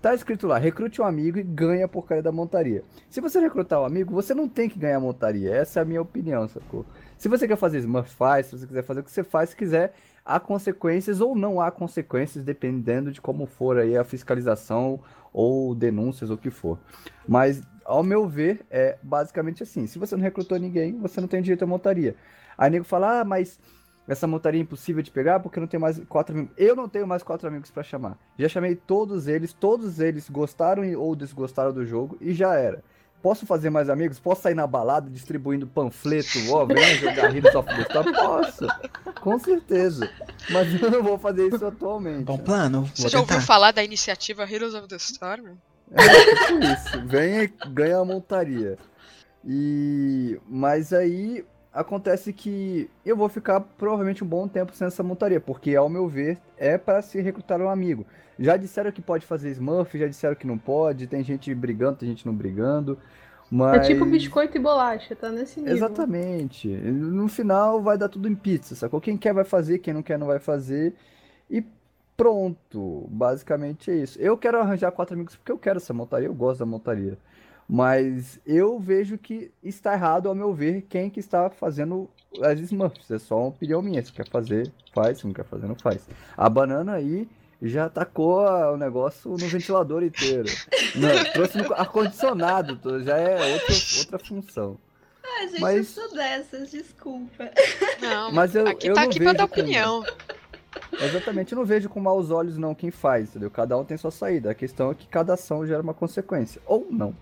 Tá 0.01 0.15
escrito 0.15 0.47
lá, 0.47 0.59
recrute 0.59 1.03
um 1.03 1.05
amigo 1.05 1.39
e 1.39 1.43
ganha 1.43 1.85
a 1.85 1.89
porcaria 1.89 2.23
da 2.23 2.31
montaria. 2.31 2.85
Se 3.11 3.21
você 3.21 3.41
recrutar 3.41 3.81
um 3.81 3.85
amigo, 3.85 4.15
você 4.15 4.33
não 4.33 4.49
tem 4.49 4.69
que 4.69 4.79
ganhar 4.79 5.01
montaria. 5.01 5.53
Essa 5.53 5.81
é 5.81 5.83
a 5.83 5.85
minha 5.85 6.01
opinião, 6.01 6.47
sacou? 6.47 6.87
Se 7.17 7.29
você 7.29 7.49
quer 7.49 7.57
fazer 7.57 7.79
Smurf, 7.79 8.15
faz. 8.15 8.47
Se 8.47 8.57
você 8.57 8.67
quiser 8.67 8.85
fazer 8.85 9.01
o 9.01 9.03
que 9.03 9.11
você 9.11 9.25
faz, 9.25 9.51
se 9.51 9.57
quiser, 9.57 9.93
há 10.25 10.39
consequências 10.39 11.21
ou 11.21 11.35
não 11.35 11.61
há 11.61 11.73
consequências, 11.73 12.45
dependendo 12.45 13.11
de 13.11 13.21
como 13.21 13.45
for 13.45 13.77
aí 13.77 13.97
a 13.97 14.05
fiscalização 14.05 15.01
ou 15.33 15.75
denúncias 15.75 16.31
ou 16.31 16.37
o 16.37 16.39
que 16.39 16.51
for. 16.51 16.79
Mas 17.27 17.61
ao 17.89 18.03
meu 18.03 18.29
ver, 18.29 18.65
é 18.71 18.99
basicamente 19.03 19.63
assim. 19.63 19.87
Se 19.87 19.99
você 19.99 20.15
não 20.15 20.23
recrutou 20.23 20.59
ninguém, 20.59 20.99
você 20.99 21.21
não 21.23 21.27
tem 21.27 21.41
direito 21.41 21.65
à 21.65 21.67
montaria. 21.67 22.15
Aí 22.57 22.71
nego 22.71 22.85
fala, 22.85 23.21
ah, 23.21 23.25
mas 23.25 23.59
essa 24.07 24.27
montaria 24.27 24.61
é 24.61 24.63
impossível 24.63 25.03
de 25.03 25.11
pegar 25.11 25.41
porque 25.41 25.59
não 25.59 25.67
tem 25.67 25.81
mais 25.81 25.99
quatro 26.07 26.35
amigos. 26.35 26.53
Eu 26.59 26.77
não 26.77 26.87
tenho 26.87 27.07
mais 27.07 27.23
quatro 27.23 27.49
amigos 27.49 27.71
para 27.71 27.83
chamar. 27.83 28.19
Já 28.39 28.47
chamei 28.49 28.77
todos 28.77 29.27
eles, 29.27 29.55
todos 29.55 30.01
eles 30.01 30.29
gostaram 30.29 30.83
ou 31.01 31.17
desgostaram 31.17 31.73
do 31.73 31.85
jogo 31.87 32.19
e 32.21 32.35
já 32.35 32.55
era. 32.55 32.85
Posso 33.23 33.47
fazer 33.47 33.71
mais 33.71 33.89
amigos? 33.89 34.21
Posso 34.21 34.43
sair 34.43 34.55
na 34.55 34.67
balada 34.67 35.11
distribuindo 35.11 35.67
panfleto? 35.67 36.39
Ó, 36.51 36.63
oh, 36.63 36.67
vem 36.67 36.95
jogar 36.97 37.35
Heroes 37.35 37.55
of 37.55 37.69
the 37.69 37.83
Storm? 37.83 38.13
Posso, 38.13 38.67
com 39.21 39.39
certeza. 39.39 40.09
Mas 40.51 40.81
eu 40.81 40.91
não 40.91 41.03
vou 41.03 41.19
fazer 41.19 41.49
isso 41.49 41.67
atualmente. 41.67 42.25
Bom 42.25 42.39
plano. 42.39 42.89
Você 42.95 43.09
já 43.09 43.19
tentar. 43.19 43.35
ouviu 43.35 43.47
falar 43.47 43.73
da 43.73 43.83
iniciativa 43.83 44.45
Heroes 44.45 44.75
of 44.75 44.87
the 44.87 44.97
Storm? 44.97 45.57
É 45.93 46.47
tipo 46.47 46.65
isso. 46.65 47.07
Vem 47.07 47.43
e 47.43 47.53
ganha 47.71 47.99
a 47.99 48.05
montaria. 48.05 48.79
E. 49.45 50.39
Mas 50.47 50.93
aí 50.93 51.45
acontece 51.73 52.33
que 52.33 52.91
eu 53.05 53.17
vou 53.17 53.29
ficar 53.29 53.61
provavelmente 53.61 54.25
um 54.25 54.27
bom 54.27 54.49
tempo 54.49 54.75
sem 54.75 54.87
essa 54.87 55.03
montaria, 55.03 55.41
porque 55.41 55.77
ao 55.77 55.89
meu 55.89 56.09
ver 56.09 56.39
é 56.57 56.77
para 56.77 57.01
se 57.03 57.21
recrutar 57.21 57.61
um 57.61 57.69
amigo. 57.69 58.05
Já 58.39 58.57
disseram 58.57 58.93
que 58.93 59.03
pode 59.03 59.27
fazer 59.27 59.51
Smurf, 59.51 59.99
já 59.99 60.07
disseram 60.07 60.35
que 60.35 60.47
não 60.47 60.59
pode, 60.59 61.07
tem 61.07 61.23
gente 61.23 61.55
brigando, 61.55 61.99
tem 61.99 62.09
gente 62.09 62.27
não 62.27 62.35
brigando. 62.35 62.99
Mas... 63.51 63.83
É 63.83 63.93
tipo 63.93 64.05
biscoito 64.05 64.57
e 64.57 64.61
bolacha, 64.61 65.17
tá 65.17 65.31
nesse 65.31 65.61
nível. 65.61 65.77
Exatamente. 65.77 66.69
No 66.69 67.29
final 67.29 67.83
vai 67.83 67.97
dar 67.97 68.09
tudo 68.09 68.29
em 68.29 68.35
pizza, 68.35 68.75
sacou? 68.75 69.01
Quem 69.01 69.17
quer 69.17 69.33
vai 69.33 69.45
fazer, 69.45 69.79
quem 69.79 69.95
não 69.95 70.03
quer 70.03 70.19
não 70.19 70.27
vai 70.27 70.39
fazer. 70.39 70.95
E 71.51 71.65
pronto. 72.19 73.07
Basicamente 73.09 73.91
é 73.91 73.97
isso. 73.97 74.21
Eu 74.21 74.37
quero 74.37 74.59
arranjar 74.61 74.91
quatro 74.91 75.15
amigos 75.15 75.37
porque 75.37 75.53
eu 75.53 75.57
quero 75.59 75.79
essa 75.79 75.95
montaria, 75.95 76.27
eu 76.29 76.35
gosto 76.35 76.59
da 76.59 76.67
montaria. 76.67 77.17
Mas 77.67 78.41
eu 78.45 78.79
vejo 78.79 79.17
que 79.17 79.51
está 79.63 79.93
errado, 79.95 80.29
ao 80.29 80.35
meu 80.35 80.53
ver, 80.53 80.83
quem 80.89 81.09
que 81.09 81.21
está 81.21 81.49
fazendo 81.49 82.11
as 82.43 82.59
Smurfs. 82.61 83.11
É 83.11 83.19
só 83.19 83.39
uma 83.39 83.49
opinião 83.49 83.81
minha. 83.81 84.03
Se 84.05 84.13
quer 84.13 84.29
fazer, 84.29 84.71
faz. 84.93 85.19
Se 85.19 85.27
não 85.27 85.33
quer 85.33 85.45
fazer, 85.45 85.67
não 85.67 85.75
faz. 85.77 86.07
A 86.37 86.49
banana 86.49 86.95
aí 86.95 87.29
já 87.61 87.89
tacou 87.89 88.41
o 88.41 88.77
negócio 88.77 89.31
no 89.31 89.37
ventilador 89.37 90.03
inteiro. 90.03 90.49
Não, 90.95 91.33
trouxe 91.33 91.59
no 91.59 91.75
ar-condicionado, 91.75 93.03
já 93.03 93.17
é 93.19 93.55
outra, 93.55 93.75
outra 93.99 94.19
função. 94.21 94.79
Ah, 95.25 95.47
gente, 95.49 95.61
Mas- 95.61 95.77
eu 95.77 95.85
sou 95.85 96.15
dessas, 96.17 96.71
desculpa. 96.71 97.51
Não, 98.01 98.33
Mas 98.33 98.55
eu, 98.55 98.67
aqui 98.67 98.87
eu 98.89 98.95
tá 98.95 99.03
não 99.03 99.09
aqui 99.09 99.19
pra 99.21 99.33
dar 99.33 99.45
opinião. 99.45 100.05
Exatamente, 100.93 101.53
eu 101.53 101.59
não 101.59 101.65
vejo 101.65 101.89
com 101.89 102.01
maus 102.01 102.31
olhos 102.31 102.57
não 102.57 102.75
quem 102.75 102.91
faz, 102.91 103.31
entendeu? 103.31 103.51
Cada 103.51 103.77
um 103.77 103.85
tem 103.85 103.97
sua 103.97 104.11
saída. 104.11 104.51
A 104.51 104.55
questão 104.55 104.91
é 104.91 104.95
que 104.95 105.07
cada 105.07 105.35
ação 105.35 105.67
gera 105.67 105.83
uma 105.83 105.95
consequência. 105.95 106.61
Ou 106.67 106.87
não. 106.91 107.15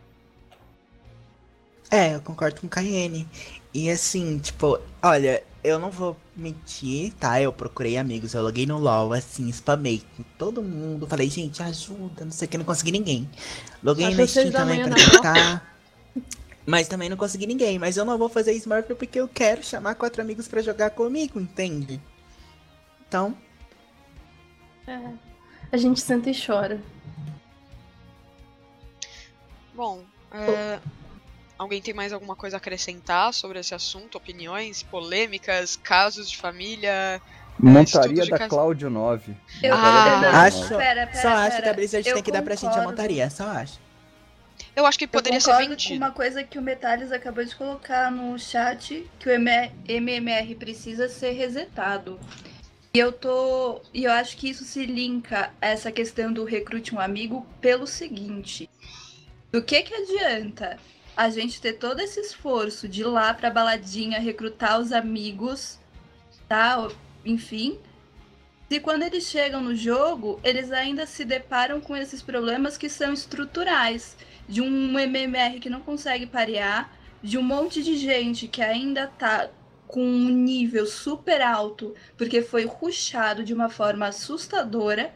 É, 1.91 2.15
eu 2.15 2.21
concordo 2.21 2.61
com 2.61 2.67
o 2.67 2.71
Cayenne. 2.71 3.29
E 3.73 3.91
assim, 3.91 4.39
tipo, 4.39 4.79
olha, 5.03 5.43
eu 5.63 5.79
não 5.79 5.91
vou 5.91 6.17
mentir, 6.37 7.13
tá? 7.15 7.41
Eu 7.41 7.53
procurei 7.53 7.97
amigos, 7.97 8.35
eu 8.35 8.43
loguei 8.43 8.67
no 8.67 8.79
LOL, 8.79 9.13
assim, 9.13 9.49
spamei 9.51 10.03
com 10.17 10.23
todo 10.39 10.63
mundo. 10.63 11.07
Falei, 11.07 11.29
gente, 11.29 11.63
ajuda, 11.63 12.25
não 12.25 12.33
sei 12.33 12.47
o 12.47 12.49
que, 12.49 12.59
não 12.59 12.65
consegui 12.65 12.93
ninguém. 12.93 13.29
Loguei 13.83 14.09
na 14.09 14.17
seis 14.17 14.31
Steam 14.31 14.53
também 14.53 14.81
pra 14.81 14.91
na 14.91 14.97
tentar. 14.97 15.77
Mas 16.65 16.89
também 16.89 17.09
não 17.09 17.17
consegui 17.17 17.47
ninguém. 17.47 17.79
Mas 17.79 17.97
eu 17.97 18.05
não 18.05 18.19
vou 18.19 18.29
fazer 18.29 18.53
Smurf 18.55 18.95
porque 18.95 19.21
eu 19.21 19.29
quero 19.29 19.63
chamar 19.63 19.95
quatro 19.95 20.21
amigos 20.21 20.49
pra 20.49 20.63
jogar 20.63 20.91
comigo, 20.91 21.41
entende? 21.41 22.01
Então, 23.07 23.37
É. 24.87 25.01
A 25.73 25.77
gente 25.77 26.01
senta 26.01 26.31
e 26.31 26.35
chora. 26.47 26.81
Bom, 29.75 30.03
é, 30.33 30.79
alguém 31.59 31.83
tem 31.83 31.93
mais 31.93 32.13
alguma 32.13 32.35
coisa 32.37 32.57
a 32.57 32.59
acrescentar 32.59 33.33
sobre 33.35 33.59
esse 33.59 33.75
assunto? 33.75 34.17
Opiniões, 34.17 34.83
polêmicas, 34.83 35.77
casos 35.77 36.31
de 36.31 36.37
família? 36.37 37.21
Montaria 37.59 37.83
estudo 37.85 38.25
de 38.25 38.31
da 38.31 38.39
casa- 38.39 38.51
Cláudio 38.51 38.91
9. 38.91 39.35
Eu, 39.63 39.75
Ah, 39.75 40.21
eu 40.23 40.29
acho- 40.31 40.69
pera, 40.77 41.07
pera, 41.07 41.13
só 41.23 41.29
acho 41.29 41.51
pera. 41.51 41.63
que 41.63 41.69
a 41.69 41.73
Blizzard 41.75 42.09
Eu 42.09 42.15
tem 42.15 42.23
que 42.23 42.33
dar 42.33 42.43
pra 42.43 42.55
gente 42.55 42.79
a 42.79 42.83
montaria, 42.83 43.29
só 43.31 43.49
acho. 43.49 43.79
Eu 44.75 44.85
acho 44.87 44.99
que 44.99 45.07
poderia 45.07 45.41
ser 45.41 45.57
vendido. 45.57 45.99
com 46.01 46.05
uma 46.07 46.11
coisa 46.13 46.45
que 46.45 46.59
o 46.59 46.63
Metales 46.63 47.11
acabou 47.11 47.43
de 47.45 47.55
colocar 47.57 48.11
no 48.11 48.39
chat, 48.39 49.07
que 49.19 49.29
o 49.29 49.33
MMR 49.33 50.55
precisa 50.55 51.09
ser 51.09 51.33
resetado. 51.33 52.21
E 52.97 52.99
eu 52.99 53.13
tô. 53.13 53.83
E 53.93 54.05
eu 54.05 54.11
acho 54.11 54.39
que 54.39 54.49
isso 54.49 54.65
se 54.65 54.87
linka 54.87 55.53
a 55.61 55.67
essa 55.67 55.93
questão 55.93 56.33
do 56.33 56.45
recrute 56.45 56.95
um 56.95 56.99
amigo 56.99 57.47
pelo 57.61 57.87
seguinte. 57.87 58.71
Do 59.53 59.63
que 59.63 59.83
que 59.83 59.93
adianta 59.93 60.79
a 61.15 61.29
gente 61.29 61.61
ter 61.61 61.75
todo 61.75 62.01
esse 62.01 62.19
esforço 62.19 62.89
de 62.89 63.03
ir 63.03 63.05
lá 63.05 63.35
pra 63.35 63.51
baladinha, 63.51 64.19
recrutar 64.19 64.81
os 64.81 64.93
amigos, 64.93 65.79
tá? 66.49 66.89
Enfim. 67.23 67.79
Se 68.67 68.81
quando 68.81 69.03
eles 69.03 69.25
chegam 69.25 69.61
no 69.61 69.77
jogo, 69.77 70.41
eles 70.43 70.73
ainda 70.73 71.05
se 71.05 71.23
deparam 71.23 71.83
com 71.83 71.95
esses 71.95 72.23
problemas 72.23 72.79
que 72.79 72.89
são 72.89 73.13
estruturais 73.13 74.17
de 74.49 74.63
um 74.63 74.99
MMR 74.99 75.61
que 75.61 75.69
não 75.69 75.83
consegue 75.83 76.25
parear, 76.25 76.91
de 77.23 77.37
um 77.37 77.43
monte 77.43 77.83
de 77.83 77.95
gente 77.95 78.49
que 78.49 78.63
ainda 78.63 79.07
tá 79.07 79.51
com 79.87 80.01
um 80.03 80.29
nível 80.29 80.87
super 80.87 81.41
alto 81.41 81.95
porque 82.17 82.43
foi 82.43 82.65
ruxado 82.65 83.45
de 83.45 83.55
uma 83.55 83.69
forma 83.69 84.07
assustadora. 84.09 85.15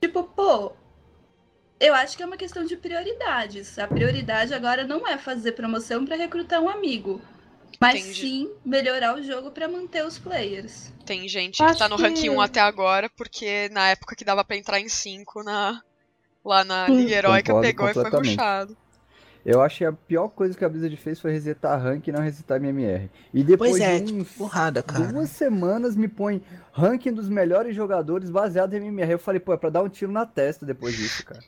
Tipo, 0.00 0.24
pô, 0.24 0.72
eu 1.80 1.94
acho 1.94 2.16
que 2.16 2.22
é 2.22 2.26
uma 2.26 2.36
questão 2.36 2.64
de 2.64 2.76
prioridades. 2.76 3.78
A 3.78 3.86
prioridade 3.86 4.54
agora 4.54 4.84
não 4.86 5.06
é 5.06 5.18
fazer 5.18 5.52
promoção 5.52 6.04
para 6.04 6.16
recrutar 6.16 6.60
um 6.60 6.68
amigo, 6.68 7.20
mas 7.80 8.00
Entendi. 8.00 8.20
sim 8.20 8.50
melhorar 8.64 9.16
o 9.16 9.22
jogo 9.22 9.50
para 9.50 9.68
manter 9.68 10.04
os 10.04 10.18
players. 10.18 10.92
Tem 11.04 11.28
gente 11.28 11.56
que 11.56 11.62
Acho 11.64 11.78
tá 11.80 11.88
no 11.88 11.96
que- 11.96 12.02
ranking 12.02 12.30
1 12.30 12.40
até 12.40 12.60
agora, 12.60 13.10
porque 13.16 13.68
na 13.70 13.90
época 13.90 14.14
que 14.14 14.24
dava 14.24 14.44
pra 14.44 14.56
entrar 14.56 14.78
em 14.80 14.88
5 14.88 15.42
na, 15.42 15.80
lá 16.44 16.64
na 16.64 16.86
Sim. 16.86 16.96
Liga 16.98 17.14
Heróica, 17.16 17.60
pegou 17.60 17.88
e 17.88 17.94
foi 17.94 18.08
ruxado. 18.10 18.76
Eu 19.44 19.60
acho 19.60 19.78
que 19.78 19.84
a 19.84 19.92
pior 19.92 20.28
coisa 20.28 20.56
que 20.56 20.64
a 20.64 20.68
Blizzard 20.68 20.96
fez 20.96 21.18
foi 21.18 21.32
resetar 21.32 21.80
rank 21.82 22.06
e 22.06 22.12
não 22.12 22.20
resetar 22.20 22.58
MMR. 22.58 23.10
E 23.34 23.42
depois 23.42 23.72
Pois 23.72 23.82
é, 23.82 23.98
de 23.98 24.06
tipo, 24.06 24.20
uns 24.20 24.32
porrada, 24.32 24.82
cara. 24.82 25.06
duas 25.06 25.30
semanas 25.30 25.96
me 25.96 26.06
põe 26.06 26.40
ranking 26.72 27.12
dos 27.12 27.28
melhores 27.28 27.74
jogadores 27.74 28.30
baseado 28.30 28.74
em 28.74 28.76
MMR. 28.76 29.12
Eu 29.12 29.18
falei, 29.18 29.40
pô, 29.40 29.52
é 29.52 29.56
pra 29.56 29.70
dar 29.70 29.82
um 29.82 29.88
tiro 29.88 30.12
na 30.12 30.24
testa 30.24 30.64
depois 30.64 30.96
disso, 30.96 31.24
cara. 31.26 31.40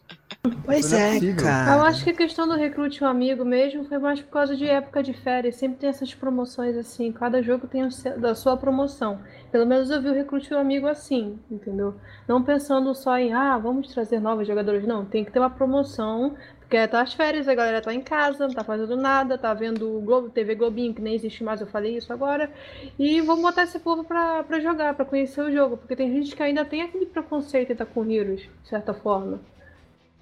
Pois 0.65 0.93
é 0.93 1.11
é, 1.11 1.15
possível. 1.15 1.45
cara. 1.45 1.77
Eu 1.79 1.83
acho 1.85 2.05
que 2.05 2.11
a 2.11 2.15
questão 2.15 2.47
do 2.47 2.55
recrute 2.55 3.03
um 3.03 3.07
amigo 3.07 3.45
mesmo 3.47 3.85
foi 3.85 3.97
mais 3.97 4.21
por 4.21 4.31
causa 4.31 4.55
de 4.55 4.67
época 4.67 5.03
de 5.03 5.15
férias. 5.15 5.57
Sempre 5.57 5.79
tem 5.79 5.89
essas 5.89 6.15
promoções 6.15 6.77
assim. 6.77 7.11
Cada 7.13 7.43
jogo 7.43 7.67
tem 7.67 7.83
a 7.83 8.35
sua 8.35 8.57
promoção. 8.57 9.21
Pelo 9.51 9.67
menos 9.67 9.89
eu 9.89 10.03
vi 10.03 10.11
o 10.11 10.13
recrute 10.13 10.53
um 10.53 10.59
amigo 10.59 10.87
assim, 10.87 11.39
entendeu? 11.51 11.95
Não 12.29 12.43
pensando 12.43 12.95
só 12.95 13.17
em, 13.17 13.33
ah, 13.33 13.57
vamos 13.57 13.89
trazer 13.89 14.21
novos 14.21 14.47
jogadores. 14.47 14.87
Não, 14.87 15.05
tem 15.05 15.25
que 15.25 15.33
ter 15.33 15.39
uma 15.39 15.49
promoção. 15.49 16.35
Porque 16.61 16.89
tá 16.89 17.01
as 17.01 17.15
férias, 17.15 17.47
a 17.47 17.55
galera 17.55 17.81
tá 17.81 17.95
em 17.95 18.01
casa, 18.01 18.47
não 18.47 18.55
tá 18.55 18.65
fazendo 18.65 18.97
nada, 18.97 19.39
tá 19.39 19.55
vendo 19.55 19.97
o 19.97 20.01
Globo, 20.01 20.31
TV 20.31 20.55
Globinho, 20.55 20.95
que 20.95 21.01
nem 21.01 21.15
existe 21.15 21.45
mais, 21.45 21.61
eu 21.61 21.67
falei 21.67 21.97
isso 21.97 22.13
agora. 22.13 22.51
E 22.99 23.21
vamos 23.21 23.43
botar 23.43 23.63
esse 23.63 23.79
povo 23.79 24.03
pra, 24.03 24.43
pra 24.43 24.61
jogar, 24.61 24.95
pra 24.95 25.05
conhecer 25.05 25.43
o 25.43 25.53
jogo. 25.53 25.77
Porque 25.77 25.95
tem 25.95 26.13
gente 26.13 26.35
que 26.35 26.43
ainda 26.43 26.65
tem 26.65 26.83
aquele 26.83 27.07
preconceito 27.07 27.73
em 27.73 27.77
tá 27.77 27.87
com 27.87 28.11
Heroes, 28.11 28.41
de 28.63 28.69
certa 28.69 28.93
forma. 28.93 29.41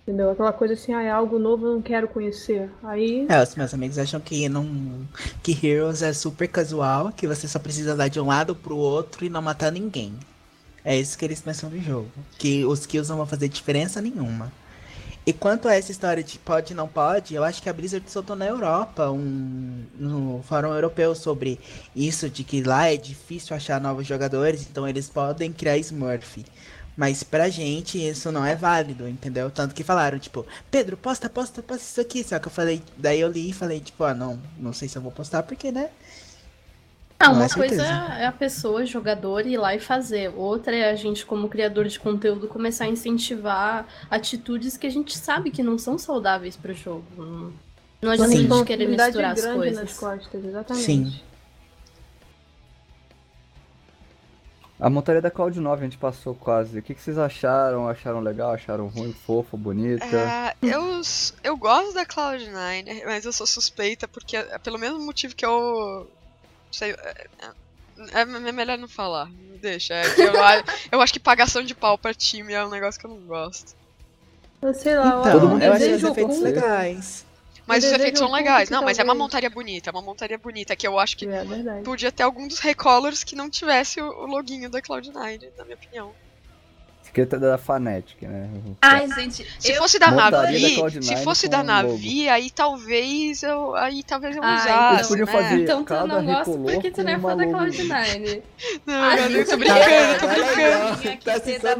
Entendeu? 0.03 0.30
Aquela 0.30 0.53
coisa 0.53 0.74
assim, 0.74 0.92
ah, 0.92 1.03
é 1.03 1.11
algo 1.11 1.38
novo, 1.38 1.66
eu 1.66 1.74
não 1.74 1.82
quero 1.82 2.09
conhecer. 2.09 2.68
Aí. 2.82 3.24
É, 3.28 3.40
os 3.40 3.55
meus 3.55 3.72
amigos 3.72 3.98
acham 3.98 4.20
que 4.20 4.48
não. 4.48 5.07
que 5.42 5.64
Heroes 5.64 6.03
é 6.03 6.12
super 6.12 6.48
casual, 6.48 7.12
que 7.12 7.26
você 7.26 7.46
só 7.46 7.61
precisa 7.61 7.94
dar 7.94 8.09
de 8.09 8.20
um 8.20 8.26
lado 8.26 8.55
pro 8.55 8.76
outro 8.76 9.24
e 9.24 9.30
não 9.30 9.40
matar 9.40 9.70
ninguém. 9.70 10.12
É 10.84 10.98
isso 10.98 11.16
que 11.16 11.24
eles 11.24 11.40
pensam 11.40 11.70
do 11.70 11.80
jogo. 11.80 12.11
Que 12.36 12.64
os 12.64 12.84
kills 12.84 13.09
não 13.09 13.18
vão 13.18 13.26
fazer 13.26 13.48
diferença 13.48 14.00
nenhuma. 14.00 14.50
E 15.24 15.32
quanto 15.32 15.68
a 15.68 15.74
essa 15.76 15.92
história 15.92 16.20
de 16.20 16.36
pode 16.36 16.74
não 16.74 16.88
pode, 16.88 17.32
eu 17.32 17.44
acho 17.44 17.62
que 17.62 17.68
a 17.68 17.72
Blizzard 17.72 18.11
soltou 18.11 18.34
na 18.34 18.44
Europa 18.44 19.09
um 19.09 19.84
no 19.96 20.42
fórum 20.42 20.74
europeu 20.74 21.14
sobre 21.14 21.61
isso, 21.94 22.28
de 22.28 22.42
que 22.42 22.61
lá 22.61 22.88
é 22.88 22.96
difícil 22.96 23.55
achar 23.55 23.80
novos 23.80 24.05
jogadores, 24.05 24.66
então 24.68 24.86
eles 24.88 25.09
podem 25.09 25.53
criar 25.53 25.78
Smurf. 25.78 26.44
Mas 26.97 27.22
pra 27.22 27.49
gente 27.49 27.99
isso 27.99 28.30
não 28.30 28.45
é 28.45 28.55
válido, 28.55 29.09
entendeu? 29.09 29.51
Tanto 29.51 29.74
que 29.74 29.82
falaram, 29.82 30.18
tipo, 30.18 30.47
Pedro, 30.70 30.97
posta, 30.97 31.28
posta, 31.28 31.62
posta 31.62 31.82
isso 31.84 32.01
aqui. 32.01 32.22
Só 32.22 32.38
que 32.38 32.49
eu 32.49 32.53
falei, 32.53 32.82
daí 32.99 33.20
eu 33.20 33.28
li 33.30 33.51
e 33.51 33.53
falei, 33.53 33.80
tipo, 33.80 34.05
ah, 34.05 34.14
não, 34.14 34.38
não 34.59 34.72
sei 34.72 34.88
se 34.88 34.97
eu 34.97 35.03
vou 35.03 35.11
postar, 35.12 35.43
porque, 35.43 35.72
né? 35.72 35.88
Ah, 37.18 37.28
Não, 37.28 37.34
uma 37.34 37.45
é 37.47 37.49
coisa 37.49 37.82
é 38.18 38.26
a 38.26 38.32
pessoa, 38.32 38.84
jogador, 38.84 39.47
ir 39.47 39.57
lá 39.57 39.74
e 39.74 39.78
fazer. 39.80 40.32
Outra 40.34 40.74
é 40.74 40.90
a 40.90 40.97
gente, 40.97 41.24
como 41.24 41.49
criador 41.49 41.86
de 41.86 41.99
conteúdo, 41.99 42.49
começar 42.49 42.84
a 42.84 42.88
incentivar 42.88 43.86
atitudes 44.11 44.76
que 44.76 44.86
a 44.86 44.90
gente 44.90 45.16
sabe 45.16 45.51
que 45.51 45.62
não 45.62 45.78
são 45.78 45.97
saudáveis 45.97 46.57
pro 46.57 46.74
jogo. 46.74 47.05
Não- 47.16 47.53
adianta 48.11 48.32
a 48.34 48.36
gente 48.36 48.64
querer 48.64 48.88
misturar 48.88 49.32
as 49.32 49.40
grande 49.40 49.70
nas 49.70 49.95
coisas. 49.95 49.99
costas, 49.99 50.45
exatamente. 50.45 50.84
Sim. 50.84 51.20
A 54.82 54.90
montaria 54.90 55.22
da 55.22 55.30
Cloud 55.30 55.60
9 55.60 55.80
a 55.80 55.84
gente 55.84 55.96
passou 55.96 56.34
quase. 56.34 56.80
O 56.80 56.82
que, 56.82 56.92
que 56.92 57.00
vocês 57.00 57.16
acharam? 57.16 57.86
Acharam 57.88 58.18
legal? 58.18 58.50
Acharam 58.50 58.88
ruim, 58.88 59.12
fofo, 59.12 59.56
bonita? 59.56 60.04
É, 60.04 60.56
eu, 60.60 61.00
eu 61.44 61.56
gosto 61.56 61.94
da 61.94 62.04
Cloud9, 62.04 63.04
mas 63.06 63.24
eu 63.24 63.32
sou 63.32 63.46
suspeita 63.46 64.08
porque, 64.08 64.36
é 64.36 64.58
pelo 64.58 64.80
mesmo 64.80 64.98
motivo 64.98 65.36
que 65.36 65.46
eu. 65.46 66.10
Sei, 66.72 66.90
é, 66.90 67.26
é- 68.10 68.22
é 68.22 68.24
melhor 68.24 68.76
não 68.76 68.88
falar. 68.88 69.30
Deixa. 69.60 69.94
é 69.94 70.02
eu, 70.18 70.32
eu 70.90 71.00
acho 71.00 71.12
que 71.12 71.20
pagação 71.20 71.62
de 71.62 71.76
pau 71.76 71.96
pra 71.96 72.12
time 72.12 72.52
é 72.52 72.66
um 72.66 72.70
negócio 72.70 73.00
que 73.00 73.06
eu 73.06 73.10
não 73.10 73.20
gosto. 73.20 73.76
Eu 74.60 74.74
sei 74.74 74.96
lá, 74.96 75.20
Então, 75.20 75.32
Todo 75.32 75.48
mundo 75.48 75.62
eu 75.62 75.70
o 75.70 75.74
achei 75.74 75.94
os 75.94 76.02
efeitos 76.02 76.40
legais. 76.40 77.24
Mas 77.66 77.84
os 77.84 77.92
efeitos 77.92 78.18
são 78.18 78.30
legais. 78.30 78.68
Não, 78.70 78.82
mas 78.82 78.98
é 78.98 79.04
uma 79.04 79.14
montaria 79.14 79.50
bonita. 79.50 79.90
É 79.90 79.92
uma 79.92 80.02
montaria 80.02 80.38
bonita. 80.38 80.74
Que 80.74 80.86
eu 80.86 80.98
acho 80.98 81.16
que 81.16 81.26
É 81.26 81.44
podia 81.84 82.10
ter 82.12 82.22
algum 82.22 82.48
dos 82.48 82.58
recolors 82.58 83.22
que 83.24 83.36
não 83.36 83.48
tivesse 83.48 84.00
o, 84.00 84.06
o 84.06 84.26
loginho 84.26 84.68
da 84.68 84.80
Cloud9, 84.80 85.48
na 85.56 85.64
minha 85.64 85.76
opinião. 85.76 86.12
Escrita 87.04 87.38
da 87.38 87.58
Fnatic, 87.58 88.22
né? 88.22 88.48
Ai, 88.80 89.06
gente, 89.12 89.46
Se 89.58 89.72
eu 89.72 89.76
fosse 89.76 89.98
da 89.98 90.10
Montaria 90.10 90.30
da 90.30 90.42
Navi, 90.68 90.76
Cloud9 90.76 91.02
se 91.02 91.16
fosse 91.24 91.46
da 91.46 91.60
um 91.60 91.64
Navi, 91.64 92.28
aí 92.28 92.50
talvez 92.50 93.42
eu, 93.42 93.74
aí 93.74 94.02
talvez 94.02 94.34
eu 94.34 94.42
Ah, 94.42 94.54
usasse, 94.54 94.70
então- 94.70 94.94
Eles 94.94 95.08
podiam 95.08 95.26
né? 95.26 95.32
fazer 95.32 95.62
Então 95.62 95.84
tu 95.84 95.88
cada 95.88 96.06
não 96.06 96.24
gosta 96.24 96.52
porque 96.58 96.90
tu 96.90 97.02
não 97.02 97.12
é 97.12 97.18
fã 97.18 97.36
da 97.36 97.44
logo. 97.44 97.58
Cloud9. 97.58 98.42
Não, 98.86 98.94
Ah, 99.04 99.16
eu 99.18 99.46
tô 99.46 99.56
brincando, 99.58 100.20
tô 100.20 100.26
brincando. 100.28 101.18
Tá 101.22 101.40
se 101.40 101.58
da 101.58 101.76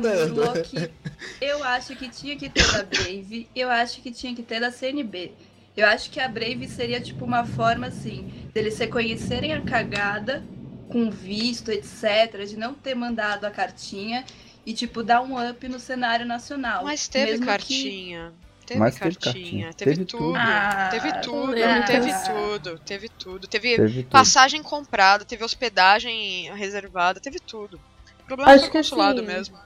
eu 1.41 1.64
acho 1.64 1.97
que 1.97 2.09
tinha 2.11 2.37
que 2.37 2.51
ter 2.51 2.70
da 2.70 2.83
Brave, 2.83 3.49
eu 3.57 3.70
acho 3.70 4.03
que 4.03 4.11
tinha 4.11 4.35
que 4.35 4.43
ter 4.43 4.61
da 4.61 4.70
CNB. 4.70 5.33
Eu 5.77 5.87
acho 5.87 6.11
que 6.11 6.20
a 6.20 6.29
Brave 6.29 6.68
seria 6.68 7.01
tipo 7.01 7.25
uma 7.25 7.45
forma 7.45 7.87
assim, 7.87 8.29
deles 8.53 8.79
reconhecerem 8.79 9.53
a 9.55 9.61
cagada 9.62 10.43
com 10.89 11.11
visto, 11.11 11.70
etc, 11.70 12.47
de 12.47 12.57
não 12.59 12.75
ter 12.75 12.95
mandado 12.95 13.47
a 13.47 13.51
cartinha 13.51 14.25
e 14.66 14.75
tipo 14.75 15.03
dar 15.03 15.23
um 15.23 15.49
up 15.51 15.66
no 15.68 15.81
cenário 15.81 16.27
nacional. 16.27 16.85
Mas 16.85 17.09
teve 17.09 17.33
Mesmo 17.33 17.41
que- 17.43 17.47
cartinha. 17.51 18.33
Teve 18.66 18.79
Mas 18.81 18.95
teve 18.97 19.16
cartinha, 19.16 19.43
cartinha. 19.43 19.75
teve, 19.75 19.91
Teve 19.95 20.05
tudo. 20.05 20.25
tudo. 20.25 20.37
Ah, 20.39 20.89
teve 20.91 21.12
tudo, 21.20 21.55
ah, 21.64 21.83
teve 21.83 22.12
tudo, 22.25 22.79
teve 22.79 23.09
tudo. 23.09 23.49
Teve 23.49 23.77
Teve 23.77 24.03
tudo. 24.05 24.11
passagem 24.11 24.62
comprada, 24.62 25.25
teve 25.25 25.43
hospedagem 25.43 26.55
reservada, 26.55 27.18
teve 27.18 27.41
tudo. 27.41 27.81
O 28.23 28.25
problema 28.27 28.53
Acho 28.53 28.61
foi 28.61 28.68
o 28.68 28.73
consulado 28.73 29.20
assim, 29.20 29.27
mesmo. 29.29 29.59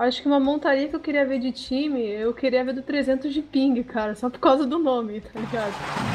Acho 0.00 0.22
que 0.22 0.28
uma 0.28 0.40
montaria 0.40 0.88
que 0.88 0.96
eu 0.96 1.00
queria 1.00 1.26
ver 1.26 1.38
de 1.38 1.52
time, 1.52 2.00
eu 2.02 2.32
queria 2.32 2.64
ver 2.64 2.72
do 2.72 2.80
300 2.80 3.34
de 3.34 3.42
ping, 3.42 3.82
cara, 3.82 4.14
só 4.14 4.30
por 4.30 4.38
causa 4.40 4.64
do 4.64 4.78
nome, 4.78 5.20
tá 5.20 5.38
ligado? 5.38 5.74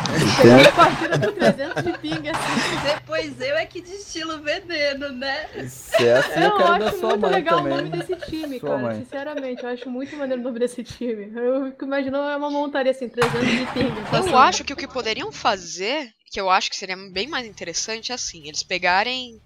Pegar 0.41 0.69
a 0.69 0.71
partida 0.71 1.17
do 1.19 1.31
300 1.31 1.83
de 1.83 1.97
ping, 1.99 2.27
assim. 2.29 2.87
Depois 2.95 3.39
eu 3.39 3.55
é 3.55 3.63
que 3.67 3.81
destilo 3.81 4.39
veneno, 4.41 5.09
né? 5.11 5.45
Se 5.69 6.03
é 6.03 6.17
assim, 6.17 6.39
eu, 6.39 6.45
Eu 6.49 6.57
quero 6.57 6.85
acho 6.87 6.97
sua 6.97 7.09
muito 7.09 7.21
mãe 7.21 7.31
legal 7.31 7.57
também. 7.59 7.73
o 7.73 7.75
nome 7.77 7.89
desse 7.91 8.15
time, 8.15 8.59
Sua 8.59 8.69
cara. 8.69 8.81
mãe. 8.81 8.95
Sinceramente, 9.03 9.63
eu 9.63 9.69
acho 9.69 9.89
muito 9.91 10.15
maneiro 10.17 10.41
o 10.41 10.45
nome 10.45 10.57
desse 10.57 10.83
time. 10.83 11.31
Eu 11.35 11.65
fico 11.67 11.85
imaginando 11.85 12.37
uma 12.39 12.49
montaria 12.49 12.91
assim, 12.91 13.07
300 13.07 13.39
de 13.47 13.65
ping. 13.67 13.93
só 14.09 14.17
assim. 14.17 14.29
Eu 14.31 14.37
acho 14.39 14.63
que 14.63 14.73
o 14.73 14.75
que 14.75 14.87
poderiam 14.87 15.31
fazer, 15.31 16.09
que 16.31 16.41
eu 16.41 16.49
acho 16.49 16.71
que 16.71 16.75
seria 16.75 16.97
bem 17.11 17.27
mais 17.27 17.45
interessante, 17.45 18.11
é 18.11 18.15
assim, 18.15 18.47
eles 18.47 18.63
pegarem 18.63 19.39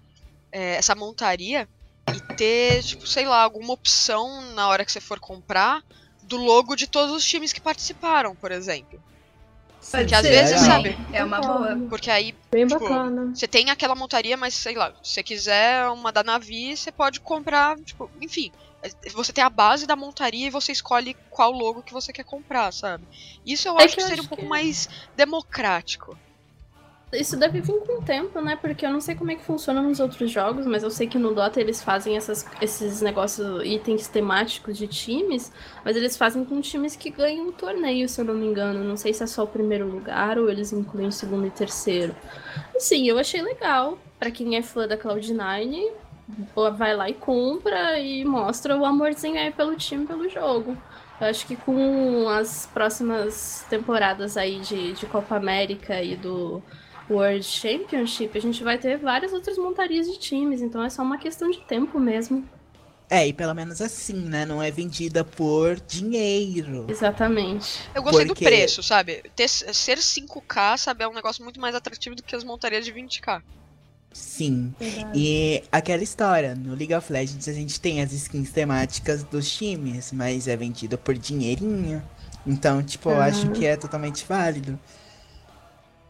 é, 0.50 0.76
essa 0.76 0.94
montaria 0.94 1.68
e 2.14 2.20
ter, 2.36 2.82
tipo, 2.82 3.06
sei 3.06 3.26
lá, 3.26 3.42
alguma 3.42 3.72
opção 3.72 4.40
na 4.54 4.68
hora 4.68 4.84
que 4.84 4.92
você 4.92 5.00
for 5.00 5.18
comprar 5.20 5.82
do 6.22 6.36
logo 6.36 6.76
de 6.76 6.86
todos 6.86 7.14
os 7.14 7.24
times 7.24 7.52
que 7.52 7.60
participaram, 7.60 8.34
por 8.36 8.52
exemplo. 8.52 9.00
Porque 9.90 10.14
às 10.14 10.22
ser 10.22 10.30
vezes, 10.30 10.60
também. 10.66 10.94
sabe? 10.94 11.16
É 11.16 11.24
uma 11.24 11.40
boa. 11.40 11.76
Porque 11.88 12.10
aí 12.10 12.34
Bem 12.52 12.66
tipo, 12.66 12.78
bacana. 12.80 13.34
você 13.34 13.48
tem 13.48 13.70
aquela 13.70 13.94
montaria, 13.94 14.36
mas 14.36 14.54
sei 14.54 14.74
lá, 14.76 14.92
se 15.02 15.14
você 15.14 15.22
quiser 15.22 15.88
uma 15.88 16.12
da 16.12 16.22
Navi, 16.22 16.76
você 16.76 16.92
pode 16.92 17.18
comprar, 17.20 17.76
tipo, 17.80 18.08
enfim. 18.20 18.52
Você 19.12 19.32
tem 19.32 19.42
a 19.44 19.50
base 19.50 19.86
da 19.86 19.96
montaria 19.96 20.46
e 20.46 20.50
você 20.50 20.72
escolhe 20.72 21.14
qual 21.28 21.50
logo 21.50 21.82
que 21.82 21.92
você 21.92 22.12
quer 22.12 22.24
comprar, 22.24 22.72
sabe? 22.72 23.04
Isso 23.44 23.68
eu 23.68 23.78
É 23.78 23.84
acho 23.84 23.94
que 23.94 24.00
que 24.02 24.06
seria 24.08 24.22
um 24.22 24.26
pouco 24.26 24.44
que- 24.44 24.48
mais 24.48 24.88
democrático. 25.16 26.16
Isso 27.12 27.36
deve 27.36 27.60
vir 27.60 27.80
com 27.80 28.00
o 28.00 28.02
tempo, 28.02 28.40
né? 28.40 28.56
Porque 28.56 28.86
eu 28.86 28.90
não 28.90 29.00
sei 29.00 29.16
como 29.16 29.32
é 29.32 29.34
que 29.34 29.42
funciona 29.42 29.82
nos 29.82 29.98
outros 29.98 30.30
jogos, 30.30 30.64
mas 30.64 30.84
eu 30.84 30.90
sei 30.90 31.08
que 31.08 31.18
no 31.18 31.34
Dota 31.34 31.60
eles 31.60 31.82
fazem 31.82 32.16
essas, 32.16 32.46
esses 32.62 33.02
negócios, 33.02 33.64
itens 33.64 34.06
temáticos 34.06 34.78
de 34.78 34.86
times, 34.86 35.52
mas 35.84 35.96
eles 35.96 36.16
fazem 36.16 36.44
com 36.44 36.60
times 36.60 36.94
que 36.94 37.10
ganham 37.10 37.48
o 37.48 37.52
torneio, 37.52 38.08
se 38.08 38.20
eu 38.20 38.24
não 38.24 38.34
me 38.34 38.46
engano. 38.46 38.84
Não 38.84 38.96
sei 38.96 39.12
se 39.12 39.24
é 39.24 39.26
só 39.26 39.42
o 39.42 39.48
primeiro 39.48 39.88
lugar 39.88 40.38
ou 40.38 40.48
eles 40.48 40.72
incluem 40.72 41.08
o 41.08 41.12
segundo 41.12 41.46
e 41.48 41.50
terceiro. 41.50 42.14
Assim, 42.76 43.08
eu 43.08 43.18
achei 43.18 43.42
legal. 43.42 43.98
Pra 44.16 44.30
quem 44.30 44.56
é 44.56 44.62
fã 44.62 44.86
da 44.86 44.96
Cloud9, 44.98 45.92
pô, 46.54 46.70
vai 46.70 46.94
lá 46.94 47.08
e 47.08 47.14
compra 47.14 47.98
e 47.98 48.24
mostra 48.24 48.76
o 48.76 48.84
amorzinho 48.84 49.40
aí 49.40 49.50
pelo 49.50 49.74
time, 49.74 50.06
pelo 50.06 50.28
jogo. 50.28 50.76
Eu 51.20 51.26
acho 51.26 51.46
que 51.46 51.56
com 51.56 52.28
as 52.28 52.66
próximas 52.72 53.64
temporadas 53.68 54.36
aí 54.36 54.60
de, 54.60 54.92
de 54.92 55.06
Copa 55.06 55.36
América 55.36 56.02
e 56.02 56.16
do 56.16 56.62
World 57.10 57.44
Championship, 57.44 58.36
a 58.38 58.40
gente 58.40 58.62
vai 58.62 58.78
ter 58.78 58.96
várias 58.98 59.32
outras 59.32 59.58
montarias 59.58 60.06
de 60.06 60.18
times, 60.18 60.62
então 60.62 60.82
é 60.82 60.88
só 60.90 61.02
uma 61.02 61.18
questão 61.18 61.50
de 61.50 61.58
tempo 61.62 61.98
mesmo. 61.98 62.48
É, 63.08 63.26
e 63.26 63.32
pelo 63.32 63.52
menos 63.54 63.80
assim, 63.80 64.14
né? 64.14 64.46
Não 64.46 64.62
é 64.62 64.70
vendida 64.70 65.24
por 65.24 65.80
dinheiro. 65.80 66.86
Exatamente. 66.88 67.80
Eu 67.92 68.02
gostei 68.04 68.24
Porque- 68.26 68.44
do 68.44 68.48
preço, 68.48 68.84
sabe? 68.84 69.24
Ter, 69.34 69.48
ser 69.48 69.98
5K, 69.98 70.76
sabe, 70.76 71.02
é 71.02 71.08
um 71.08 71.12
negócio 71.12 71.42
muito 71.42 71.60
mais 71.60 71.74
atrativo 71.74 72.14
do 72.14 72.22
que 72.22 72.36
as 72.36 72.44
montarias 72.44 72.84
de 72.84 72.92
20K. 72.92 73.42
Sim. 74.12 74.72
Verdade. 74.78 75.10
E 75.18 75.62
aquela 75.72 76.02
história, 76.04 76.54
no 76.54 76.74
League 76.74 76.94
of 76.94 77.12
Legends 77.12 77.48
a 77.48 77.52
gente 77.52 77.80
tem 77.80 78.00
as 78.00 78.12
skins 78.12 78.50
temáticas 78.52 79.24
dos 79.24 79.50
times, 79.56 80.12
mas 80.12 80.46
é 80.46 80.56
vendido 80.56 80.96
por 80.96 81.16
dinheirinho. 81.16 82.02
Então, 82.46 82.82
tipo, 82.82 83.10
eu 83.10 83.20
acho 83.20 83.50
que 83.50 83.66
é 83.66 83.76
totalmente 83.76 84.24
válido. 84.24 84.78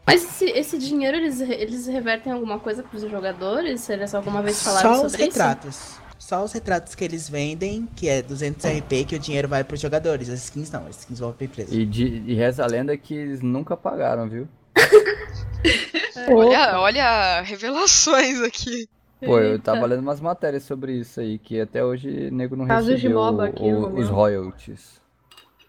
Mas 0.05 0.23
esse, 0.23 0.45
esse 0.45 0.77
dinheiro, 0.77 1.17
eles, 1.17 1.39
eles 1.41 1.87
revertem 1.87 2.33
alguma 2.33 2.59
coisa 2.59 2.83
pros 2.83 3.01
jogadores? 3.03 3.87
Eles 3.89 4.13
alguma 4.13 4.41
vez 4.41 4.61
falaram 4.61 4.95
Só 4.95 5.05
os 5.05 5.11
sobre 5.11 5.27
isso? 5.27 5.37
retratos. 5.39 6.01
Só 6.17 6.43
os 6.43 6.51
retratos 6.53 6.95
que 6.95 7.03
eles 7.03 7.27
vendem, 7.29 7.87
que 7.95 8.07
é 8.07 8.21
200 8.21 8.63
RP, 8.65 9.05
que 9.07 9.15
o 9.15 9.19
dinheiro 9.19 9.47
vai 9.47 9.63
pros 9.63 9.79
jogadores. 9.81 10.29
As 10.29 10.43
skins 10.43 10.71
não, 10.71 10.85
as 10.87 10.99
skins 10.99 11.19
vão 11.19 11.31
pra 11.33 11.45
empresa. 11.45 11.73
E, 11.75 11.85
de, 11.85 12.05
e 12.25 12.33
reza 12.35 12.63
a 12.63 12.67
lenda 12.67 12.95
que 12.95 13.13
eles 13.13 13.41
nunca 13.41 13.75
pagaram, 13.75 14.29
viu? 14.29 14.47
Olha, 16.29 16.79
olha 16.79 17.41
revelações 17.41 18.41
aqui. 18.41 18.87
Pô, 19.23 19.39
eu 19.39 19.59
tava 19.59 19.85
lendo 19.85 20.01
umas 20.01 20.19
matérias 20.19 20.63
sobre 20.63 20.93
isso 20.93 21.19
aí, 21.19 21.37
que 21.37 21.59
até 21.59 21.83
hoje 21.83 22.27
o 22.27 22.33
nego 22.33 22.55
não 22.55 22.65
Casos 22.67 22.87
de 22.87 22.93
recebeu 23.07 23.17
MOBA 23.19 23.45
aqui 23.47 23.63
o- 23.63 23.95
os 23.97 24.07
royalties. 24.09 25.00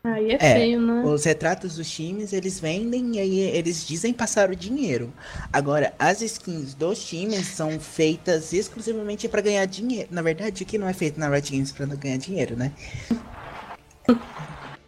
Aí 0.04 0.32
é, 0.32 0.34
É, 0.34 0.54
feio, 0.54 0.80
né? 0.80 1.04
Os 1.04 1.24
retratos 1.24 1.76
dos 1.76 1.88
times, 1.88 2.32
eles 2.32 2.58
vendem 2.58 3.16
e 3.16 3.20
aí 3.20 3.38
eles 3.38 3.86
dizem 3.86 4.12
passar 4.12 4.50
o 4.50 4.56
dinheiro. 4.56 5.12
Agora, 5.52 5.94
as 5.96 6.20
skins 6.22 6.74
dos 6.74 7.04
times 7.04 7.46
são 7.46 7.78
feitas 7.78 8.52
exclusivamente 8.52 9.28
pra 9.28 9.40
ganhar 9.40 9.64
dinheiro. 9.66 10.08
Na 10.10 10.20
verdade, 10.22 10.64
o 10.64 10.66
que 10.66 10.76
não 10.76 10.88
é 10.88 10.92
feito 10.92 11.20
na 11.20 11.28
Riot 11.28 11.52
Games 11.52 11.72
não 11.78 11.96
ganhar 11.96 12.16
dinheiro, 12.16 12.56
né? 12.56 12.72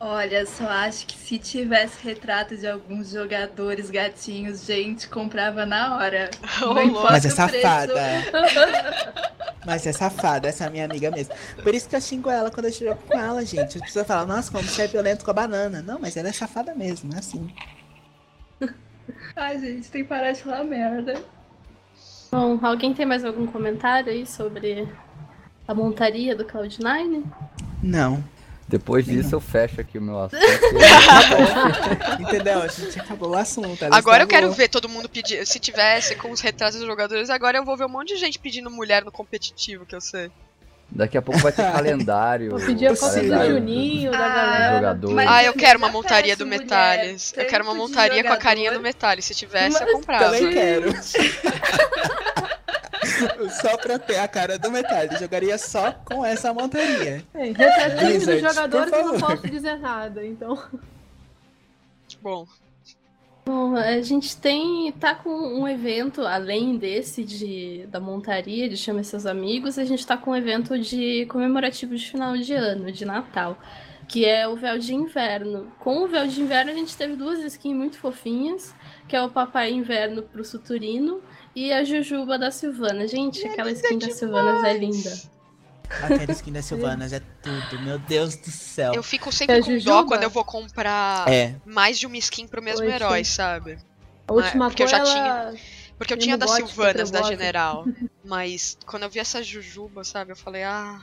Olha, 0.07 0.45
só 0.45 0.69
acho 0.69 1.07
que 1.07 1.17
se 1.17 1.39
tivesse 1.39 2.07
retrato 2.07 2.55
de 2.55 2.67
alguns 2.67 3.09
jogadores 3.09 3.89
gatinhos, 3.89 4.67
gente, 4.67 5.09
comprava 5.09 5.65
na 5.65 5.97
hora. 5.97 6.29
Importa 6.85 7.13
Mas 7.13 7.25
é 7.25 7.31
safada. 7.31 7.95
Mas 9.65 9.87
é 9.87 9.93
safada, 9.93 10.47
essa 10.47 10.65
é 10.65 10.67
a 10.67 10.71
minha 10.71 10.85
amiga 10.85 11.11
mesmo. 11.11 11.33
Por 11.63 11.75
isso 11.75 11.89
que 11.89 11.97
eu 11.97 12.03
xingo 12.03 12.29
ela 12.29 12.51
quando 12.51 12.67
eu 12.67 12.73
jogo 12.73 13.01
com 13.09 13.19
ela, 13.19 13.43
gente. 13.47 13.79
As 13.79 13.85
pessoas 13.85 14.07
falam, 14.07 14.27
nossa, 14.27 14.53
como 14.53 14.63
você 14.65 14.83
é 14.83 14.87
violento 14.87 15.25
com 15.25 15.31
a 15.31 15.35
banana. 15.35 15.81
Não, 15.81 15.99
mas 15.99 16.19
ela 16.19 16.29
é 16.29 16.33
safada 16.33 16.75
mesmo, 16.75 17.15
é 17.15 17.19
assim. 17.21 17.49
Ai, 19.35 19.59
gente, 19.59 19.91
tem 19.91 20.03
que 20.03 20.09
parar 20.11 20.33
de 20.33 20.43
falar 20.43 20.65
merda. 20.65 21.15
Bom, 22.31 22.59
alguém 22.63 22.93
tem 22.93 23.07
mais 23.07 23.25
algum 23.25 23.47
comentário 23.47 24.13
aí 24.13 24.27
sobre 24.27 24.87
a 25.67 25.75
montaria 25.75 26.37
do 26.37 26.45
Cloud9? 26.45 27.25
Não. 27.83 28.34
Depois 28.75 29.07
disso 29.07 29.37
eu 29.37 29.41
fecho 29.41 29.81
aqui 29.81 29.99
o 29.99 30.03
meu 30.03 30.19
assunto. 30.19 30.43
Entendeu? 32.19 32.61
A 32.61 32.67
gente 32.67 32.99
acabou 32.99 33.31
o 33.31 33.35
assunto. 33.37 33.85
Agora 33.89 34.25
eu 34.25 34.27
quero 34.27 34.51
ver 34.51 34.69
todo 34.69 34.89
mundo 34.89 35.09
pedir. 35.09 35.47
Se 35.47 35.61
tivesse 35.61 36.17
com 36.17 36.33
os 36.33 36.41
retratos 36.41 36.81
dos 36.81 36.89
jogadores, 36.89 37.31
agora 37.31 37.57
eu 37.57 37.65
vou 37.65 37.77
ver 37.77 37.85
um 37.87 37.89
monte 37.89 38.15
de 38.15 38.17
gente 38.17 38.37
pedindo 38.37 38.69
mulher 38.69 39.05
no 39.05 39.13
competitivo, 39.13 39.87
que 39.87 39.95
eu 39.95 40.01
sei. 40.01 40.29
Daqui 40.91 41.19
a 41.19 41.23
pouco 41.23 41.41
vai 41.41 41.51
ter 41.53 41.63
calendário. 41.73 42.53
Eu 42.53 42.67
pedi 42.67 42.87
a 42.87 42.95
foto 42.95 43.21
do 43.21 43.47
Juninho, 43.47 44.13
da 44.13 44.19
Ah, 44.19 44.29
galera. 44.29 44.99
Ah, 45.29 45.45
eu 45.45 45.53
quero 45.53 45.79
uma 45.79 45.89
montaria 45.89 46.37
do 46.37 46.47
mulher, 46.47 46.61
Eu 47.37 47.47
quero 47.47 47.65
uma 47.65 47.75
montaria 47.75 48.23
com 48.23 48.33
a 48.33 48.37
carinha 48.37 48.73
do 48.73 48.81
Metales. 48.81 49.25
Se 49.25 49.35
tivesse, 49.35 49.83
eu 49.83 49.93
comprava. 49.93 50.25
Também 50.27 50.53
quero. 50.53 50.93
só 53.51 53.77
pra 53.77 53.99
ter 53.99 54.19
a 54.19 54.29
cara 54.29 54.59
do 54.59 54.71
Metal. 54.71 55.05
Eu 55.05 55.19
jogaria 55.19 55.59
só 55.59 55.93
com 55.93 56.25
essa 56.25 56.53
montaria. 56.53 57.25
É, 57.35 57.45
retratinho 57.47 58.15
dos 58.15 58.25
Blizzard, 58.27 58.41
jogadores 58.41 58.93
eu 58.93 59.05
não 59.05 59.21
posso 59.21 59.49
dizer 59.49 59.79
nada, 59.79 60.25
então. 60.25 60.63
Bom, 62.23 62.47
Bom, 63.47 63.77
a 63.77 64.01
gente 64.01 64.35
tem. 64.39 64.91
tá 64.93 65.15
com 65.15 65.31
um 65.31 65.69
evento, 65.69 66.23
além 66.23 66.79
desse 66.79 67.23
de, 67.23 67.87
da 67.89 68.01
montaria, 68.01 68.69
de 68.69 68.77
Chame 68.77 69.05
Seus 69.05 69.27
Amigos, 69.27 69.79
a 69.79 69.85
gente 69.85 70.07
tá 70.07 70.17
com 70.17 70.31
um 70.31 70.37
evento 70.37 70.79
de 70.79 71.27
comemorativo 71.27 71.95
de 71.95 72.11
final 72.11 72.35
de 72.39 72.55
ano, 72.55 72.91
de 72.91 73.05
Natal, 73.05 73.59
que 74.09 74.25
é 74.25 74.49
o 74.49 74.57
véu 74.57 74.79
de 74.79 74.95
inverno. 74.95 75.71
Com 75.79 76.05
o 76.05 76.09
véu 76.09 76.27
de 76.27 76.41
inverno, 76.41 76.71
a 76.71 76.75
gente 76.75 76.97
teve 76.97 77.17
duas 77.17 77.39
skins 77.41 77.77
muito 77.77 77.99
fofinhas, 77.99 78.75
que 79.07 79.15
é 79.15 79.23
o 79.23 79.29
Papai 79.29 79.73
Inverno 79.73 80.23
pro 80.23 80.43
Suturino 80.43 81.21
e 81.55 81.71
a 81.71 81.85
Jujuba 81.85 82.39
da 82.39 82.51
Silvana. 82.51 83.07
Gente, 83.07 83.47
aquela 83.47 83.71
skin 83.73 83.99
da 83.99 84.09
Silvana 84.09 84.67
é 84.67 84.79
linda. 84.79 85.11
Aquela 85.89 86.33
skin 86.33 86.53
da 86.53 86.63
Silvanas 86.63 87.13
é 87.13 87.21
tudo, 87.43 87.81
meu 87.83 87.99
Deus 87.99 88.37
do 88.37 88.51
céu. 88.51 88.95
eu 88.95 89.03
fico 89.03 89.31
sempre 89.31 89.57
É 89.59 89.63
com 89.63 89.79
dó 89.79 90.05
quando 90.05 90.23
eu 90.23 90.31
vou 90.31 90.45
comprar 90.45 91.29
É, 91.29 91.55
mais 91.65 91.99
de 91.99 92.07
uma 92.07 92.17
skin 92.17 92.47
pro 92.47 92.63
mesmo 92.63 92.85
Poxa. 92.85 92.95
herói, 92.97 93.25
sabe? 93.25 93.79
A 94.27 94.33
última 94.33 94.69
porque 94.69 94.83
eu 94.83 94.89
já 94.89 94.99
ela... 94.99 95.55
Porque 95.97 96.13
eu 96.13 96.19
tinha 96.19 96.37
da 96.37 96.47
gótica, 96.47 96.67
Silvanas, 96.69 97.11
da. 97.11 97.23
General. 97.23 97.85
Mas 98.25 98.77
quando 98.85 99.05
eu 99.05 99.11
vi 99.11 99.21
essa 99.21 99.43
Jujuba, 99.43 100.03
sabe, 100.03 100.33
eu 100.33 100.37
falei, 100.37 100.65
ah, 100.65 101.01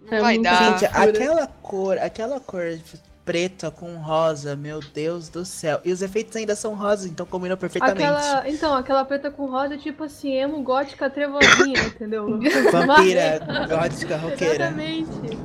não 0.00 0.16
É 0.16 0.20
vai 0.20 0.38
dar. 0.38 0.78
gente, 0.78 0.86
aquela 0.86 1.46
cor, 1.46 1.98
aquela 1.98 2.40
cor 2.40 2.62
preta 3.24 3.70
com 3.70 3.96
rosa, 3.96 4.56
meu 4.56 4.80
Deus 4.80 5.28
do 5.28 5.44
céu. 5.44 5.80
E 5.84 5.92
os 5.92 6.02
efeitos 6.02 6.34
ainda 6.36 6.56
são 6.56 6.74
rosa, 6.74 7.06
então 7.08 7.24
combinam 7.26 7.56
perfeitamente. 7.56 8.02
Aquela, 8.02 8.48
então, 8.48 8.74
aquela 8.74 9.04
preta 9.04 9.30
com 9.30 9.46
rosa 9.46 9.74
é 9.74 9.78
tipo 9.78 10.04
assim, 10.04 10.32
emo 10.32 10.62
gótica 10.62 11.08
trevozinha, 11.10 11.80
entendeu? 11.86 12.26
Vampira, 12.72 13.40
gótica, 13.68 14.16
roqueira. 14.16 14.66
Exatamente. 14.66 15.38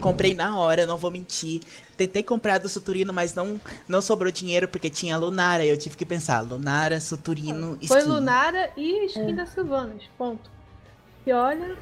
Comprei 0.00 0.32
na 0.32 0.56
hora, 0.56 0.86
não 0.86 0.96
vou 0.96 1.10
mentir. 1.10 1.60
Tentei 1.96 2.22
comprar 2.22 2.58
do 2.58 2.68
Suturino, 2.68 3.12
mas 3.12 3.34
não, 3.34 3.60
não 3.88 4.00
sobrou 4.00 4.30
dinheiro 4.30 4.68
porque 4.68 4.88
tinha 4.88 5.16
Lunara. 5.18 5.64
E 5.64 5.68
eu 5.68 5.76
tive 5.76 5.96
que 5.96 6.06
pensar, 6.06 6.40
Lunara, 6.40 7.00
Suturino, 7.00 7.76
skin. 7.80 7.88
Foi 7.88 8.02
Lunara 8.04 8.70
e 8.76 9.06
skin 9.06 9.34
da 9.34 9.44
Silvanas, 9.44 10.02
ponto. 10.16 10.48
E 11.26 11.32
olha, 11.32 11.76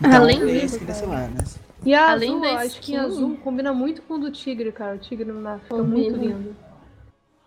Então, 0.00 0.22
Além 0.22 0.44
disso, 0.46 0.76
skin 0.76 0.86
da 0.86 0.94
cara. 0.94 0.94
Silvanas. 0.94 1.67
E 1.88 1.94
a 1.94 2.10
Além 2.10 2.30
azul, 2.30 2.40
da 2.40 2.48
a 2.58 2.66
skin- 2.66 2.80
skin 2.80 2.96
azul 2.96 3.36
combina 3.38 3.72
muito 3.72 4.02
com 4.02 4.14
o 4.14 4.18
do 4.18 4.30
tigre, 4.30 4.70
cara. 4.72 4.96
O 4.96 4.98
tigre 4.98 5.30
na 5.32 5.58
fica 5.58 5.74
Combina. 5.76 6.16
muito 6.16 6.16
lindo. 6.16 6.56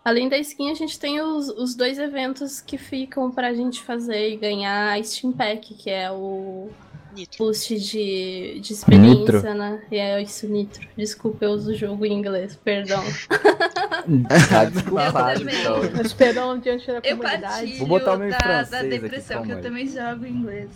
Além 0.04 0.28
da 0.28 0.36
skin, 0.38 0.70
a 0.70 0.74
gente 0.74 0.98
tem 0.98 1.20
os, 1.20 1.48
os 1.48 1.74
dois 1.76 1.96
eventos 1.98 2.60
que 2.60 2.76
ficam 2.76 3.30
pra 3.30 3.54
gente 3.54 3.80
fazer 3.82 4.30
e 4.32 4.36
ganhar 4.36 4.98
a 4.98 5.02
Steam 5.02 5.32
Pack, 5.32 5.74
que 5.74 5.88
é 5.88 6.10
o 6.10 6.70
Nitro. 7.14 7.38
boost 7.44 7.78
de, 7.78 8.58
de 8.60 8.72
experiência, 8.72 9.14
nitro. 9.20 9.54
né? 9.54 9.80
E 9.92 9.96
é 9.98 10.20
isso, 10.20 10.48
Nitro. 10.48 10.88
Desculpa, 10.96 11.44
eu 11.44 11.50
uso 11.52 11.70
o 11.70 11.74
jogo 11.74 12.04
em 12.04 12.12
inglês, 12.14 12.56
perdão. 12.56 13.00
tá 14.50 14.64
desculpado, 14.70 15.42
então. 15.48 15.76
Mas 15.96 16.12
perdão 16.12 16.58
diante 16.58 16.86
da 16.88 17.00
comunidade. 17.00 17.78
Vou 17.78 17.86
botar 17.86 18.14
o 18.14 18.18
meu 18.18 18.30
da, 18.30 18.40
francês 18.40 18.70
da 18.70 18.88
depressão, 18.88 19.38
aqui, 19.38 19.46
que 19.46 19.52
eu 19.52 19.60
também 19.62 19.86
jogo 19.86 20.26
em 20.26 20.30
inglês. 20.32 20.70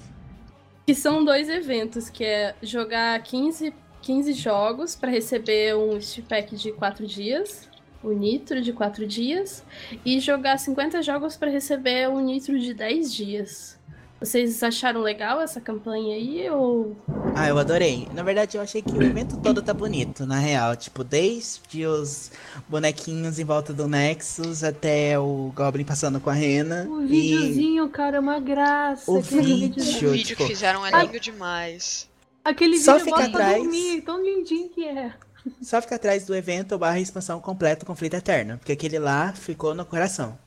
Que 0.87 0.95
são 0.95 1.25
dois 1.25 1.49
eventos, 1.49 2.09
que 2.09 2.23
é 2.23 2.55
jogar 2.63 3.21
15, 3.21 3.75
15 4.01 4.33
jogos 4.35 4.95
para 4.95 5.11
receber 5.11 5.77
um 5.77 6.01
Steam 6.01 6.25
Pack 6.29 6.55
de 6.55 6.71
4 6.71 7.05
dias, 7.05 7.69
o 8.05 8.13
Nitro 8.13 8.63
de 8.63 8.73
4 8.73 9.05
dias, 9.05 9.65
e 10.05 10.21
jogar 10.21 10.57
50 10.59 11.03
jogos 11.03 11.37
para 11.37 11.51
receber 11.51 12.09
um 12.09 12.21
Nitro 12.21 12.57
de 12.57 12.73
10 12.73 13.13
dias. 13.13 13.76
Vocês 14.19 14.63
acharam 14.63 15.03
legal 15.03 15.41
essa 15.43 15.61
campanha 15.61 16.15
aí 16.15 16.49
ou. 16.49 16.97
Ah, 17.35 17.49
eu 17.49 17.59
adorei. 17.59 18.09
Na 18.15 18.23
verdade, 18.23 18.57
eu 18.57 18.63
achei 18.63 18.81
que 18.81 18.93
o 18.93 19.03
evento 19.03 19.37
todo 19.37 19.61
tá 19.61 19.75
bonito, 19.75 20.25
na 20.25 20.39
real. 20.39 20.75
Tipo, 20.75 21.05
desde 21.05 21.85
os 21.87 22.33
bonequinhos 22.67 23.39
em 23.39 23.45
volta 23.45 23.75
do 23.75 23.87
Nexus 23.87 24.65
até 24.65 25.19
o 25.19 25.53
Goblin 25.55 25.85
passando 25.85 26.19
com 26.19 26.31
a 26.31 26.33
Rena. 26.33 26.87
O 26.89 27.07
videozinho, 27.07 27.87
e... 27.87 27.91
cara, 27.91 28.17
é 28.17 28.21
uma 28.21 28.41
graça. 28.41 29.11
O 29.11 29.21
vídeo, 29.21 29.83
o 29.83 30.13
vídeo 30.13 30.29
tipo... 30.29 30.43
que 30.43 30.49
fizeram 30.49 30.87
é 30.87 30.91
lindo 31.03 31.21
demais. 31.21 32.09
Aquele 32.43 32.79
Só 32.79 32.99
vídeo 32.99 33.07
fica 33.07 33.25
atrás... 33.25 33.63
dormir, 33.63 34.01
tão 34.01 34.25
lindinho 34.25 34.71
que 34.71 34.87
é. 34.87 35.13
Só 35.61 35.83
fica 35.83 35.97
atrás 35.97 36.25
do 36.25 36.35
evento 36.35 36.79
barra 36.79 36.99
expansão 36.99 37.39
completo 37.39 37.85
conflito 37.85 38.15
eterno. 38.15 38.57
Porque 38.57 38.73
aquele 38.73 38.99
lá 38.99 39.33
ficou 39.33 39.75
no 39.75 39.85
coração. 39.85 40.39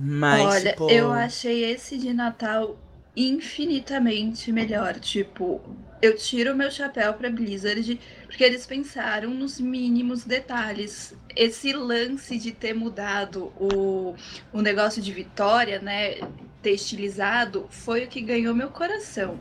Mas, 0.00 0.42
Olha, 0.42 0.70
tipo... 0.72 0.90
eu 0.90 1.10
achei 1.10 1.64
esse 1.64 1.96
de 1.96 2.12
Natal 2.12 2.76
infinitamente 3.16 4.52
melhor. 4.52 4.98
Tipo, 4.98 5.60
eu 6.00 6.16
tiro 6.16 6.54
meu 6.56 6.70
chapéu 6.70 7.14
pra 7.14 7.30
Blizzard 7.30 8.00
porque 8.26 8.44
eles 8.44 8.66
pensaram 8.66 9.30
nos 9.30 9.60
mínimos 9.60 10.24
detalhes. 10.24 11.14
Esse 11.34 11.72
lance 11.72 12.38
de 12.38 12.52
ter 12.52 12.74
mudado 12.74 13.52
o, 13.58 14.14
o 14.52 14.60
negócio 14.60 15.00
de 15.00 15.12
vitória, 15.12 15.80
né? 15.80 16.16
Ter 16.62 16.72
estilizado, 16.72 17.66
foi 17.70 18.04
o 18.04 18.08
que 18.08 18.20
ganhou 18.20 18.54
meu 18.54 18.70
coração. 18.70 19.38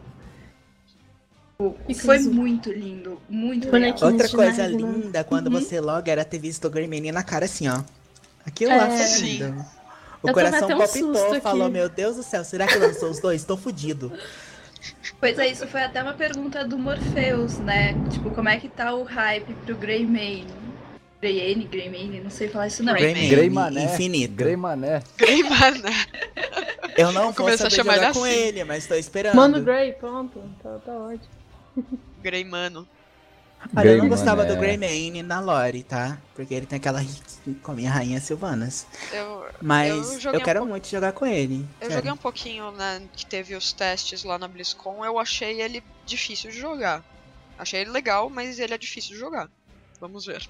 Foi 1.96 2.18
muito 2.18 2.72
lindo, 2.72 3.22
muito 3.30 3.70
legal. 3.70 4.12
Outra 4.12 4.28
coisa 4.28 4.66
linda, 4.66 5.24
quando 5.24 5.48
uhum. 5.48 5.54
você 5.54 5.80
loga, 5.80 6.12
era 6.12 6.26
ter 6.26 6.39
visto 6.39 6.66
o 6.66 6.70
Gremlin 6.72 7.12
na 7.12 7.22
cara 7.22 7.46
assim, 7.46 7.68
ó. 7.68 7.84
Aquilo 8.44 8.72
é, 8.72 8.78
lá 8.78 8.89
foi 8.89 9.22
lindo. 9.22 9.66
O 10.24 10.30
eu 10.30 10.34
coração 10.34 10.67
palpitou, 10.67 11.36
um 11.36 11.41
falou: 11.41 11.69
Meu 11.69 11.89
Deus 11.89 12.15
do 12.15 12.24
céu, 12.24 12.43
será 12.43 12.67
que 12.67 12.78
lançou 12.78 13.09
os 13.09 13.19
dois? 13.19 13.43
Tô 13.43 13.57
fudido. 13.57 14.11
Pois 15.19 15.38
é, 15.38 15.47
isso 15.47 15.67
foi 15.67 15.82
até 15.82 16.01
uma 16.01 16.13
pergunta 16.13 16.65
do 16.65 16.78
Morpheus, 16.78 17.59
né? 17.59 17.93
Tipo, 18.09 18.32
como 18.32 18.49
é 18.49 18.57
que 18.57 18.67
tá 18.67 18.93
o 18.93 19.03
hype 19.03 19.53
pro 19.65 19.76
Greymane? 19.76 20.47
Greymane, 21.22 21.65
Greymane, 21.65 22.19
não 22.19 22.32
sei 22.32 22.47
falar 22.47 22.67
isso 22.67 22.84
não. 22.84 22.93
Greymane, 22.93 23.30
Greymané, 23.30 23.84
infinito. 23.84 24.34
Greymané. 24.34 25.03
Greymané. 25.17 26.07
Eu 26.97 27.11
não 27.11 27.32
vou 27.32 27.57
saber 27.57 27.76
jogar 27.76 28.09
assim. 28.09 28.19
com 28.19 28.26
ele, 28.26 28.63
mas 28.63 28.88
tô 28.88 28.95
esperando. 28.95 29.36
Mano 29.36 29.61
Grey, 29.61 29.93
pronto. 29.93 30.41
Tá, 30.61 30.80
tá 30.84 30.91
ótimo. 30.93 31.30
Greymano. 32.22 32.88
Olha, 33.76 33.89
eu 33.89 33.97
não 33.99 34.09
gostava 34.09 34.45
do 34.45 34.55
Greymane 34.55 35.24
na 35.24 35.39
lore, 35.39 35.84
tá? 35.84 36.18
Porque 36.36 36.53
ele 36.53 36.66
tem 36.66 36.78
aquela 36.78 37.01
com 37.62 37.72
a 37.72 37.76
minha 37.76 37.91
rainha 37.91 38.20
Silvanas. 38.20 38.88
Eu, 39.14 39.45
Mas 39.62 40.26
eu, 40.26 40.34
eu 40.34 40.41
quero 40.41 40.64
um... 40.64 40.66
muito 40.66 40.88
jogar 40.88 41.14
com 41.14 41.26
ele. 41.26 41.66
Eu 41.80 41.88
sério. 41.88 41.95
joguei 41.95 42.12
um 42.12 42.18
pouquinho, 42.18 42.72
né, 42.72 43.01
que 43.14 43.26
teve 43.26 43.55
os 43.55 43.72
testes 43.72 44.24
lá 44.24 44.38
na 44.38 44.47
BlizzCon, 44.47 45.05
eu 45.05 45.20
achei 45.20 45.62
ele 45.62 45.84
difícil 46.05 46.51
de 46.51 46.59
jogar. 46.59 47.03
Achei 47.57 47.82
ele 47.82 47.91
legal, 47.91 48.30
mas 48.30 48.59
ele 48.59 48.74
é 48.74 48.78
difícil 48.78 49.14
de 49.14 49.20
jogar. 49.20 49.49
Vamos 49.99 50.26
ver. 50.26 50.47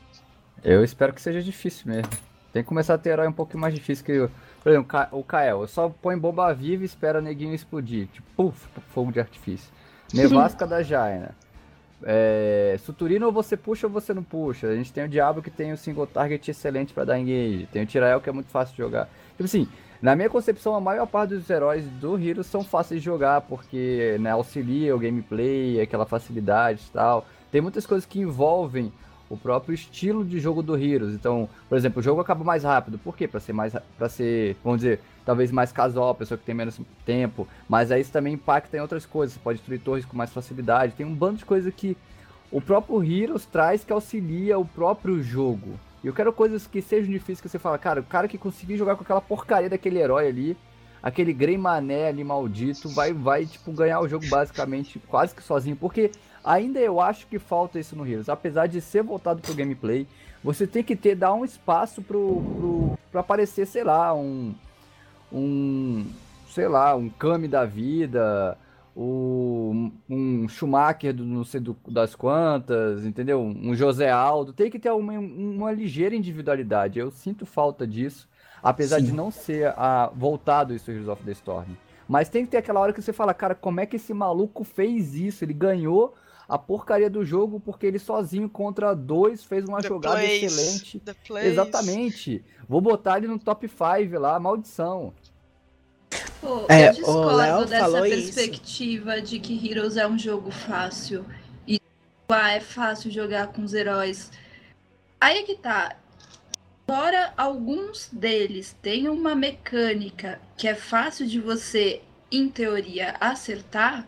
Eu 0.63 0.83
espero 0.83 1.13
que 1.13 1.21
seja 1.21 1.41
difícil 1.41 1.91
mesmo. 1.91 2.11
Tem 2.53 2.63
que 2.63 2.69
começar 2.69 2.93
a 2.93 2.97
ter 2.97 3.09
herói 3.09 3.27
um 3.27 3.33
pouquinho 3.33 3.59
mais 3.59 3.73
difícil 3.73 4.05
que. 4.05 4.29
Por 4.61 4.69
exemplo, 4.69 5.07
o 5.11 5.23
Kael. 5.23 5.61
Eu 5.61 5.67
só 5.67 5.89
põe 5.89 6.17
bomba 6.17 6.53
viva 6.53 6.83
e 6.83 6.85
espera 6.85 7.21
neguinho 7.21 7.53
explodir. 7.53 8.07
Tipo, 8.07 8.27
puf, 8.35 8.67
fogo 8.93 9.11
de 9.11 9.19
artifício. 9.19 9.71
Nevasca 10.13 10.67
da 10.67 10.83
Jaina. 10.83 11.35
É, 12.03 12.77
Suturino 12.83 13.31
você 13.31 13.55
puxa 13.55 13.87
ou 13.87 13.93
você 13.93 14.13
não 14.13 14.23
puxa. 14.23 14.67
A 14.67 14.75
gente 14.75 14.91
tem 14.91 15.03
o 15.03 15.09
Diablo 15.09 15.41
que 15.41 15.51
tem 15.51 15.71
o 15.71 15.77
single 15.77 16.07
target 16.07 16.49
excelente 16.49 16.93
para 16.93 17.05
dar 17.05 17.19
engage. 17.19 17.67
Tem 17.71 17.83
o 17.83 17.85
Tirael 17.85 18.21
que 18.21 18.29
é 18.29 18.33
muito 18.33 18.49
fácil 18.49 18.75
de 18.75 18.81
jogar. 18.81 19.09
Tipo 19.31 19.45
assim, 19.45 19.67
na 20.01 20.15
minha 20.15 20.29
concepção, 20.29 20.73
a 20.73 20.81
maior 20.81 21.05
parte 21.05 21.35
dos 21.35 21.49
heróis 21.49 21.85
do 21.85 22.17
Heroes 22.17 22.47
são 22.47 22.63
fáceis 22.63 23.01
de 23.01 23.05
jogar, 23.05 23.41
porque 23.41 24.17
né, 24.19 24.31
auxilia 24.31 24.95
o 24.95 24.99
gameplay, 24.99 25.79
aquela 25.79 26.05
facilidade 26.07 26.81
e 26.89 26.91
tal. 26.91 27.25
Tem 27.51 27.61
muitas 27.61 27.85
coisas 27.85 28.05
que 28.05 28.19
envolvem 28.19 28.91
o 29.31 29.37
próprio 29.37 29.73
estilo 29.73 30.25
de 30.25 30.39
jogo 30.39 30.61
do 30.61 30.75
Heroes. 30.77 31.13
Então, 31.13 31.47
por 31.69 31.77
exemplo, 31.77 31.99
o 31.99 32.03
jogo 32.03 32.19
acaba 32.19 32.43
mais 32.43 32.63
rápido. 32.63 32.97
Por 32.97 33.15
quê? 33.15 33.27
Para 33.27 33.39
ser 33.39 33.53
mais 33.53 33.73
para 33.97 34.09
ser, 34.09 34.57
vamos 34.63 34.81
dizer, 34.81 34.99
talvez 35.25 35.51
mais 35.51 35.71
casual, 35.71 36.13
pessoa 36.13 36.37
que 36.37 36.43
tem 36.43 36.53
menos 36.53 36.79
tempo, 37.05 37.47
mas 37.69 37.91
aí 37.91 38.01
isso 38.01 38.11
também 38.11 38.33
impacta 38.33 38.75
em 38.75 38.81
outras 38.81 39.05
coisas. 39.05 39.35
Você 39.35 39.39
pode 39.39 39.59
destruir 39.59 39.79
torres 39.79 40.05
com 40.05 40.17
mais 40.17 40.31
facilidade. 40.31 40.93
Tem 40.93 41.05
um 41.05 41.15
bando 41.15 41.37
de 41.37 41.45
coisas 41.45 41.73
que 41.73 41.95
o 42.51 42.59
próprio 42.59 43.01
Heroes 43.01 43.45
traz 43.45 43.83
que 43.83 43.93
auxilia 43.93 44.59
o 44.59 44.65
próprio 44.65 45.23
jogo. 45.23 45.79
E 46.03 46.07
eu 46.07 46.13
quero 46.13 46.33
coisas 46.33 46.67
que 46.67 46.81
sejam 46.81 47.11
difíceis 47.11 47.39
que 47.39 47.47
você 47.47 47.59
fala, 47.59 47.77
cara, 47.77 48.01
o 48.01 48.03
cara 48.03 48.27
que 48.27 48.37
conseguir 48.37 48.75
jogar 48.75 48.95
com 48.95 49.03
aquela 49.03 49.21
porcaria 49.21 49.69
daquele 49.69 49.99
herói 49.99 50.27
ali, 50.27 50.57
aquele 51.01 51.31
Grey 51.31 51.57
Mané 51.57 52.07
ali 52.07 52.23
maldito, 52.23 52.89
vai, 52.89 53.13
vai 53.13 53.45
tipo, 53.45 53.71
ganhar 53.71 54.01
o 54.01 54.07
jogo 54.07 54.25
basicamente 54.27 54.99
quase 55.07 55.33
que 55.33 55.43
sozinho. 55.43 55.75
Porque 55.75 56.11
Ainda 56.43 56.79
eu 56.79 56.99
acho 56.99 57.27
que 57.27 57.37
falta 57.37 57.79
isso 57.79 57.95
no 57.95 58.05
Heroes. 58.05 58.29
Apesar 58.29 58.67
de 58.67 58.81
ser 58.81 59.03
voltado 59.03 59.41
pro 59.41 59.53
gameplay, 59.53 60.07
você 60.43 60.65
tem 60.65 60.83
que 60.83 60.95
ter, 60.95 61.15
dar 61.15 61.33
um 61.33 61.45
espaço 61.45 62.01
pro, 62.01 62.41
pro, 62.57 62.99
pro 63.11 63.19
aparecer, 63.19 63.67
sei 63.67 63.83
lá, 63.83 64.13
um. 64.13 64.53
Um. 65.31 66.05
Sei 66.49 66.67
lá, 66.67 66.95
um 66.95 67.09
Kami 67.09 67.47
da 67.47 67.63
vida, 67.63 68.57
o, 68.95 69.89
um 70.09 70.47
Schumacher 70.49 71.13
do 71.13 71.23
não 71.23 71.45
sei 71.45 71.61
do, 71.61 71.77
das 71.87 72.13
quantas, 72.13 73.05
entendeu? 73.05 73.41
Um 73.41 73.73
José 73.73 74.09
Aldo. 74.09 74.51
Tem 74.51 74.69
que 74.69 74.79
ter 74.79 74.91
uma, 74.91 75.13
uma 75.13 75.71
ligeira 75.71 76.15
individualidade. 76.15 76.99
Eu 76.99 77.09
sinto 77.09 77.45
falta 77.45 77.87
disso, 77.87 78.27
apesar 78.61 78.99
Sim. 78.99 79.05
de 79.05 79.11
não 79.13 79.31
ser 79.31 79.67
a, 79.77 80.11
voltado 80.13 80.73
isso 80.73 80.91
Heroes 80.91 81.07
of 81.07 81.23
the 81.23 81.31
Storm. 81.31 81.69
Mas 82.07 82.27
tem 82.27 82.43
que 82.43 82.51
ter 82.51 82.57
aquela 82.57 82.81
hora 82.81 82.91
que 82.91 83.01
você 83.01 83.13
fala, 83.13 83.33
cara, 83.33 83.55
como 83.55 83.79
é 83.79 83.85
que 83.85 83.95
esse 83.95 84.13
maluco 84.13 84.65
fez 84.65 85.15
isso? 85.15 85.45
Ele 85.45 85.53
ganhou 85.53 86.13
a 86.47 86.57
porcaria 86.57 87.09
do 87.09 87.23
jogo 87.23 87.59
porque 87.59 87.85
ele 87.85 87.99
sozinho 87.99 88.49
contra 88.49 88.93
dois 88.93 89.43
fez 89.43 89.65
uma 89.65 89.81
The 89.81 89.87
jogada 89.87 90.15
place. 90.17 90.45
excelente. 90.45 91.01
Exatamente. 91.43 92.45
Vou 92.67 92.81
botar 92.81 93.17
ele 93.17 93.27
no 93.27 93.39
top 93.39 93.67
5 93.67 94.19
lá, 94.19 94.39
maldição. 94.39 95.13
Pô, 96.41 96.65
é, 96.67 96.89
eu 96.89 96.93
discordo 96.93 97.65
dessa 97.65 98.01
perspectiva 98.01 99.17
isso. 99.17 99.27
de 99.27 99.39
que 99.39 99.69
Heroes 99.69 99.95
é 99.95 100.07
um 100.07 100.17
jogo 100.17 100.51
fácil 100.51 101.25
e 101.67 101.79
ah, 102.29 102.51
é 102.51 102.59
fácil 102.59 103.11
jogar 103.11 103.47
com 103.47 103.61
os 103.63 103.73
heróis. 103.73 104.31
Aí 105.19 105.39
é 105.39 105.43
que 105.43 105.55
tá. 105.55 105.95
Embora 106.83 107.33
alguns 107.37 108.09
deles 108.11 108.75
tenham 108.81 109.13
uma 109.13 109.33
mecânica 109.33 110.41
que 110.57 110.67
é 110.67 110.75
fácil 110.75 111.25
de 111.25 111.39
você, 111.39 112.01
em 112.29 112.49
teoria, 112.49 113.15
acertar, 113.17 114.05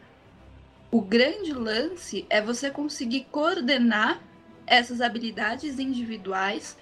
o 0.93 1.01
grande 1.01 1.51
lance 1.51 2.23
é 2.29 2.39
você 2.39 2.69
conseguir 2.69 3.25
coordenar 3.31 4.21
essas 4.67 5.01
habilidades 5.01 5.79
individuais 5.79 6.77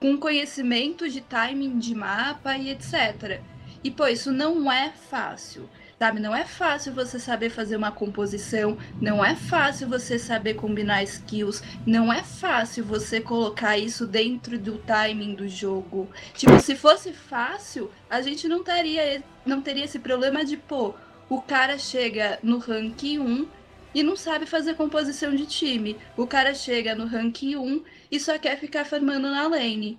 com 0.00 0.18
conhecimento 0.18 1.08
de 1.08 1.20
timing 1.20 1.78
de 1.78 1.94
mapa 1.94 2.56
e 2.56 2.70
etc. 2.70 3.40
E 3.84 3.88
pô, 3.88 4.08
isso 4.08 4.32
não 4.32 4.70
é 4.70 4.90
fácil. 4.90 5.70
Sabe, 5.96 6.18
não 6.18 6.34
é 6.34 6.44
fácil 6.44 6.92
você 6.92 7.20
saber 7.20 7.50
fazer 7.50 7.76
uma 7.76 7.92
composição, 7.92 8.76
não 9.00 9.24
é 9.24 9.36
fácil 9.36 9.86
você 9.88 10.18
saber 10.18 10.54
combinar 10.54 11.04
skills, 11.04 11.62
não 11.86 12.12
é 12.12 12.24
fácil 12.24 12.84
você 12.84 13.20
colocar 13.20 13.78
isso 13.78 14.08
dentro 14.08 14.58
do 14.58 14.78
timing 14.78 15.36
do 15.36 15.46
jogo. 15.46 16.10
Tipo, 16.34 16.58
se 16.58 16.74
fosse 16.74 17.12
fácil, 17.12 17.88
a 18.10 18.20
gente 18.20 18.48
não 18.48 18.64
teria 18.64 19.22
não 19.46 19.62
teria 19.62 19.84
esse 19.84 20.00
problema 20.00 20.44
de, 20.44 20.56
pô, 20.56 20.94
o 21.32 21.40
cara 21.40 21.78
chega 21.78 22.38
no 22.42 22.58
ranking 22.58 23.18
1 23.18 23.48
e 23.94 24.02
não 24.02 24.14
sabe 24.14 24.44
fazer 24.44 24.74
composição 24.74 25.34
de 25.34 25.46
time. 25.46 25.98
O 26.14 26.26
cara 26.26 26.54
chega 26.54 26.94
no 26.94 27.06
ranking 27.06 27.56
1 27.56 27.84
e 28.10 28.20
só 28.20 28.38
quer 28.38 28.60
ficar 28.60 28.84
farmando 28.84 29.30
na 29.30 29.48
lane. 29.48 29.98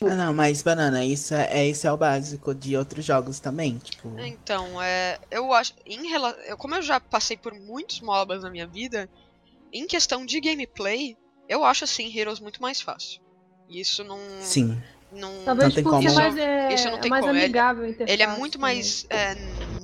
Ah, 0.00 0.14
não, 0.14 0.32
mas 0.32 0.62
banana, 0.62 1.04
isso 1.04 1.34
é, 1.34 1.66
isso 1.66 1.88
é 1.88 1.92
o 1.92 1.96
básico 1.96 2.54
de 2.54 2.76
outros 2.76 3.04
jogos 3.04 3.40
também, 3.40 3.78
tipo. 3.78 4.16
Então, 4.20 4.80
é, 4.80 5.18
eu 5.28 5.52
acho, 5.52 5.74
em 5.84 6.08
eu, 6.46 6.56
como 6.56 6.76
eu 6.76 6.82
já 6.82 7.00
passei 7.00 7.36
por 7.36 7.52
muitos 7.52 8.00
MOBAs 8.00 8.44
na 8.44 8.50
minha 8.50 8.68
vida, 8.68 9.10
em 9.72 9.88
questão 9.88 10.24
de 10.24 10.40
gameplay, 10.40 11.16
eu 11.48 11.64
acho 11.64 11.82
assim 11.82 12.16
Heroes 12.16 12.38
muito 12.38 12.62
mais 12.62 12.80
fácil. 12.80 13.20
Isso 13.68 14.04
não 14.04 14.20
Sim. 14.40 14.80
Não, 15.10 15.32
Talvez 15.44 15.68
não 15.68 15.74
tem 15.74 15.84
porque 15.84 16.06
como. 16.06 16.16
Mais 16.16 16.36
é, 16.36 16.74
isso 16.74 16.90
não 16.90 16.98
tem 16.98 17.08
é 17.08 17.10
mais 17.10 17.24
como. 17.24 17.38
amigável 17.38 17.84
ele, 17.84 17.96
ele 18.06 18.22
é 18.22 18.26
muito 18.26 18.58
mais 18.58 19.06
é, 19.08 19.36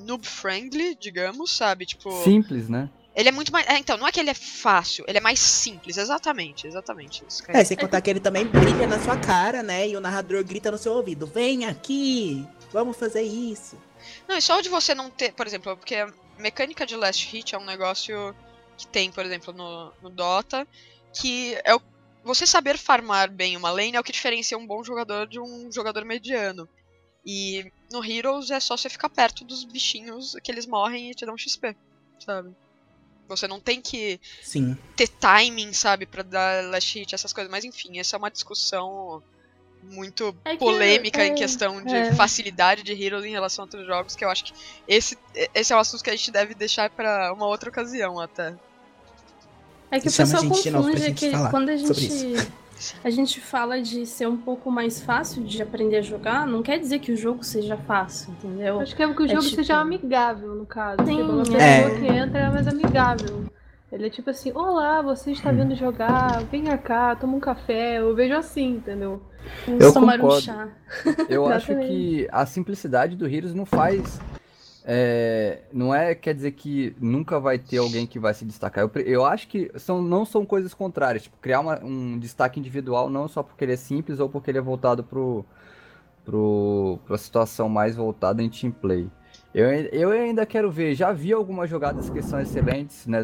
noob 0.04 0.26
friendly, 0.26 0.94
digamos, 0.94 1.50
sabe? 1.50 1.86
Tipo. 1.86 2.10
Simples, 2.22 2.68
né? 2.68 2.90
Ele 3.16 3.28
é 3.28 3.32
muito 3.32 3.52
mais. 3.52 3.66
É, 3.68 3.78
então, 3.78 3.96
não 3.96 4.06
é 4.06 4.12
que 4.12 4.18
ele 4.18 4.30
é 4.30 4.34
fácil, 4.34 5.04
ele 5.06 5.18
é 5.18 5.20
mais 5.20 5.38
simples, 5.38 5.96
exatamente, 5.96 6.66
exatamente 6.66 7.24
isso. 7.26 7.42
É, 7.48 7.62
sem 7.64 7.76
contar 7.76 8.00
que 8.00 8.10
ele 8.10 8.20
também 8.20 8.44
brilha 8.44 8.86
na 8.86 8.98
sua 8.98 9.16
cara, 9.16 9.62
né? 9.62 9.88
E 9.88 9.96
o 9.96 10.00
narrador 10.00 10.42
grita 10.44 10.70
no 10.70 10.76
seu 10.76 10.92
ouvido: 10.92 11.26
vem 11.26 11.64
aqui, 11.64 12.46
vamos 12.72 12.96
fazer 12.96 13.22
isso. 13.22 13.78
Não, 14.28 14.36
e 14.36 14.42
só 14.42 14.60
de 14.60 14.68
você 14.68 14.94
não 14.94 15.08
ter, 15.08 15.32
por 15.32 15.46
exemplo, 15.46 15.76
porque 15.76 15.94
a 15.94 16.12
mecânica 16.38 16.84
de 16.84 16.96
last 16.96 17.26
hit 17.28 17.54
é 17.54 17.58
um 17.58 17.64
negócio 17.64 18.34
que 18.76 18.86
tem, 18.86 19.10
por 19.10 19.24
exemplo, 19.24 19.54
no, 19.54 19.92
no 20.02 20.10
Dota, 20.10 20.66
que 21.12 21.56
é 21.64 21.74
o, 21.74 21.80
você 22.24 22.46
saber 22.46 22.78
farmar 22.78 23.30
bem 23.30 23.56
uma 23.56 23.70
lane 23.70 23.96
é 23.96 24.00
o 24.00 24.04
que 24.04 24.12
diferencia 24.12 24.56
um 24.56 24.66
bom 24.66 24.82
jogador 24.82 25.26
de 25.26 25.38
um 25.38 25.70
jogador 25.70 26.04
mediano. 26.04 26.68
E 27.24 27.70
no 27.90 28.04
Heroes 28.04 28.50
é 28.50 28.58
só 28.60 28.76
você 28.76 28.88
ficar 28.88 29.08
perto 29.08 29.44
dos 29.44 29.64
bichinhos 29.64 30.32
que 30.42 30.50
eles 30.50 30.66
morrem 30.66 31.10
e 31.10 31.14
te 31.14 31.24
dão 31.24 31.38
XP, 31.38 31.76
sabe? 32.18 32.54
Você 33.28 33.48
não 33.48 33.60
tem 33.60 33.80
que 33.80 34.20
Sim. 34.42 34.76
ter 34.96 35.08
timing, 35.08 35.72
sabe, 35.72 36.04
pra 36.04 36.22
dar 36.22 36.64
last 36.64 36.98
hit, 36.98 37.14
essas 37.14 37.32
coisas. 37.32 37.50
Mas 37.50 37.64
enfim, 37.64 37.98
essa 37.98 38.16
é 38.16 38.18
uma 38.18 38.30
discussão 38.30 39.22
muito 39.82 40.36
é 40.44 40.56
polêmica 40.56 41.22
é, 41.22 41.26
em 41.26 41.34
questão 41.34 41.82
de 41.82 41.94
é. 41.94 42.14
facilidade 42.14 42.82
de 42.82 42.92
Heroes 42.92 43.24
em 43.24 43.30
relação 43.30 43.62
a 43.62 43.66
outros 43.66 43.86
jogos, 43.86 44.16
que 44.16 44.24
eu 44.24 44.30
acho 44.30 44.44
que 44.44 44.52
esse, 44.88 45.18
esse 45.54 45.72
é 45.72 45.76
um 45.76 45.78
assunto 45.80 46.02
que 46.02 46.10
a 46.10 46.16
gente 46.16 46.30
deve 46.30 46.54
deixar 46.54 46.90
para 46.90 47.32
uma 47.32 47.46
outra 47.46 47.68
ocasião 47.68 48.18
até. 48.18 48.54
É 49.94 50.00
que 50.00 50.08
o 50.08 50.12
pessoal 50.12 50.42
confunde 50.44 51.12
que 51.12 51.30
quando 51.50 51.68
a 51.68 51.76
gente 51.76 52.48
a 53.04 53.10
gente 53.10 53.40
fala 53.40 53.80
de 53.80 54.04
ser 54.04 54.26
um 54.26 54.36
pouco 54.36 54.70
mais 54.70 55.00
fácil 55.00 55.44
de 55.44 55.62
aprender 55.62 55.98
a 55.98 56.02
jogar, 56.02 56.46
não 56.46 56.62
quer 56.62 56.78
dizer 56.78 56.98
que 56.98 57.12
o 57.12 57.16
jogo 57.16 57.44
seja 57.44 57.76
fácil, 57.76 58.32
entendeu? 58.32 58.80
Acho 58.80 58.96
que 58.96 59.02
é 59.02 59.14
que 59.14 59.22
o 59.22 59.24
é 59.24 59.28
jogo 59.28 59.42
tipo... 59.42 59.54
seja 59.54 59.76
amigável, 59.76 60.56
no 60.56 60.66
caso. 60.66 61.04
Sim, 61.06 61.18
tipo, 61.18 61.30
uma 61.30 61.44
pessoa 61.44 61.62
é. 61.62 61.90
que 62.00 62.06
entra 62.06 62.40
é 62.40 62.50
mais 62.50 62.66
amigável. 62.66 63.44
Ele 63.92 64.08
é 64.08 64.10
tipo 64.10 64.28
assim, 64.28 64.50
olá, 64.52 65.00
você 65.00 65.30
está 65.30 65.52
vindo 65.52 65.76
jogar, 65.76 66.42
venha 66.50 66.76
cá, 66.76 67.14
toma 67.14 67.36
um 67.36 67.40
café. 67.40 68.00
Eu 68.00 68.12
vejo 68.16 68.34
assim, 68.34 68.70
entendeu? 68.70 69.22
Eu 69.68 69.92
tomar 69.92 70.18
concordo. 70.18 70.38
um 70.38 70.40
chá. 70.40 70.68
Eu 71.28 71.46
acho 71.52 71.76
que 71.76 72.26
a 72.32 72.44
simplicidade 72.44 73.14
do 73.14 73.28
Heroes 73.28 73.54
não 73.54 73.64
faz 73.64 74.20
é, 74.86 75.62
não 75.72 75.94
é 75.94 76.14
quer 76.14 76.34
dizer 76.34 76.50
que 76.52 76.94
nunca 77.00 77.40
vai 77.40 77.58
ter 77.58 77.78
alguém 77.78 78.06
que 78.06 78.18
vai 78.18 78.34
se 78.34 78.44
destacar. 78.44 78.84
Eu, 78.84 79.02
eu 79.02 79.24
acho 79.24 79.48
que 79.48 79.70
são, 79.76 80.02
não 80.02 80.26
são 80.26 80.44
coisas 80.44 80.74
contrárias. 80.74 81.22
Tipo, 81.22 81.38
criar 81.40 81.60
uma, 81.60 81.82
um 81.82 82.18
destaque 82.18 82.60
individual 82.60 83.08
não 83.08 83.26
só 83.26 83.42
porque 83.42 83.64
ele 83.64 83.72
é 83.72 83.76
simples 83.76 84.20
ou 84.20 84.28
porque 84.28 84.50
ele 84.50 84.58
é 84.58 84.60
voltado 84.60 85.02
pro, 85.02 85.44
pro, 86.24 86.98
situação 87.16 87.66
mais 87.68 87.96
voltada 87.96 88.42
em 88.42 88.50
team 88.50 88.70
play. 88.70 89.10
Eu, 89.54 89.70
eu 89.70 90.10
ainda 90.10 90.44
quero 90.44 90.70
ver, 90.70 90.94
já 90.94 91.12
vi 91.12 91.32
algumas 91.32 91.70
jogadas 91.70 92.10
que 92.10 92.20
são 92.20 92.40
excelentes 92.40 93.06
né, 93.06 93.22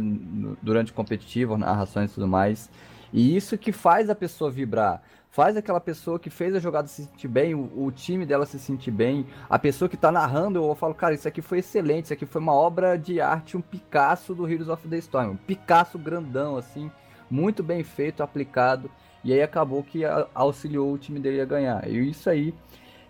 durante 0.63 0.93
competitivo, 0.93 1.59
narrações 1.59 2.11
e 2.11 2.15
tudo 2.15 2.27
mais. 2.27 2.71
E 3.13 3.37
isso 3.37 3.59
que 3.59 3.73
faz 3.73 4.09
a 4.09 4.15
pessoa 4.15 4.51
vibrar 4.51 5.03
faz 5.31 5.57
aquela 5.57 5.81
pessoa 5.81 6.19
que 6.19 6.29
fez 6.29 6.55
a 6.55 6.59
jogada 6.59 6.89
se 6.89 7.05
sentir 7.05 7.29
bem, 7.29 7.55
o, 7.55 7.71
o 7.85 7.91
time 7.93 8.27
dela 8.27 8.45
se 8.45 8.59
sentir 8.59 8.91
bem, 8.91 9.27
a 9.49 9.59
pessoa 9.59 9.89
que 9.89 9.97
tá 9.97 10.11
narrando, 10.11 10.59
eu 10.59 10.75
falo, 10.75 10.95
cara, 10.95 11.15
isso 11.15 11.29
aqui 11.29 11.41
foi 11.41 11.59
excelente, 11.59 12.07
isso 12.07 12.13
aqui 12.13 12.27
foi 12.27 12.41
uma 12.41 12.53
obra 12.53 12.97
de 12.97 13.21
arte, 13.21 13.57
um 13.57 13.61
Picasso 13.61 14.35
do 14.35 14.49
Heroes 14.49 14.69
of 14.69 14.87
the 14.89 14.99
Storm, 14.99 15.31
um 15.31 15.37
Picasso 15.37 15.99
grandão, 15.99 16.57
assim, 16.57 16.91
muito 17.31 17.63
bem 17.63 17.85
feito, 17.85 18.23
aplicado, 18.23 18.91
e 19.23 19.33
aí 19.33 19.43
acabou 19.43 19.83
que 19.85 20.03
auxiliou 20.35 20.93
o 20.93 20.99
time 20.99 21.21
dele 21.21 21.41
a 21.41 21.45
ganhar. 21.45 21.89
E 21.89 22.11
isso 22.11 22.29
aí, 22.29 22.53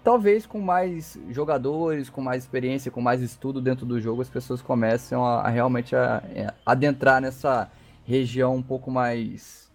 talvez 0.04 0.44
com 0.44 0.60
mais 0.60 1.18
jogadores, 1.30 2.10
com 2.10 2.20
mais 2.20 2.42
experiência, 2.42 2.90
com 2.90 3.00
mais 3.00 3.22
estudo 3.22 3.62
dentro 3.62 3.86
do 3.86 3.98
jogo, 3.98 4.20
as 4.20 4.28
pessoas 4.28 4.60
começam 4.60 5.24
a, 5.24 5.42
a 5.42 5.48
realmente 5.48 5.96
a, 5.96 6.18
a 6.18 6.28
é, 6.28 6.54
adentrar 6.66 7.22
nessa 7.22 7.70
região 8.04 8.56
um 8.56 8.62
pouco 8.62 8.90
mais 8.90 9.70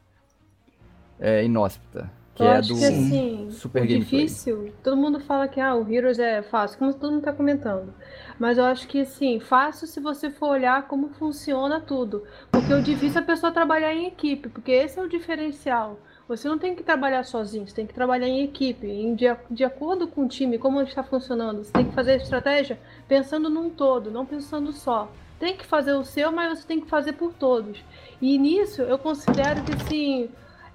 é, 1.19 1.43
inóspita. 1.43 2.11
Que 2.35 2.43
eu 2.43 2.47
é 2.47 2.57
acho 2.57 2.73
do 2.73 2.79
que, 2.79 2.85
assim, 2.85 3.47
Super 3.49 3.87
Gameplay. 3.87 3.99
difícil, 3.99 4.73
todo 4.83 4.97
mundo 4.97 5.21
fala 5.21 5.47
que 5.47 5.59
ah, 5.61 5.73
o 5.73 5.89
Heroes 5.89 6.19
é 6.19 6.41
fácil, 6.41 6.77
como 6.77 6.93
todo 6.93 7.13
mundo 7.13 7.23
tá 7.23 7.31
comentando. 7.31 7.93
Mas 8.37 8.57
eu 8.57 8.65
acho 8.65 8.87
que 8.89 9.01
assim, 9.01 9.39
fácil 9.39 9.87
se 9.87 10.01
você 10.01 10.29
for 10.29 10.49
olhar 10.49 10.85
como 10.85 11.07
funciona 11.09 11.79
tudo. 11.79 12.23
Porque 12.51 12.73
o 12.73 12.81
difícil 12.81 13.21
é 13.21 13.23
a 13.23 13.25
pessoa 13.25 13.53
trabalhar 13.53 13.93
em 13.93 14.07
equipe, 14.07 14.49
porque 14.49 14.71
esse 14.71 14.99
é 14.99 15.01
o 15.01 15.07
diferencial. 15.07 15.97
Você 16.27 16.49
não 16.49 16.57
tem 16.57 16.75
que 16.75 16.83
trabalhar 16.83 17.23
sozinho, 17.23 17.67
você 17.67 17.75
tem 17.75 17.87
que 17.87 17.93
trabalhar 17.93 18.27
em 18.27 18.43
equipe, 18.43 18.85
em, 18.85 19.15
de, 19.15 19.25
de 19.49 19.63
acordo 19.63 20.07
com 20.07 20.25
o 20.25 20.27
time, 20.27 20.57
como 20.57 20.81
está 20.81 21.03
funcionando. 21.03 21.63
Você 21.63 21.71
tem 21.71 21.85
que 21.85 21.93
fazer 21.93 22.13
a 22.13 22.17
estratégia 22.17 22.79
pensando 23.07 23.49
num 23.49 23.69
todo, 23.69 24.11
não 24.11 24.25
pensando 24.25 24.73
só. 24.73 25.09
Tem 25.39 25.55
que 25.55 25.65
fazer 25.65 25.93
o 25.93 26.03
seu, 26.03 26.31
mas 26.31 26.59
você 26.59 26.67
tem 26.67 26.81
que 26.81 26.89
fazer 26.89 27.13
por 27.13 27.31
todos. 27.31 27.81
E 28.21 28.37
nisso 28.37 28.81
eu 28.81 28.97
considero 28.97 29.63
que 29.63 29.73
assim 29.73 30.29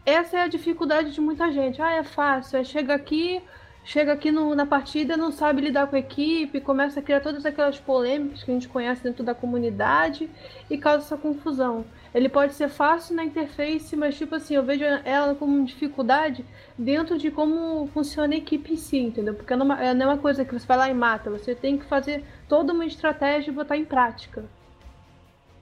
essa 0.05 0.39
é 0.39 0.43
a 0.43 0.49
dificuldade 0.49 1.13
de 1.13 1.21
muita 1.21 1.53
gente. 1.53 1.81
Ah, 1.81 1.93
é 1.93 2.03
fácil, 2.03 2.59
é 2.59 2.65
chega 2.65 2.95
aqui, 2.95 3.43
chega 3.85 4.13
aqui 4.13 4.31
no, 4.31 4.55
na 4.55 4.67
partida, 4.67 5.17
não 5.17 5.31
sabe 5.31 5.63
lidar 5.63 5.87
com 5.87 5.97
a 5.97 5.99
equipe, 5.99 6.61
começa 6.61 7.01
a 7.01 7.03
criar 7.03 7.21
todas 7.21 7.45
aquelas 7.45 7.79
polêmicas 7.79 8.43
que 8.43 8.51
a 8.51 8.55
gente 8.55 8.69
conhece 8.69 9.03
dentro 9.03 9.25
da 9.25 9.35
comunidade 9.35 10.29
e 10.69 10.79
causa 10.79 11.05
essa 11.05 11.17
confusão. 11.17 11.85
Ele 12.13 12.29
pode 12.29 12.55
ser 12.55 12.69
fácil 12.69 13.15
na 13.15 13.25
interface, 13.25 13.95
mas 13.95 14.17
tipo 14.17 14.35
assim, 14.35 14.55
eu 14.55 14.65
vejo 14.65 14.85
ela 14.85 15.35
como 15.35 15.65
dificuldade 15.65 16.45
dentro 16.77 17.17
de 17.17 17.31
como 17.31 17.89
funciona 17.95 18.35
a 18.35 18.39
equipe 18.39 18.73
em 18.73 18.77
si, 18.77 18.99
entendeu? 18.99 19.35
Porque 19.35 19.55
não 19.55 19.73
é, 19.73 19.91
é 19.91 19.93
uma 19.93 20.19
coisa 20.19 20.45
que 20.45 20.53
você 20.53 20.67
vai 20.67 20.77
lá 20.77 20.91
e 20.91 20.95
mata, 20.95 21.31
você 21.31 21.55
tem 21.55 21.79
que 21.79 21.85
fazer 21.85 22.25
toda 22.49 22.73
uma 22.73 22.85
estratégia 22.85 23.51
e 23.51 23.55
botar 23.55 23.77
em 23.77 23.85
prática. 23.85 24.45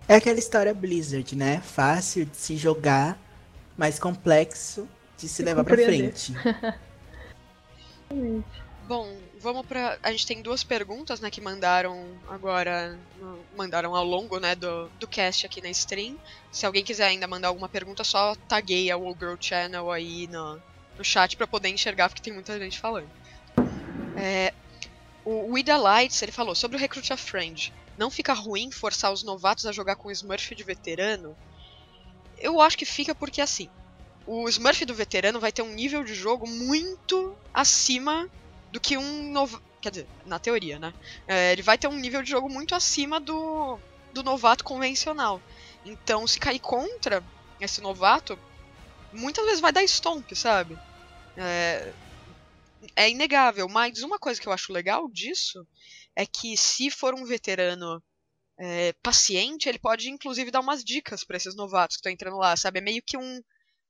É 0.09 0.17
aquela 0.17 0.39
história 0.39 0.73
Blizzard, 0.73 1.37
né? 1.37 1.61
Fácil 1.61 2.25
de 2.25 2.37
se 2.37 2.57
jogar, 2.57 3.19
mais 3.79 3.99
complexo 3.99 4.87
de 5.17 5.29
se 5.29 5.43
levar 5.43 5.65
para 5.65 5.77
frente. 5.77 6.35
Bom, 8.89 9.17
vamos 9.39 9.67
para 9.67 9.99
a 10.03 10.11
gente 10.11 10.27
tem 10.27 10.43
duas 10.43 10.65
perguntas, 10.65 11.21
né, 11.21 11.31
que 11.31 11.41
mandaram 11.41 12.19
agora, 12.29 12.99
mandaram 13.57 13.95
ao 13.95 14.05
longo, 14.05 14.41
né, 14.41 14.55
do, 14.55 14.89
do 14.99 15.07
cast 15.07 15.47
aqui 15.47 15.61
na 15.63 15.69
stream. 15.69 16.19
Se 16.51 16.67
alguém 16.67 16.83
quiser 16.83 17.07
ainda 17.07 17.27
mandar 17.27 17.49
alguma 17.49 17.69
pergunta, 17.69 18.03
só 18.03 18.35
tagueia 18.49 18.97
o 18.97 19.15
Girl 19.15 19.37
Channel 19.39 19.91
aí 19.91 20.27
no, 20.27 20.61
no 20.97 21.05
chat 21.05 21.37
para 21.37 21.47
poder 21.47 21.69
enxergar, 21.69 22.09
porque 22.09 22.23
tem 22.23 22.33
muita 22.33 22.59
gente 22.59 22.81
falando. 22.81 23.11
É, 24.17 24.53
o 25.25 25.53
Wida 25.53 25.77
Lights, 25.77 26.21
ele 26.23 26.33
falou 26.33 26.55
sobre 26.55 26.77
o 26.77 26.81
Recruit 26.81 27.13
a 27.13 27.17
Friend. 27.17 27.73
Não 27.99 28.11
fica 28.11 28.33
ruim 28.33 28.71
forçar 28.71 29.13
os 29.13 29.23
novatos 29.23 29.67
a 29.67 29.73
jogar 29.73 29.97
com 29.97 30.11
Smurf 30.11 30.55
de 30.55 30.65
veterano? 30.65 31.37
Eu 32.41 32.61
acho 32.61 32.77
que 32.77 32.85
fica 32.85 33.15
porque 33.15 33.41
assim, 33.41 33.69
o 34.27 34.49
Smurf 34.49 34.85
do 34.85 34.95
veterano 34.95 35.41
vai 35.41 35.51
ter 35.53 35.63
um 35.63 35.73
nível 35.75 36.05
de 36.05 36.15
jogo 36.15 36.47
muito 36.47 37.39
acima 37.53 38.29
do 38.71 38.81
que 38.81 38.97
um 38.97 39.33
novo. 39.33 39.61
Quer 39.81 39.91
dizer, 39.91 40.11
na 40.25 40.39
teoria, 40.39 40.79
né? 40.79 40.93
É, 41.27 41.53
ele 41.53 41.63
vai 41.63 41.79
ter 41.79 41.89
um 41.89 41.97
nível 41.97 42.23
de 42.23 42.31
jogo 42.31 42.49
muito 42.49 42.75
acima 42.75 43.21
do, 43.21 43.81
do 44.13 44.23
novato 44.23 44.65
convencional. 44.65 45.43
Então, 45.85 46.27
se 46.27 46.39
cair 46.39 46.61
contra 46.61 47.25
esse 47.61 47.81
novato, 47.81 48.39
muitas 49.13 49.45
vezes 49.47 49.61
vai 49.61 49.73
dar 49.73 49.85
stomp, 49.85 50.31
sabe? 50.35 50.81
É, 51.37 51.95
é 52.97 53.11
inegável. 53.11 53.69
Mas 53.69 54.03
uma 54.03 54.19
coisa 54.19 54.41
que 54.41 54.49
eu 54.49 54.53
acho 54.53 54.73
legal 54.73 55.09
disso 55.11 55.67
é 56.15 56.27
que 56.27 56.57
se 56.57 56.91
for 56.91 57.15
um 57.15 57.25
veterano 57.25 58.03
é, 58.59 58.93
paciente, 59.03 59.69
ele 59.69 59.79
pode 59.79 60.11
inclusive 60.11 60.51
dar 60.51 60.61
umas 60.61 60.83
dicas 60.83 61.23
para 61.23 61.37
esses 61.37 61.55
novatos 61.55 61.97
que 61.97 62.01
estão 62.01 62.13
entrando 62.13 62.37
lá, 62.37 62.57
sabe? 62.57 62.79
É 62.79 62.83
meio 62.83 63.03
que 63.03 63.17
um 63.17 63.43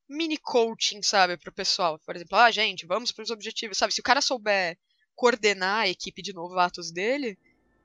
mini 0.09 0.37
coaching, 0.37 1.03
sabe, 1.03 1.37
pro 1.37 1.53
pessoal. 1.53 1.99
Por 2.05 2.15
exemplo, 2.15 2.37
ah, 2.37 2.51
gente, 2.51 2.87
vamos 2.87 3.11
para 3.11 3.23
os 3.23 3.31
objetivos, 3.31 3.79
sabe? 3.79 3.95
Se 3.95 4.01
o 4.01 4.05
cara 4.05 4.21
souber 4.21 4.77
coordenar 5.17 5.81
a 5.81 5.89
equipe 5.89 6.23
de 6.23 6.33
novatos 6.33 6.93
dele, 6.93 7.37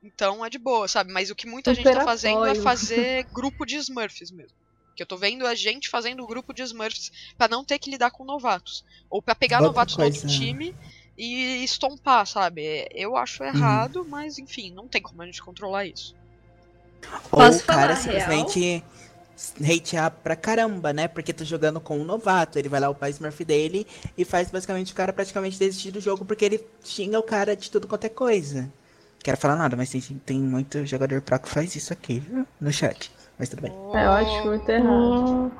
então 0.02 0.44
é 0.44 0.50
de 0.50 0.58
boa, 0.58 0.86
sabe? 0.86 1.10
Mas 1.10 1.30
o 1.30 1.34
que 1.34 1.46
muita 1.46 1.74
Super 1.74 1.88
gente 1.88 1.98
tá 1.98 2.04
fazendo 2.04 2.44
apoio. 2.44 2.52
é 2.52 2.62
fazer 2.62 3.24
grupo 3.32 3.64
de 3.64 3.76
Smurfs 3.76 4.30
mesmo. 4.30 4.56
Que 4.94 5.02
eu 5.02 5.06
tô 5.06 5.16
vendo 5.16 5.46
a 5.46 5.54
gente 5.54 5.88
fazendo 5.88 6.26
grupo 6.26 6.52
de 6.52 6.62
Smurfs 6.62 7.10
para 7.36 7.48
não 7.48 7.64
ter 7.64 7.78
que 7.78 7.90
lidar 7.90 8.10
com 8.10 8.24
novatos. 8.24 8.84
Ou 9.10 9.20
para 9.20 9.34
pegar 9.34 9.60
novatos 9.60 9.96
coisa. 9.96 10.10
do 10.10 10.22
outro 10.22 10.38
time 10.38 10.76
e 11.16 11.64
estompar, 11.64 12.26
sabe? 12.26 12.86
Eu 12.92 13.16
acho 13.16 13.42
uhum. 13.42 13.48
errado, 13.48 13.96
uhum. 14.02 14.08
mas 14.08 14.38
enfim, 14.38 14.70
não 14.70 14.86
tem 14.86 15.02
como 15.02 15.22
a 15.22 15.26
gente 15.26 15.42
controlar 15.42 15.86
isso. 15.86 16.14
Ou 17.30 17.38
Posso 17.40 17.62
o 17.62 17.66
cara 17.66 17.96
simplesmente 17.96 18.84
hatear 19.60 20.10
pra 20.10 20.36
caramba, 20.36 20.92
né? 20.92 21.08
Porque 21.08 21.32
tá 21.32 21.44
jogando 21.44 21.80
com 21.80 21.98
um 21.98 22.04
novato. 22.04 22.58
Ele 22.58 22.68
vai 22.68 22.80
lá, 22.80 22.88
o 22.88 22.94
pai 22.94 23.10
Smurf 23.10 23.44
dele, 23.44 23.86
e 24.16 24.24
faz 24.24 24.50
basicamente 24.50 24.92
o 24.92 24.96
cara 24.96 25.12
praticamente 25.12 25.58
desistir 25.58 25.90
do 25.90 26.00
jogo 26.00 26.24
porque 26.24 26.44
ele 26.44 26.64
xinga 26.84 27.18
o 27.18 27.22
cara 27.22 27.56
de 27.56 27.70
tudo 27.70 27.86
quanto 27.88 28.04
é 28.04 28.08
coisa. 28.08 28.70
Quero 29.22 29.38
falar 29.38 29.56
nada, 29.56 29.74
mas 29.74 29.90
tem, 29.90 30.00
tem 30.00 30.38
muito 30.38 30.84
jogador 30.84 31.22
pro 31.22 31.38
que 31.38 31.48
faz 31.48 31.74
isso 31.74 31.92
aqui, 31.92 32.18
viu? 32.20 32.46
No 32.60 32.70
chat. 32.72 33.10
Mas 33.38 33.48
tudo 33.48 33.62
bem. 33.62 33.72
É, 33.94 34.04
eu 34.04 34.10
acho 34.10 34.46
muito 34.46 34.68
errado. 34.68 35.52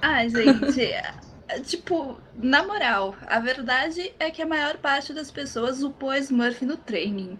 Ah, 0.00 0.26
gente. 0.28 0.92
tipo, 1.66 2.16
na 2.34 2.64
moral, 2.64 3.14
a 3.26 3.38
verdade 3.40 4.14
é 4.18 4.30
que 4.30 4.40
a 4.40 4.46
maior 4.46 4.76
parte 4.78 5.12
das 5.12 5.30
pessoas 5.30 5.82
upou 5.82 6.14
Smurf 6.14 6.64
no 6.64 6.76
training. 6.76 7.38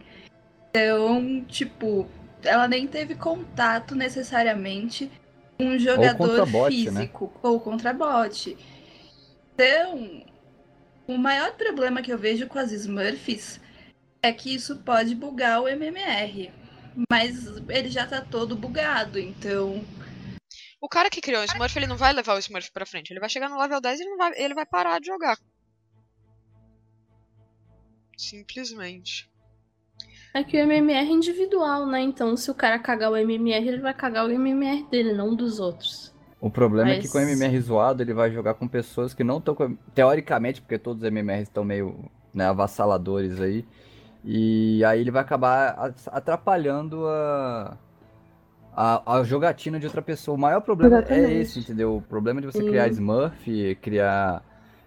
Então, 0.71 1.45
tipo, 1.49 2.09
ela 2.45 2.69
nem 2.69 2.87
teve 2.87 3.15
contato 3.15 3.95
necessariamente 3.95 5.11
com 5.59 5.65
um 5.65 5.79
jogador 5.79 6.41
ou 6.41 6.47
bot, 6.47 6.91
né? 6.91 7.01
físico 7.01 7.27
né? 7.27 7.41
ou 7.43 7.61
contra 7.61 7.93
bot. 7.93 8.57
Então, 9.55 10.25
o 11.07 11.19
maior 11.19 11.53
problema 11.55 12.03
que 12.03 12.13
eu 12.13 12.19
vejo 12.19 12.47
com 12.47 12.59
as 12.59 12.73
Smurfs 12.73 13.61
é 14.23 14.33
que 14.33 14.55
isso 14.55 14.77
pode 14.79 15.15
bugar 15.15 15.61
o 15.61 15.69
MMR. 15.69 16.53
Mas 17.11 17.47
ele 17.69 17.89
já 17.89 18.07
tá 18.07 18.21
todo 18.21 18.57
bugado, 18.57 19.19
então. 19.19 19.85
O 20.81 20.89
cara 20.89 21.09
que 21.09 21.21
criou 21.21 21.43
o 21.43 21.45
Smurf, 21.45 21.77
ele 21.77 21.87
não 21.87 21.97
vai 21.97 22.13
levar 22.13 22.35
o 22.35 22.39
Smurf 22.39 22.71
pra 22.71 22.87
frente. 22.87 23.11
Ele 23.11 23.21
vai 23.21 23.29
chegar 23.29 23.49
no 23.49 23.59
level 23.59 23.81
10 23.81 24.01
e 24.01 24.03
ele 24.03 24.17
vai, 24.17 24.33
ele 24.37 24.55
vai 24.55 24.67
parar 24.67 25.01
de 25.01 25.07
jogar. 25.07 25.39
Simplesmente. 28.17 29.32
É 30.35 30.43
que 30.43 30.57
o 30.57 30.61
MMR 30.61 31.09
é 31.09 31.13
individual, 31.13 31.87
né? 31.87 32.01
Então, 32.01 32.37
se 32.37 32.51
o 32.51 32.55
cara 32.55 32.79
cagar 32.79 33.11
o 33.11 33.17
MMR, 33.17 33.69
ele 33.69 33.81
vai 33.81 33.93
cagar 33.93 34.27
o 34.27 34.31
MMR 34.31 34.85
dele, 34.91 35.13
não 35.13 35.35
dos 35.35 35.61
outros. 35.61 36.13
O 36.41 36.51
problema 36.51 36.89
Mas... 36.89 36.99
é 36.99 37.01
que 37.03 37.09
com 37.09 37.19
o 37.19 37.21
MMR 37.21 37.61
zoado, 37.61 38.03
ele 38.03 38.15
vai 38.15 38.31
jogar 38.31 38.55
com 38.55 38.67
pessoas 38.67 39.13
que 39.13 39.23
não 39.23 39.39
estão. 39.39 39.57
Teoricamente, 39.95 40.61
porque 40.61 40.79
todos 40.79 41.03
os 41.03 41.09
MMRs 41.09 41.43
estão 41.43 41.65
meio 41.65 42.11
né, 42.33 42.47
avassaladores 42.47 43.41
aí. 43.41 43.65
E 44.25 44.85
aí 44.85 45.01
ele 45.01 45.11
vai 45.11 45.23
acabar 45.23 45.95
atrapalhando 46.07 47.07
a, 47.07 47.77
a, 48.75 49.19
a 49.19 49.25
jogatina 49.25 49.79
de 49.79 49.87
outra 49.87 50.01
pessoa. 50.01 50.37
O 50.37 50.41
maior 50.41 50.61
problema 50.61 50.97
é 50.97 50.99
Exatamente. 50.99 51.33
é 51.33 51.35
esse, 51.35 51.59
entendeu? 51.61 51.97
O 51.97 52.03
problema 52.03 52.41
de 52.41 52.47
você 52.47 52.63
criar 52.63 52.89
Smurf, 52.89 53.77
criar 53.81 54.43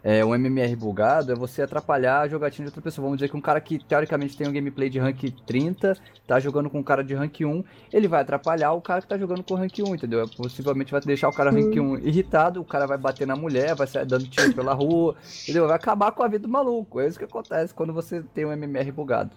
é, 0.08 0.24
um 0.24 0.36
MMR 0.36 0.76
bugado 0.76 1.32
é 1.32 1.36
você 1.36 1.64
atrapalhar 1.64 2.22
a 2.22 2.28
jogatina 2.28 2.66
de 2.66 2.70
outra 2.70 2.80
pessoa. 2.80 3.06
Vamos 3.06 3.18
dizer 3.18 3.28
que 3.28 3.36
um 3.36 3.42
cara 3.42 3.60
que 3.60 3.84
teoricamente 3.84 4.38
tem 4.38 4.48
um 4.48 4.54
gameplay 4.54 4.88
de 4.88 5.00
rank 5.00 5.32
30, 5.48 5.98
tá 6.28 6.40
jogando 6.40 6.70
com 6.70 6.78
um 6.78 6.84
cara 6.84 7.04
de 7.04 7.16
rank 7.16 7.42
1, 7.42 7.64
ele 7.92 8.08
vai 8.08 8.22
atrapalhar 8.22 8.72
o 8.74 8.82
cara 8.82 9.02
que 9.02 9.08
tá 9.08 9.18
jogando 9.18 9.42
com 9.42 9.56
rank 9.56 9.80
1, 9.80 9.96
entendeu? 9.96 10.30
Possivelmente 10.38 10.92
vai 10.92 11.02
deixar 11.02 11.28
o 11.28 11.34
cara 11.34 11.50
rank 11.50 11.76
1 11.76 11.98
irritado, 12.08 12.62
o 12.62 12.66
cara 12.66 12.86
vai 12.86 13.00
bater 13.00 13.26
na 13.26 13.36
mulher, 13.36 13.74
vai 13.74 13.88
sair 13.88 14.06
dando 14.06 14.28
tiro 14.28 14.54
pela 14.54 14.76
rua, 14.76 15.16
entendeu? 15.42 15.66
Vai 15.66 15.76
acabar 15.76 16.12
com 16.12 16.22
a 16.22 16.28
vida 16.28 16.44
do 16.44 16.50
maluco. 16.50 17.00
É 17.00 17.08
isso 17.08 17.18
que 17.18 17.26
acontece 17.26 17.74
quando 17.74 17.92
você 17.92 18.22
tem 18.22 18.46
um 18.46 18.52
MMR 18.52 18.92
bugado. 18.92 19.32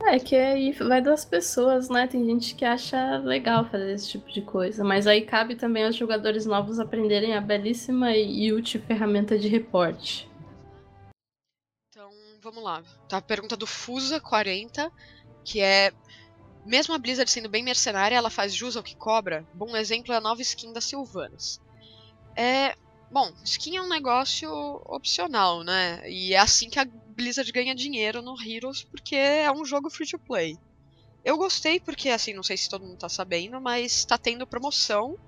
É 0.00 0.18
que 0.18 0.36
aí 0.36 0.72
vai 0.72 1.00
das 1.00 1.24
pessoas, 1.24 1.88
né? 1.88 2.06
Tem 2.06 2.24
gente 2.24 2.54
que 2.54 2.64
acha 2.64 3.18
legal 3.18 3.64
fazer 3.64 3.92
esse 3.92 4.10
tipo 4.10 4.30
de 4.30 4.42
coisa. 4.42 4.84
Mas 4.84 5.06
aí 5.06 5.22
cabe 5.22 5.56
também 5.56 5.84
aos 5.84 5.96
jogadores 5.96 6.46
novos 6.46 6.78
aprenderem 6.78 7.34
a 7.34 7.40
belíssima 7.40 8.14
e 8.14 8.52
útil 8.52 8.80
ferramenta 8.82 9.38
de 9.38 9.48
reporte. 9.48 10.30
Então, 11.90 12.10
vamos 12.40 12.62
lá. 12.62 12.82
Tá 13.08 13.18
a 13.18 13.22
pergunta 13.22 13.56
do 13.56 13.66
Fusa40, 13.66 14.90
que 15.44 15.60
é. 15.60 15.92
Mesmo 16.64 16.94
a 16.94 16.98
Blizzard 16.98 17.30
sendo 17.30 17.48
bem 17.48 17.62
mercenária, 17.62 18.16
ela 18.16 18.30
faz 18.30 18.52
jus 18.52 18.76
ao 18.76 18.82
que 18.82 18.96
cobra. 18.96 19.46
Bom 19.54 19.76
exemplo 19.76 20.12
é 20.12 20.16
a 20.16 20.20
nova 20.20 20.42
skin 20.42 20.72
das 20.72 20.84
Sylvanas. 20.84 21.60
É. 22.34 22.74
Bom, 23.10 23.32
skin 23.44 23.76
é 23.76 23.82
um 23.82 23.88
negócio 23.88 24.50
opcional, 24.84 25.62
né? 25.62 26.02
E 26.10 26.34
é 26.34 26.38
assim 26.38 26.68
que 26.68 26.78
a 26.78 26.84
Blizzard 26.84 27.50
ganha 27.52 27.74
dinheiro 27.74 28.20
no 28.20 28.36
Heroes 28.40 28.82
porque 28.82 29.14
é 29.14 29.50
um 29.50 29.64
jogo 29.64 29.90
free 29.90 30.08
to 30.08 30.18
play. 30.18 30.58
Eu 31.24 31.36
gostei 31.36 31.80
porque, 31.80 32.08
assim, 32.08 32.32
não 32.32 32.42
sei 32.42 32.56
se 32.56 32.68
todo 32.68 32.84
mundo 32.84 32.98
tá 32.98 33.08
sabendo, 33.08 33.60
mas 33.60 34.04
tá 34.04 34.16
tendo 34.16 34.46
promoção. 34.46 35.18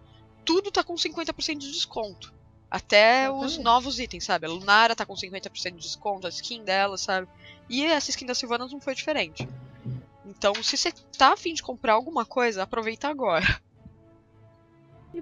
Tudo 0.44 0.70
tá 0.70 0.84
com 0.84 0.94
50% 0.94 1.58
de 1.58 1.72
desconto. 1.72 2.32
Até 2.70 3.30
os 3.30 3.56
novos 3.58 3.98
itens, 3.98 4.24
sabe? 4.24 4.46
A 4.46 4.50
Lunara 4.50 4.94
tá 4.94 5.06
com 5.06 5.14
50% 5.14 5.76
de 5.76 5.82
desconto, 5.82 6.26
a 6.26 6.30
skin 6.30 6.62
dela, 6.62 6.98
sabe? 6.98 7.26
E 7.68 7.84
essa 7.84 8.10
skin 8.10 8.26
da 8.26 8.34
Sylvanas 8.34 8.70
não 8.70 8.80
foi 8.80 8.94
diferente. 8.94 9.48
Então, 10.24 10.52
se 10.62 10.76
você 10.76 10.92
tá 11.16 11.32
afim 11.32 11.54
de 11.54 11.62
comprar 11.62 11.94
alguma 11.94 12.26
coisa, 12.26 12.62
aproveita 12.62 13.08
agora. 13.08 13.60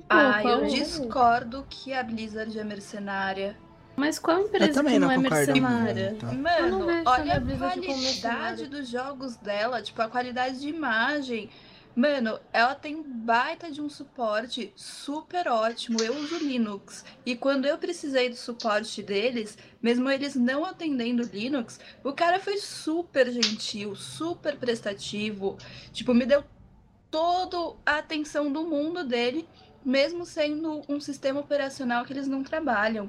Ah, 0.09 0.43
eu 0.43 0.67
discordo 0.67 1.67
que 1.69 1.93
a 1.93 2.03
Blizzard 2.03 2.59
é 2.59 2.65
mercenária. 2.65 3.57
Mas 3.97 4.19
qual 4.19 4.41
empresa 4.41 4.85
que 4.85 4.99
não, 4.99 5.09
não 5.09 5.11
é 5.11 5.19
mercenária? 5.19 6.11
Muito. 6.11 6.27
Mano, 6.27 6.87
olha 7.07 7.37
a 7.37 7.41
qualidade 7.41 8.67
dos 8.67 8.89
jogos 8.89 9.37
dela, 9.37 9.81
tipo, 9.81 10.01
a 10.03 10.09
qualidade 10.09 10.61
de 10.61 10.69
imagem. 10.69 11.49
Mano, 11.95 12.39
ela 12.53 12.75
tem 12.75 13.03
baita 13.03 13.71
de 13.71 13.81
um 13.81 13.89
suporte 13.89 14.71
super 14.77 15.49
ótimo. 15.49 15.99
Eu 16.03 16.15
uso 16.15 16.37
Linux. 16.37 17.07
E 17.25 17.35
quando 17.35 17.65
eu 17.65 17.79
precisei 17.79 18.29
do 18.29 18.37
suporte 18.37 19.03
deles, 19.03 19.57
mesmo 19.81 20.11
eles 20.11 20.35
não 20.35 20.63
atendendo 20.63 21.23
Linux, 21.23 21.81
o 22.05 22.13
cara 22.13 22.39
foi 22.39 22.59
super 22.59 23.31
gentil, 23.31 23.97
super 23.97 24.59
prestativo. 24.59 25.57
Tipo, 25.91 26.13
me 26.13 26.27
deu 26.27 26.45
toda 27.11 27.77
a 27.87 27.97
atenção 27.97 28.53
do 28.53 28.67
mundo 28.67 29.03
dele, 29.03 29.49
mesmo 29.87 30.27
sendo 30.27 30.83
um 30.89 31.01
sistema 31.01 31.39
operacional 31.39 32.05
que 32.05 32.13
eles 32.13 32.27
não 32.27 32.43
trabalham. 32.43 33.09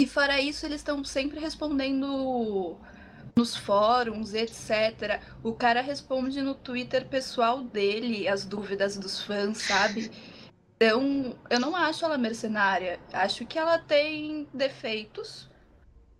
E 0.00 0.08
fora 0.08 0.40
isso, 0.40 0.66
eles 0.66 0.80
estão 0.80 1.04
sempre 1.04 1.38
respondendo 1.38 2.76
nos 3.36 3.56
fóruns, 3.56 4.34
etc. 4.34 5.22
O 5.40 5.52
cara 5.52 5.80
responde 5.80 6.42
no 6.42 6.56
Twitter 6.56 7.06
pessoal 7.06 7.62
dele 7.62 8.26
as 8.26 8.44
dúvidas 8.44 8.96
dos 8.98 9.22
fãs, 9.22 9.58
sabe? 9.58 10.10
Então, 10.76 11.38
eu 11.48 11.60
não 11.60 11.76
acho 11.76 12.04
ela 12.04 12.18
mercenária. 12.18 12.98
Acho 13.12 13.46
que 13.46 13.56
ela 13.56 13.78
tem 13.78 14.48
defeitos, 14.52 15.48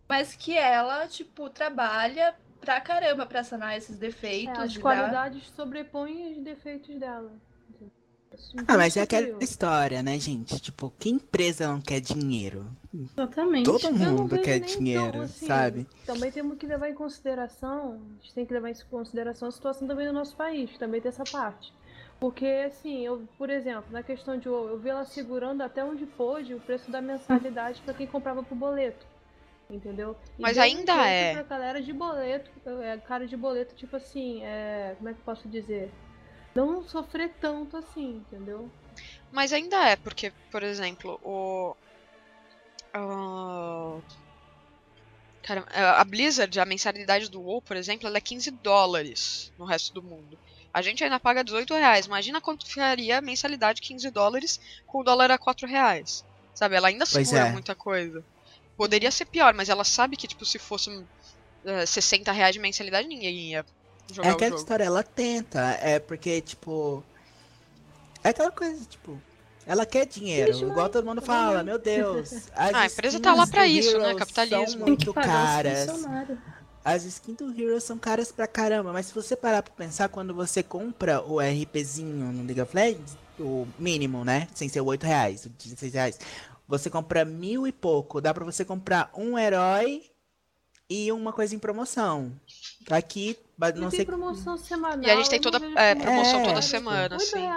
mas 0.08 0.36
que 0.36 0.56
ela, 0.56 1.08
tipo, 1.08 1.50
trabalha 1.50 2.32
pra 2.60 2.80
caramba 2.80 3.26
pra 3.26 3.42
sanar 3.42 3.76
esses 3.76 3.98
defeitos. 3.98 4.56
É, 4.56 4.62
as 4.62 4.76
qualidades 4.76 5.48
sobrepõem 5.56 6.32
os 6.32 6.44
defeitos 6.44 6.94
dela. 6.96 7.32
Ah, 8.66 8.76
mas 8.76 8.96
é 8.96 9.02
aquela 9.02 9.42
história, 9.42 10.02
né, 10.02 10.18
gente? 10.18 10.60
Tipo, 10.60 10.92
que 10.98 11.08
empresa 11.08 11.68
não 11.68 11.80
quer 11.80 12.00
dinheiro? 12.00 12.66
Exatamente. 12.94 13.64
Todo 13.64 13.92
mundo 13.92 14.38
quer 14.40 14.60
dinheiro, 14.60 15.12
tão, 15.12 15.22
assim, 15.22 15.46
sabe? 15.46 15.86
Também 16.06 16.30
temos 16.30 16.56
que 16.58 16.66
levar 16.66 16.88
em 16.88 16.94
consideração, 16.94 18.00
a 18.18 18.22
gente 18.22 18.34
tem 18.34 18.46
que 18.46 18.52
levar 18.52 18.70
em 18.70 18.74
consideração 18.90 19.48
a 19.48 19.52
situação 19.52 19.86
também 19.86 20.06
do 20.06 20.12
nosso 20.12 20.36
país, 20.36 20.70
também 20.78 21.00
tem 21.00 21.08
essa 21.08 21.24
parte. 21.24 21.72
Porque, 22.20 22.46
assim, 22.66 23.06
eu, 23.06 23.22
por 23.38 23.48
exemplo, 23.48 23.84
na 23.90 24.02
questão 24.02 24.36
de 24.36 24.48
WoW, 24.48 24.68
eu 24.68 24.78
vi 24.78 24.88
ela 24.88 25.04
segurando 25.04 25.62
até 25.62 25.84
onde 25.84 26.04
pôde 26.04 26.52
o 26.54 26.60
preço 26.60 26.90
da 26.90 27.00
mensalidade 27.00 27.80
para 27.82 27.94
quem 27.94 28.06
comprava 28.06 28.42
por 28.42 28.56
boleto. 28.56 29.06
Entendeu? 29.70 30.16
E 30.38 30.42
Mas 30.42 30.56
ainda 30.56 30.94
é. 31.06 31.34
Pra 31.34 31.42
galera 31.42 31.82
de 31.82 31.92
boleto, 31.92 32.50
é, 32.82 32.96
cara 32.96 33.26
de 33.26 33.36
boleto, 33.36 33.74
tipo 33.74 33.94
assim, 33.96 34.42
é, 34.42 34.94
como 34.96 35.10
é 35.10 35.12
que 35.12 35.20
eu 35.20 35.24
posso 35.24 35.46
dizer? 35.48 35.90
Não 36.66 36.88
sofrer 36.88 37.30
tanto 37.40 37.76
assim, 37.76 38.24
entendeu? 38.26 38.70
Mas 39.30 39.52
ainda 39.52 39.88
é, 39.88 39.96
porque, 39.96 40.32
por 40.50 40.62
exemplo, 40.62 41.20
o. 41.22 41.76
Uh, 42.96 44.02
cara, 45.42 45.64
a 45.96 46.04
Blizzard, 46.04 46.58
a 46.58 46.64
mensalidade 46.64 47.30
do 47.30 47.40
WoW, 47.40 47.60
por 47.62 47.76
exemplo, 47.76 48.06
ela 48.06 48.16
é 48.16 48.20
15 48.20 48.50
dólares 48.50 49.52
no 49.58 49.64
resto 49.64 49.92
do 49.92 50.02
mundo. 50.02 50.38
A 50.72 50.82
gente 50.82 51.04
ainda 51.04 51.20
paga 51.20 51.44
18 51.44 51.74
reais. 51.74 52.06
Imagina 52.06 52.40
quanto 52.40 52.66
ficaria 52.66 53.18
a 53.18 53.22
mensalidade 53.22 53.80
de 53.80 53.88
15 53.88 54.10
dólares 54.10 54.60
com 54.86 55.00
o 55.00 55.04
dólar 55.04 55.30
a 55.30 55.38
4 55.38 55.66
reais. 55.66 56.24
Sabe, 56.54 56.76
ela 56.76 56.88
ainda 56.88 57.06
segura 57.06 57.48
é. 57.48 57.52
muita 57.52 57.74
coisa. 57.74 58.24
Poderia 58.76 59.10
ser 59.10 59.26
pior, 59.26 59.54
mas 59.54 59.68
ela 59.68 59.84
sabe 59.84 60.16
que, 60.16 60.26
tipo, 60.26 60.44
se 60.44 60.58
fosse 60.58 60.90
uh, 60.90 61.06
eh, 61.64 61.86
60 61.86 62.30
reais 62.32 62.52
de 62.52 62.60
mensalidade, 62.60 63.08
ninguém 63.08 63.50
ia 63.50 63.66
Jogar 64.12 64.28
é 64.28 64.32
aquela 64.32 64.56
história, 64.56 64.84
ela 64.84 65.02
tenta, 65.02 65.60
é 65.82 65.98
porque, 65.98 66.40
tipo. 66.40 67.04
É 68.24 68.30
aquela 68.30 68.50
coisa, 68.50 68.84
tipo. 68.84 69.20
Ela 69.66 69.84
quer 69.84 70.06
dinheiro, 70.06 70.52
Bicho, 70.52 70.64
igual 70.66 70.88
todo 70.88 71.04
mundo 71.04 71.20
fala, 71.20 71.62
meu 71.62 71.78
Deus. 71.78 72.48
ah, 72.56 72.70
a 72.80 72.86
empresa 72.86 73.20
tá 73.20 73.34
lá 73.34 73.46
pra 73.46 73.66
isso, 73.66 73.98
né? 73.98 74.14
Capitalismo. 74.14 74.78
São 74.78 74.86
muito 74.86 75.12
caras. 75.12 75.90
As 76.82 77.04
skins 77.04 77.36
do 77.36 77.52
Hero 77.52 77.78
são 77.82 77.98
caras 77.98 78.32
pra 78.32 78.46
caramba, 78.46 78.94
mas 78.94 79.06
se 79.06 79.14
você 79.14 79.36
parar 79.36 79.62
pra 79.62 79.74
pensar, 79.74 80.08
quando 80.08 80.32
você 80.34 80.62
compra 80.62 81.20
o 81.20 81.38
RPzinho 81.38 82.32
no 82.32 82.44
League 82.44 82.62
of 82.62 82.74
Legends, 82.74 83.14
o 83.38 83.68
mínimo, 83.78 84.24
né? 84.24 84.48
Sem 84.54 84.70
ser 84.70 84.80
8 84.80 85.04
reais, 85.04 85.46
16 85.58 85.92
reais. 85.92 86.18
Você 86.66 86.88
compra 86.88 87.26
mil 87.26 87.66
e 87.66 87.72
pouco. 87.72 88.22
Dá 88.22 88.32
pra 88.32 88.46
você 88.46 88.64
comprar 88.64 89.10
um 89.14 89.38
herói 89.38 90.02
e 90.88 91.12
uma 91.12 91.30
coisa 91.30 91.54
em 91.54 91.58
promoção. 91.58 92.32
Aqui, 92.90 93.36
não 93.76 93.90
sei. 93.90 94.04
promoção 94.04 94.56
semanal. 94.56 95.02
E 95.02 95.10
a 95.10 95.16
gente 95.16 95.30
tem 95.30 95.40
toda 95.40 95.58
é, 95.76 95.94
promoção 95.94 96.40
é, 96.40 96.44
toda 96.44 96.62
semana, 96.62 97.16
assim. 97.16 97.48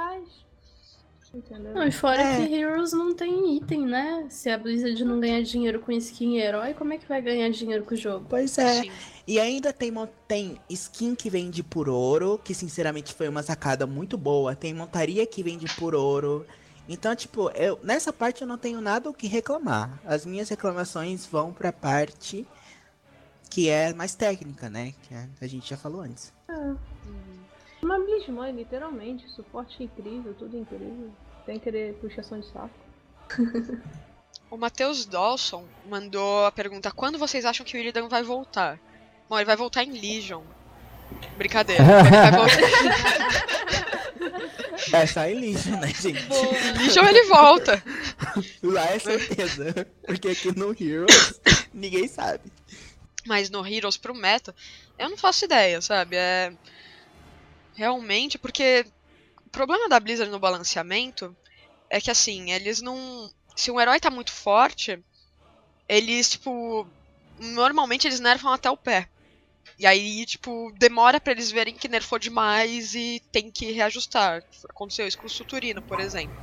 Entendeu? 1.33 1.73
Não, 1.73 1.87
e 1.87 1.91
fora 1.91 2.21
é. 2.21 2.45
que 2.45 2.53
Heroes 2.53 2.91
não 2.91 3.15
tem 3.15 3.55
item, 3.55 3.85
né? 3.85 4.25
Se 4.29 4.49
a 4.49 4.57
Blizzard 4.57 5.01
não 5.05 5.19
ganhar 5.19 5.41
dinheiro 5.41 5.79
com 5.79 5.91
skin 5.93 6.35
e 6.35 6.41
herói, 6.41 6.73
como 6.73 6.91
é 6.91 6.97
que 6.97 7.07
vai 7.07 7.21
ganhar 7.21 7.49
dinheiro 7.49 7.85
com 7.85 7.93
o 7.93 7.97
jogo? 7.97 8.25
Pois 8.29 8.57
é. 8.57 8.81
Sim. 8.81 8.91
E 9.25 9.39
ainda 9.39 9.71
tem, 9.71 9.93
tem 10.27 10.59
skin 10.69 11.15
que 11.15 11.29
vende 11.29 11.63
por 11.63 11.87
ouro, 11.87 12.37
que 12.43 12.53
sinceramente 12.53 13.13
foi 13.13 13.29
uma 13.29 13.41
sacada 13.41 13.87
muito 13.87 14.17
boa. 14.17 14.55
Tem 14.55 14.73
montaria 14.73 15.25
que 15.25 15.41
vende 15.41 15.73
por 15.75 15.95
ouro. 15.95 16.45
Então, 16.89 17.15
tipo, 17.15 17.49
eu, 17.51 17.79
nessa 17.81 18.11
parte 18.11 18.41
eu 18.41 18.47
não 18.47 18.57
tenho 18.57 18.81
nada 18.81 19.09
o 19.09 19.13
que 19.13 19.27
reclamar. 19.27 20.01
As 20.05 20.25
minhas 20.25 20.49
reclamações 20.49 21.25
vão 21.25 21.53
pra 21.53 21.71
parte 21.71 22.45
que 23.51 23.69
é 23.69 23.93
mais 23.93 24.15
técnica, 24.15 24.69
né? 24.69 24.93
Que 25.03 25.13
a 25.45 25.47
gente 25.47 25.69
já 25.69 25.77
falou 25.77 26.01
antes. 26.01 26.33
É. 26.47 26.53
Uma 27.83 27.99
Bismã, 27.99 28.49
literalmente. 28.49 29.29
Suporte 29.29 29.83
incrível, 29.83 30.33
tudo 30.39 30.57
incrível. 30.57 31.11
Tem 31.45 31.59
querer 31.59 31.93
puxação 31.95 32.39
de 32.39 32.47
saco. 32.47 32.69
o 34.49 34.57
Matheus 34.57 35.05
Dawson 35.05 35.65
mandou 35.87 36.45
a 36.45 36.51
pergunta: 36.51 36.91
quando 36.91 37.19
vocês 37.19 37.43
acham 37.43 37.65
que 37.65 37.75
o 37.75 37.79
Illidan 37.79 38.07
vai 38.07 38.23
voltar? 38.23 38.79
Bom, 39.29 39.37
ele 39.37 39.45
vai 39.45 39.57
voltar 39.57 39.83
em 39.83 39.91
Legion. 39.91 40.43
Brincadeira. 41.37 41.83
Ele 41.83 42.09
vai 42.09 42.31
voltar... 42.31 42.61
É 44.93 45.05
só 45.05 45.25
em 45.25 45.35
Legion, 45.35 45.77
né, 45.79 45.87
gente? 45.87 46.25
Em 46.25 46.77
Legion 46.77 47.05
ele 47.05 47.23
volta. 47.25 47.83
Lá 48.63 48.85
é 48.85 48.99
certeza. 48.99 49.87
Porque 50.05 50.29
aqui 50.29 50.57
no 50.57 50.71
Heroes 50.71 51.39
ninguém 51.73 52.07
sabe. 52.07 52.51
Mas 53.25 53.49
no 53.49 53.65
Heroes 53.65 53.97
pro 53.97 54.15
meta, 54.15 54.55
eu 54.97 55.09
não 55.09 55.17
faço 55.17 55.45
ideia, 55.45 55.81
sabe? 55.81 56.15
É. 56.15 56.53
Realmente, 57.73 58.37
porque 58.37 58.85
o 59.45 59.49
problema 59.49 59.87
da 59.87 59.99
Blizzard 59.99 60.31
no 60.31 60.39
balanceamento 60.39 61.35
é 61.89 61.99
que 61.99 62.11
assim, 62.11 62.51
eles 62.51 62.81
não. 62.81 63.29
Se 63.55 63.69
um 63.71 63.79
herói 63.79 63.99
tá 63.99 64.09
muito 64.09 64.31
forte, 64.31 64.99
eles, 65.87 66.31
tipo. 66.31 66.87
Normalmente 67.39 68.07
eles 68.07 68.19
nerfam 68.19 68.51
até 68.51 68.69
o 68.69 68.77
pé. 68.77 69.09
E 69.79 69.85
aí, 69.85 70.25
tipo, 70.25 70.71
demora 70.77 71.19
para 71.19 71.33
eles 71.33 71.51
verem 71.51 71.73
que 71.73 71.87
nerfou 71.87 72.19
demais 72.19 72.93
e 72.93 73.21
tem 73.31 73.49
que 73.49 73.71
reajustar. 73.71 74.43
Aconteceu 74.69 75.07
isso 75.07 75.17
com 75.17 75.25
o 75.25 75.29
Suturino, 75.29 75.81
por 75.81 75.99
exemplo. 75.99 76.35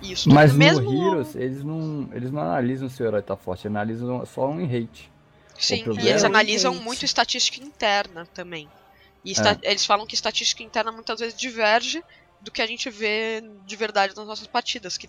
Isso. 0.00 0.30
Mas 0.30 0.52
no 0.52 0.58
mesmo... 0.58 0.90
Heroes, 0.90 1.34
eles 1.34 1.62
não, 1.62 2.08
eles 2.12 2.30
não 2.30 2.40
analisam 2.40 2.88
se 2.88 3.02
o 3.02 3.06
herói 3.06 3.22
tá 3.22 3.36
forte, 3.36 3.66
analisam 3.66 4.24
só 4.26 4.48
um 4.48 4.66
rate. 4.66 5.10
Sim, 5.58 5.84
e 6.00 6.08
eles 6.08 6.24
é 6.24 6.26
analisam 6.26 6.74
muito 6.74 7.04
estatística 7.04 7.64
interna 7.64 8.26
também. 8.34 8.68
E 9.24 9.32
é. 9.32 9.70
eles 9.70 9.86
falam 9.86 10.06
que 10.06 10.14
estatística 10.14 10.62
interna 10.62 10.92
muitas 10.92 11.20
vezes 11.20 11.38
diverge 11.38 12.02
do 12.40 12.50
que 12.50 12.60
a 12.60 12.66
gente 12.66 12.90
vê 12.90 13.42
de 13.64 13.76
verdade 13.76 14.14
nas 14.14 14.26
nossas 14.26 14.46
partidas. 14.46 14.98
Que 14.98 15.08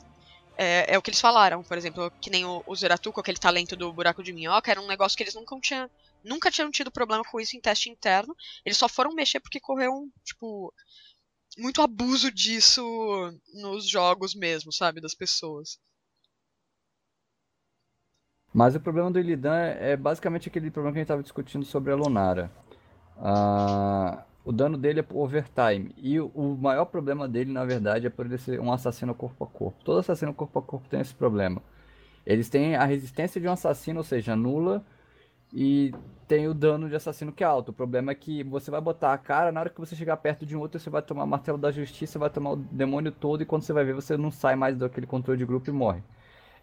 é, 0.57 0.93
é 0.93 0.97
o 0.97 1.01
que 1.01 1.09
eles 1.09 1.19
falaram, 1.19 1.61
por 1.61 1.77
exemplo, 1.77 2.11
que 2.21 2.29
nem 2.29 2.45
o, 2.45 2.63
o 2.65 2.75
Zeratu 2.75 3.11
com 3.11 3.19
aquele 3.19 3.37
talento 3.37 3.75
do 3.75 3.91
buraco 3.91 4.23
de 4.23 4.31
minhoca, 4.31 4.71
era 4.71 4.81
um 4.81 4.87
negócio 4.87 5.17
que 5.17 5.23
eles 5.23 5.35
nunca 5.35 5.59
tinham, 5.59 5.89
nunca 6.23 6.49
tinham 6.49 6.71
tido 6.71 6.91
problema 6.91 7.23
com 7.25 7.39
isso 7.39 7.57
em 7.57 7.61
teste 7.61 7.89
interno. 7.89 8.35
Eles 8.63 8.77
só 8.77 8.87
foram 8.87 9.13
mexer 9.13 9.41
porque 9.41 9.59
correu 9.59 9.91
um, 9.91 10.09
tipo, 10.23 10.73
muito 11.57 11.81
abuso 11.81 12.31
disso 12.31 12.83
nos 13.53 13.87
jogos 13.87 14.33
mesmo, 14.33 14.71
sabe, 14.71 15.01
das 15.01 15.13
pessoas. 15.13 15.77
Mas 18.55 18.73
o 18.73 18.79
problema 18.79 19.11
do 19.11 19.19
Illidan 19.19 19.53
é, 19.53 19.91
é 19.91 19.97
basicamente 19.97 20.47
aquele 20.47 20.71
problema 20.71 20.93
que 20.93 20.99
a 20.99 21.01
gente 21.01 21.07
estava 21.07 21.21
discutindo 21.21 21.65
sobre 21.65 21.91
a 21.91 21.95
Lunara. 21.97 22.49
Ah, 23.17 24.23
o 24.45 24.53
dano 24.53 24.77
dele 24.77 25.01
é 25.01 25.03
por 25.03 25.21
overtime. 25.21 25.93
E 25.97 26.17
o, 26.21 26.27
o 26.27 26.55
maior 26.55 26.85
problema 26.85 27.27
dele, 27.27 27.51
na 27.51 27.65
verdade, 27.65 28.07
é 28.07 28.09
por 28.09 28.25
ele 28.25 28.37
ser 28.37 28.61
um 28.61 28.71
assassino 28.71 29.13
corpo 29.13 29.43
a 29.43 29.47
corpo. 29.47 29.83
Todo 29.83 29.99
assassino 29.99 30.33
corpo 30.33 30.57
a 30.57 30.61
corpo 30.61 30.87
tem 30.87 31.01
esse 31.01 31.13
problema. 31.13 31.61
Eles 32.25 32.47
têm 32.47 32.77
a 32.77 32.85
resistência 32.85 33.41
de 33.41 33.47
um 33.49 33.51
assassino, 33.51 33.97
ou 33.97 34.05
seja, 34.05 34.37
nula, 34.37 34.85
e 35.53 35.93
tem 36.25 36.47
o 36.47 36.53
dano 36.53 36.87
de 36.87 36.95
assassino 36.95 37.33
que 37.33 37.43
é 37.43 37.47
alto. 37.47 37.71
O 37.71 37.73
problema 37.73 38.13
é 38.13 38.15
que 38.15 38.41
você 38.41 38.71
vai 38.71 38.79
botar 38.79 39.11
a 39.11 39.17
cara, 39.17 39.51
na 39.51 39.59
hora 39.59 39.69
que 39.69 39.81
você 39.81 39.97
chegar 39.97 40.15
perto 40.15 40.45
de 40.45 40.55
um 40.55 40.61
outro, 40.61 40.79
você 40.79 40.89
vai 40.89 41.01
tomar 41.01 41.25
o 41.25 41.27
martelo 41.27 41.57
da 41.57 41.73
justiça, 41.73 42.17
vai 42.17 42.29
tomar 42.29 42.51
o 42.51 42.55
demônio 42.55 43.11
todo, 43.11 43.43
e 43.43 43.45
quando 43.45 43.63
você 43.63 43.73
vai 43.73 43.83
ver, 43.83 43.93
você 43.93 44.15
não 44.15 44.31
sai 44.31 44.55
mais 44.55 44.77
daquele 44.77 45.05
controle 45.05 45.37
de 45.37 45.45
grupo 45.45 45.69
e 45.69 45.73
morre. 45.73 46.01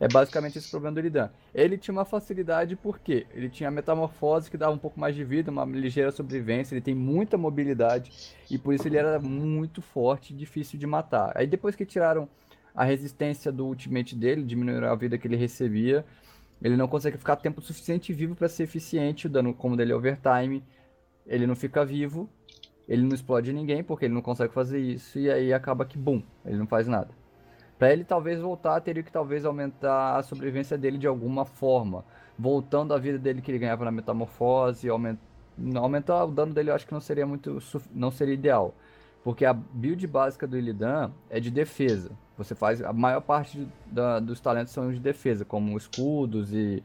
É 0.03 0.09
basicamente 0.09 0.59
esse 0.59 0.69
problema 0.69 0.95
do 0.95 0.99
Iridan. 0.99 1.31
Ele 1.55 1.79
tinha 1.79 1.93
uma 1.93 2.05
facilidade 2.05 2.75
porque 2.75 3.25
ele 3.33 3.49
tinha 3.49 3.69
a 3.69 3.71
metamorfose 3.71 4.51
que 4.51 4.57
dava 4.57 4.73
um 4.73 4.79
pouco 4.79 4.99
mais 4.99 5.15
de 5.15 5.23
vida, 5.23 5.49
uma 5.49 5.65
ligeira 5.65 6.11
sobrevivência, 6.11 6.75
ele 6.75 6.81
tem 6.81 6.93
muita 6.93 7.39
mobilidade 7.39 8.11
e 8.51 8.59
por 8.59 8.75
isso 8.75 8.89
ele 8.89 8.97
era 8.97 9.21
muito 9.21 9.81
forte 9.81 10.33
e 10.33 10.37
difícil 10.37 10.77
de 10.77 10.89
matar. 10.89 11.31
Aí 11.37 11.47
depois 11.47 11.77
que 11.77 11.87
tiraram 11.87 12.29
a 12.75 12.83
resistência 12.83 13.53
do 13.53 13.65
ultimate 13.65 14.17
dele, 14.17 14.43
diminuíram 14.43 14.91
a 14.91 14.97
vida 14.97 15.17
que 15.17 15.29
ele 15.29 15.37
recebia, 15.37 16.05
ele 16.61 16.77
não 16.77 16.89
consegue 16.89 17.17
ficar 17.17 17.37
tempo 17.37 17.63
suficiente 17.63 18.13
vivo 18.13 18.35
para 18.35 18.49
ser 18.49 18.65
eficiente, 18.65 19.29
o 19.29 19.31
dano 19.31 19.55
como 19.55 19.77
dele 19.77 19.93
é 19.93 19.95
overtime, 19.95 20.65
ele 21.25 21.47
não 21.47 21.55
fica 21.55 21.85
vivo, 21.85 22.29
ele 22.89 23.03
não 23.03 23.15
explode 23.15 23.53
ninguém 23.53 23.85
porque 23.85 24.07
ele 24.07 24.15
não 24.15 24.23
consegue 24.23 24.53
fazer 24.53 24.81
isso 24.81 25.17
e 25.21 25.31
aí 25.31 25.53
acaba 25.53 25.85
que, 25.85 25.97
bum, 25.97 26.21
ele 26.45 26.57
não 26.57 26.67
faz 26.67 26.89
nada. 26.89 27.22
Para 27.83 27.93
ele 27.93 28.05
talvez 28.05 28.39
voltar, 28.39 28.81
teria 28.81 29.03
que 29.03 29.11
talvez 29.11 29.45
aumentar 29.45 30.17
a 30.17 30.23
sobrevivência 30.23 30.79
dele 30.79 30.97
de 30.97 31.09
alguma 31.09 31.45
forma. 31.45 32.05
Voltando 32.39 32.95
a 32.95 32.97
vida 32.97 33.19
dele 33.19 33.43
que 33.43 33.51
ele 33.51 33.59
ganhava 33.59 33.85
na 33.85 33.91
metamorfose, 33.91 34.89
aument... 34.89 35.19
aumentar 35.75 36.25
o 36.25 36.31
dano 36.31 36.55
dele 36.55 36.71
eu 36.71 36.77
acho 36.77 36.87
que 36.87 36.93
não 36.93 37.01
seria 37.01 37.27
muito 37.27 37.59
não 37.93 38.13
seria 38.13 38.35
ideal. 38.35 38.73
Porque 39.25 39.45
a 39.45 39.53
build 39.53 40.07
básica 40.07 40.47
do 40.47 40.57
Illidan 40.57 41.11
é 41.29 41.41
de 41.41 41.51
defesa. 41.51 42.13
Você 42.39 42.55
faz. 42.55 42.81
A 42.81 42.93
maior 42.93 43.21
parte 43.21 43.67
da, 43.87 44.21
dos 44.21 44.39
talentos 44.39 44.73
são 44.73 44.93
de 44.93 45.01
defesa, 45.01 45.45
como 45.45 45.77
escudos 45.77 46.55
e 46.55 46.85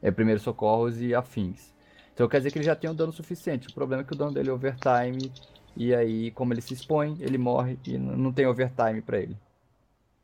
é, 0.00 0.12
primeiros 0.12 0.44
socorros 0.44 1.02
e 1.02 1.12
afins. 1.12 1.74
Então 2.14 2.28
quer 2.28 2.36
dizer 2.36 2.52
que 2.52 2.58
ele 2.58 2.66
já 2.66 2.76
tem 2.76 2.88
um 2.88 2.94
dano 2.94 3.10
suficiente. 3.10 3.66
O 3.66 3.74
problema 3.74 4.02
é 4.02 4.06
que 4.06 4.12
o 4.12 4.16
dano 4.16 4.30
dele 4.30 4.50
é 4.50 4.52
overtime. 4.52 5.32
E 5.76 5.92
aí, 5.92 6.30
como 6.30 6.52
ele 6.54 6.60
se 6.60 6.72
expõe, 6.72 7.16
ele 7.18 7.36
morre 7.36 7.76
e 7.84 7.98
não 7.98 8.32
tem 8.32 8.46
overtime 8.46 9.02
para 9.02 9.18
ele. 9.18 9.36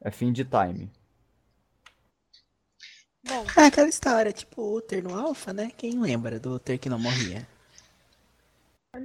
É 0.04 0.10
fim 0.10 0.32
de 0.32 0.44
time. 0.44 0.90
Bom. 3.24 3.44
É 3.56 3.66
aquela 3.66 3.88
história, 3.88 4.32
tipo 4.32 4.60
o 4.60 4.76
Uther 4.78 5.02
no 5.02 5.16
Alpha, 5.16 5.52
né? 5.52 5.70
Quem 5.76 6.00
lembra 6.00 6.40
do 6.40 6.54
Uther 6.54 6.78
que 6.78 6.88
não 6.88 6.98
morria? 6.98 7.46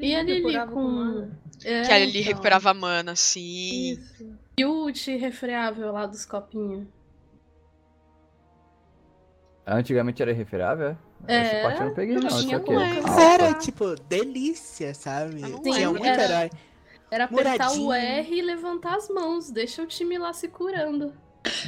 E 0.01 0.15
a 0.15 0.23
Lili 0.23 0.67
com. 0.67 1.31
É, 1.63 1.83
que 1.83 1.91
a 1.93 1.99
Lili 1.99 2.19
então. 2.19 2.31
recuperava 2.31 2.73
mana, 2.73 3.15
sim. 3.15 3.93
Isso. 3.93 4.37
E 4.57 4.65
o 4.65 4.85
ult 4.85 5.17
refreável 5.17 5.91
lá 5.91 6.07
dos 6.07 6.25
copinhos. 6.25 6.87
Antigamente 9.65 10.21
era 10.21 10.33
refreável? 10.33 10.97
É, 11.27 11.37
Essa 11.37 11.61
parte 11.61 11.81
eu 11.81 11.87
não 11.87 11.93
peguei, 11.93 12.15
não. 12.15 12.21
não. 12.23 12.39
Tinha 12.39 12.63
Era, 13.21 13.53
tipo, 13.53 13.95
delícia, 14.07 14.93
sabe? 14.93 15.41
Tinha 15.61 15.89
muito 15.89 16.05
era... 16.05 16.23
herói. 16.23 16.49
Era 17.09 17.25
apertar 17.25 17.69
Muradinho. 17.69 17.87
o 17.87 17.93
R 17.93 18.35
e 18.35 18.41
levantar 18.41 18.95
as 18.95 19.09
mãos. 19.09 19.49
Deixa 19.49 19.81
o 19.81 19.87
time 19.87 20.17
lá 20.17 20.33
se 20.33 20.47
curando. 20.47 21.13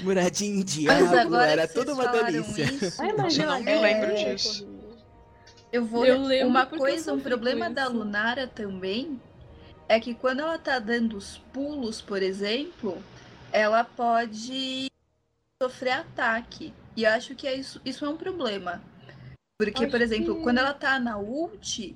Muradinho 0.03 0.63
Diablo, 0.63 1.37
era 1.37 1.67
tudo 1.67 1.93
uma 1.93 2.07
delícia. 2.07 2.63
Isso, 2.63 3.01
Ai, 3.01 3.13
mas 3.13 3.37
eu 3.37 3.45
não 3.45 3.61
me 3.61 3.75
lembro 3.75 4.11
é... 4.11 4.33
disso. 4.33 4.67
Eu 5.71 5.85
vou. 5.85 6.05
Eu 6.05 6.21
lembro 6.21 6.47
uma 6.47 6.65
coisa, 6.65 7.13
um 7.13 7.19
problema 7.19 7.69
da 7.69 7.87
Lunara 7.87 8.47
também 8.47 9.21
é 9.87 9.99
que 9.99 10.13
quando 10.13 10.41
ela 10.41 10.57
tá 10.57 10.77
dando 10.79 11.17
os 11.17 11.37
pulos, 11.51 12.01
por 12.01 12.21
exemplo, 12.21 13.01
ela 13.51 13.83
pode 13.83 14.91
sofrer 15.61 15.91
ataque. 15.91 16.73
E 16.95 17.05
acho 17.05 17.33
que 17.35 17.47
é 17.47 17.55
isso, 17.55 17.79
isso 17.85 18.05
é 18.05 18.09
um 18.09 18.17
problema. 18.17 18.81
Porque, 19.57 19.83
acho 19.83 19.91
por 19.91 20.01
exemplo, 20.01 20.35
que... 20.35 20.43
quando 20.43 20.59
ela 20.59 20.73
tá 20.73 20.99
na 20.99 21.17
ult, 21.17 21.95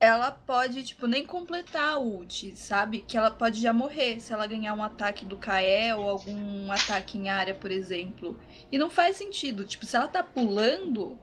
ela 0.00 0.30
pode, 0.30 0.82
tipo, 0.82 1.06
nem 1.06 1.26
completar 1.26 1.90
a 1.90 1.98
ult, 1.98 2.56
sabe? 2.56 3.02
Que 3.06 3.18
ela 3.18 3.30
pode 3.30 3.60
já 3.60 3.70
morrer 3.70 4.18
se 4.18 4.32
ela 4.32 4.46
ganhar 4.46 4.72
um 4.72 4.82
ataque 4.82 5.26
do 5.26 5.36
Kael 5.36 6.00
ou 6.00 6.08
algum 6.08 6.72
ataque 6.72 7.18
em 7.18 7.28
área, 7.28 7.54
por 7.54 7.70
exemplo. 7.70 8.40
E 8.72 8.78
não 8.78 8.88
faz 8.88 9.18
sentido. 9.18 9.66
Tipo, 9.66 9.84
se 9.84 9.94
ela 9.94 10.08
tá 10.08 10.22
pulando, 10.22 11.18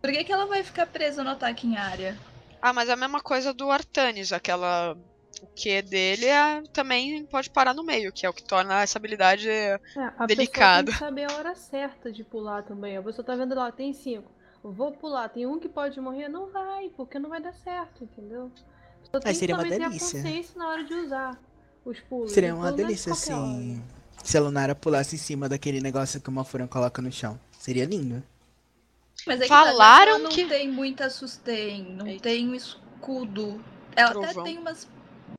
por 0.00 0.12
que, 0.12 0.22
que 0.22 0.32
ela 0.32 0.46
vai 0.46 0.62
ficar 0.62 0.86
presa 0.86 1.24
no 1.24 1.30
ataque 1.30 1.66
em 1.66 1.76
área? 1.76 2.16
Ah, 2.62 2.72
mas 2.72 2.88
é 2.88 2.92
a 2.92 2.96
mesma 2.96 3.20
coisa 3.20 3.52
do 3.52 3.68
Artanis, 3.68 4.32
aquela. 4.32 4.96
O 5.42 5.46
que 5.48 5.82
dele 5.82 6.24
é, 6.24 6.62
também 6.72 7.26
pode 7.26 7.50
parar 7.50 7.74
no 7.74 7.84
meio, 7.84 8.10
que 8.10 8.24
é 8.24 8.28
o 8.28 8.32
que 8.32 8.42
torna 8.42 8.80
essa 8.80 8.98
habilidade 8.98 9.50
é, 9.50 9.78
delicada. 10.26 10.84
tem 10.86 10.94
que 10.94 10.98
saber 10.98 11.30
a 11.30 11.34
hora 11.36 11.54
certa 11.54 12.10
de 12.10 12.24
pular 12.24 12.62
também. 12.62 12.96
A 12.96 13.02
pessoa 13.02 13.22
tá 13.22 13.36
vendo 13.36 13.54
lá, 13.54 13.70
tem 13.70 13.92
cinco 13.92 14.35
vou 14.72 14.92
pular, 14.92 15.28
tem 15.28 15.46
um 15.46 15.58
que 15.58 15.68
pode 15.68 16.00
morrer, 16.00 16.28
não 16.28 16.50
vai, 16.50 16.90
porque 16.96 17.18
não 17.18 17.28
vai 17.30 17.40
dar 17.40 17.52
certo, 17.52 18.04
entendeu? 18.04 18.50
Só 19.10 19.20
tem 19.20 19.34
seria 19.34 19.56
que 19.56 19.62
uma 19.62 19.68
delícia. 19.68 20.20
consciência 20.20 20.58
na 20.58 20.68
hora 20.68 20.84
de 20.84 20.94
usar 20.94 21.40
os 21.84 22.00
pulos. 22.00 22.32
Seria 22.32 22.54
uma 22.54 22.72
delícia 22.72 23.12
assim. 23.12 23.82
Se 24.22 24.36
a 24.36 24.40
Lunara 24.40 24.74
pulasse 24.74 25.14
em 25.14 25.18
cima 25.18 25.48
daquele 25.48 25.80
negócio 25.80 26.20
que 26.20 26.28
o 26.28 26.32
Malfurion 26.32 26.66
coloca 26.66 27.00
no 27.00 27.12
chão. 27.12 27.38
Seria 27.52 27.84
lindo. 27.84 28.22
Mas 29.26 29.40
é 29.40 29.42
que 29.44 29.48
Falaram 29.48 30.18
não 30.18 30.30
que 30.30 30.42
não 30.42 30.48
tem 30.50 30.70
muita 30.70 31.08
sustain, 31.08 31.96
não 31.96 32.06
Eita. 32.06 32.24
tem 32.24 32.48
um 32.48 32.54
escudo. 32.54 33.62
Ela 33.94 34.10
Trovão. 34.10 34.30
até 34.30 34.42
tem 34.42 34.58
umas 34.58 34.88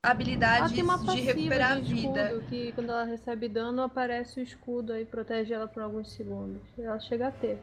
habilidades 0.01 0.71
de 0.71 1.21
recuperar 1.21 1.81
de 1.81 1.91
a 1.91 1.95
vida. 1.95 2.43
Que 2.49 2.71
quando 2.71 2.91
ela 2.91 3.03
recebe 3.03 3.49
dano 3.49 3.81
aparece 3.81 4.39
o 4.39 4.43
escudo 4.43 4.93
aí 4.93 5.05
protege 5.05 5.53
ela 5.53 5.67
por 5.67 5.83
alguns 5.83 6.11
segundos. 6.13 6.61
Ela 6.77 6.99
chega 6.99 7.27
a 7.27 7.31
ter. 7.31 7.61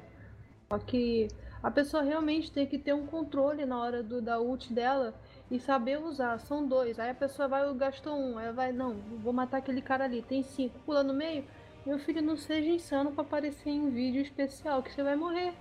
Só 0.69 0.79
que 0.79 1.29
a 1.65 1.71
pessoa 1.71 2.03
realmente 2.03 2.53
tem 2.53 2.67
que 2.67 2.79
ter 2.79 2.93
um 2.93 3.07
controle 3.07 3.65
na 3.65 3.81
hora 3.81 4.03
do, 4.03 4.21
da 4.21 4.39
ult 4.39 4.71
dela 4.71 5.15
e 5.51 5.59
saber 5.59 5.99
usar. 5.99 6.39
São 6.39 6.69
dois. 6.69 6.99
Aí 6.99 7.09
a 7.09 7.15
pessoa 7.15 7.49
vai, 7.49 7.73
gastou 7.73 8.15
um. 8.15 8.37
Aí 8.37 8.53
vai, 8.53 8.71
não, 8.71 8.97
vou 9.23 9.33
matar 9.33 9.57
aquele 9.57 9.81
cara 9.81 10.05
ali. 10.05 10.21
Tem 10.21 10.43
cinco. 10.43 10.79
Pula 10.81 11.03
no 11.03 11.15
meio. 11.15 11.43
Meu 11.87 11.99
filho, 11.99 12.21
não 12.21 12.37
seja 12.37 12.69
insano 12.69 13.13
para 13.13 13.23
aparecer 13.23 13.71
em 13.71 13.89
vídeo 13.89 14.21
especial, 14.21 14.83
que 14.83 14.93
você 14.93 15.03
vai 15.03 15.17
morrer. 15.17 15.55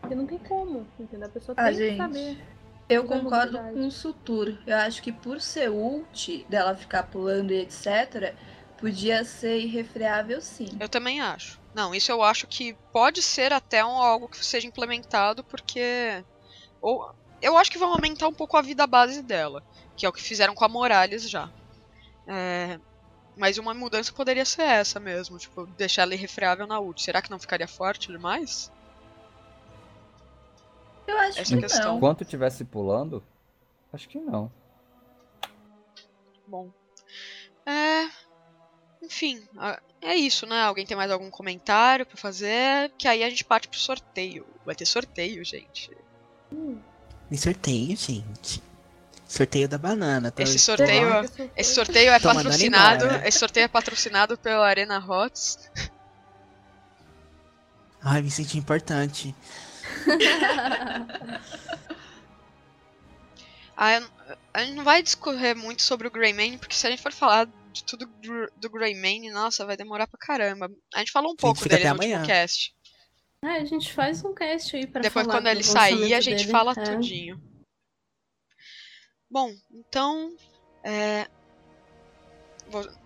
Porque 0.00 0.14
não 0.14 0.26
tem 0.26 0.38
como, 0.38 0.86
entendeu? 0.98 1.28
A 1.28 1.30
pessoa 1.30 1.54
ah, 1.58 1.64
tem 1.64 1.74
gente, 1.74 1.90
que 1.90 1.96
saber. 1.98 2.38
Eu 2.88 3.04
concordo 3.04 3.58
com 3.58 3.86
o 3.86 3.90
Sutur. 3.90 4.56
Eu 4.66 4.76
acho 4.78 5.02
que 5.02 5.12
por 5.12 5.42
ser 5.42 5.68
ult 5.68 6.46
dela 6.48 6.74
ficar 6.74 7.02
pulando 7.02 7.52
e 7.52 7.60
etc, 7.60 8.34
podia 8.78 9.22
ser 9.24 9.58
irrefreável 9.58 10.40
sim. 10.40 10.68
Eu 10.80 10.88
também 10.88 11.20
acho. 11.20 11.57
Não, 11.74 11.94
isso 11.94 12.10
eu 12.10 12.22
acho 12.22 12.46
que 12.46 12.74
pode 12.92 13.22
ser 13.22 13.52
até 13.52 13.84
um, 13.84 13.98
algo 13.98 14.28
que 14.28 14.44
seja 14.44 14.66
implementado, 14.66 15.44
porque. 15.44 16.24
Ou, 16.80 17.14
eu 17.40 17.56
acho 17.56 17.70
que 17.70 17.78
vão 17.78 17.92
aumentar 17.92 18.26
um 18.28 18.32
pouco 18.32 18.56
a 18.56 18.62
vida 18.62 18.86
base 18.86 19.22
dela, 19.22 19.62
que 19.96 20.04
é 20.04 20.08
o 20.08 20.12
que 20.12 20.22
fizeram 20.22 20.54
com 20.54 20.64
a 20.64 20.68
Morales 20.68 21.28
já. 21.28 21.50
É, 22.26 22.78
mas 23.36 23.56
uma 23.58 23.72
mudança 23.72 24.12
poderia 24.12 24.44
ser 24.44 24.62
essa 24.62 24.98
mesmo, 24.98 25.38
tipo, 25.38 25.66
deixar 25.66 26.02
ela 26.02 26.14
irrefreável 26.14 26.66
na 26.66 26.80
ult. 26.80 27.00
Será 27.02 27.22
que 27.22 27.30
não 27.30 27.38
ficaria 27.38 27.68
forte 27.68 28.08
demais? 28.08 28.72
Eu 31.06 31.18
acho 31.18 31.40
Essa 31.40 31.54
que 31.54 31.62
questão. 31.62 31.84
não. 31.90 31.96
Enquanto 31.96 32.22
estivesse 32.22 32.64
pulando, 32.64 33.22
acho 33.92 34.08
que 34.08 34.18
não. 34.18 34.50
Bom. 36.46 36.70
É. 37.64 38.08
Enfim, 39.02 39.42
é 40.00 40.14
isso, 40.14 40.46
né? 40.46 40.62
Alguém 40.62 40.86
tem 40.86 40.96
mais 40.96 41.10
algum 41.10 41.30
comentário 41.30 42.06
para 42.06 42.16
fazer? 42.16 42.92
Que 42.98 43.08
aí 43.08 43.22
a 43.22 43.30
gente 43.30 43.44
parte 43.44 43.68
pro 43.68 43.78
sorteio. 43.78 44.46
Vai 44.64 44.74
ter 44.74 44.86
sorteio, 44.86 45.44
gente. 45.44 45.90
Hum. 46.52 46.78
sorteio, 47.36 47.96
gente. 47.96 48.62
Sorteio 49.26 49.68
da 49.68 49.78
banana. 49.78 50.30
Tá? 50.30 50.42
Esse 50.42 50.58
sorteio, 50.58 51.06
esse 51.56 51.74
sorteio 51.74 52.12
é 52.12 52.18
patrocinado. 52.18 53.04
Esse 53.24 53.38
sorteio 53.38 53.64
é 53.64 53.68
patrocinado 53.68 54.38
pela 54.38 54.66
Arena 54.66 54.98
Hots. 54.98 55.70
Ai, 58.02 58.22
me 58.22 58.30
senti 58.30 58.56
importante. 58.56 59.34
ah, 63.76 64.00
a 64.54 64.64
gente 64.64 64.74
não 64.74 64.84
vai 64.84 65.02
discorrer 65.02 65.54
muito 65.56 65.82
sobre 65.82 66.08
o 66.08 66.10
Greymane, 66.10 66.58
porque 66.58 66.74
se 66.74 66.86
a 66.86 66.90
gente 66.90 67.02
for 67.02 67.12
falar 67.12 67.48
de 67.72 67.84
tudo 67.84 68.08
do 68.56 68.70
Greymane, 68.70 69.30
nossa, 69.30 69.66
vai 69.66 69.76
demorar 69.76 70.06
pra 70.06 70.18
caramba. 70.18 70.70
A 70.94 70.98
gente 70.98 71.12
falou 71.12 71.32
um 71.32 71.36
pouco 71.36 71.68
dele 71.68 71.84
no 71.84 71.90
amanhã. 71.92 72.18
último 72.18 72.26
cast. 72.26 72.74
É, 73.44 73.52
a 73.58 73.64
gente 73.64 73.92
faz 73.92 74.24
um 74.24 74.34
cast 74.34 74.76
aí 74.76 74.86
pra 74.86 75.00
Depois, 75.00 75.24
falar 75.26 75.38
quando 75.38 75.46
ele 75.46 75.62
sair, 75.62 76.12
a 76.14 76.20
gente 76.20 76.40
dele. 76.40 76.50
fala 76.50 76.72
é. 76.72 76.82
tudinho. 76.82 77.40
Bom, 79.30 79.52
então. 79.70 80.34
É... 80.82 81.28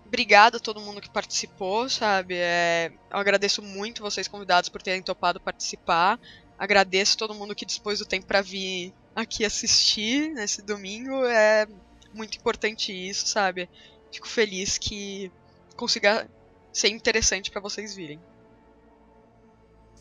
Obrigada 0.07 0.59
a 0.59 0.61
todo 0.61 0.81
mundo 0.81 1.01
que 1.01 1.11
participou, 1.11 1.89
sabe? 1.89 2.37
É... 2.37 2.93
Eu 3.11 3.19
agradeço 3.19 3.63
muito 3.63 4.03
vocês 4.03 4.29
convidados 4.29 4.69
por 4.69 4.83
terem 4.83 5.03
topado 5.03 5.41
participar. 5.41 6.19
Agradeço 6.59 7.19
todo 7.19 7.35
mundo 7.35 7.55
que 7.55 7.67
dispôs 7.67 8.01
o 8.01 8.07
tempo 8.07 8.27
para 8.27 8.41
vir 8.41 8.95
aqui 9.15 9.45
assistir 9.45 10.31
nesse 10.33 10.63
domingo. 10.63 11.25
É 11.27 11.67
muito 12.15 12.39
importante 12.39 12.93
isso, 12.93 13.27
sabe? 13.27 13.69
Fico 14.13 14.29
feliz 14.29 14.79
que 14.79 15.33
consiga 15.77 16.29
ser 16.73 16.89
interessante 16.89 17.51
para 17.51 17.61
vocês 17.61 17.95
virem. 17.95 18.21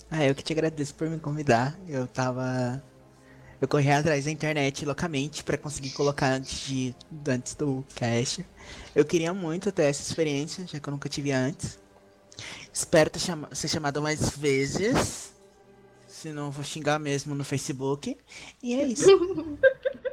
Ah, 0.10 0.26
eu 0.26 0.36
que 0.36 0.44
te 0.44 0.52
agradeço 0.52 0.94
por 0.94 1.10
me 1.10 1.18
convidar. 1.20 1.80
Eu 1.88 2.06
tava 2.06 2.84
eu 3.62 3.68
corri 3.68 3.92
atrás 3.92 4.26
da 4.26 4.32
internet 4.32 4.84
loucamente 4.84 5.44
para 5.44 5.56
conseguir 5.56 5.92
colocar 5.92 6.34
antes, 6.34 6.68
de, 6.68 6.96
antes 7.28 7.54
do 7.54 7.86
cast. 7.94 8.44
Eu 8.96 9.06
queria 9.06 9.36
muito 9.36 9.72
ter 9.72 9.84
essa 9.84 10.02
experiência, 10.02 10.66
já 10.66 10.80
que 10.80 10.90
eu 10.90 10.92
nunca 10.92 11.08
tive 11.08 11.32
antes. 11.32 11.78
Espero 12.74 13.12
ter 13.12 13.20
chama 13.20 13.48
ser 13.54 13.68
chamado 13.68 14.02
mais 14.02 14.36
vezes. 14.36 15.32
Se 16.08 16.30
não, 16.30 16.50
vou 16.50 16.64
xingar 16.64 16.98
mesmo 16.98 17.36
no 17.36 17.44
Facebook. 17.44 18.18
E 18.64 18.74
é 18.74 18.84
isso. 18.84 19.06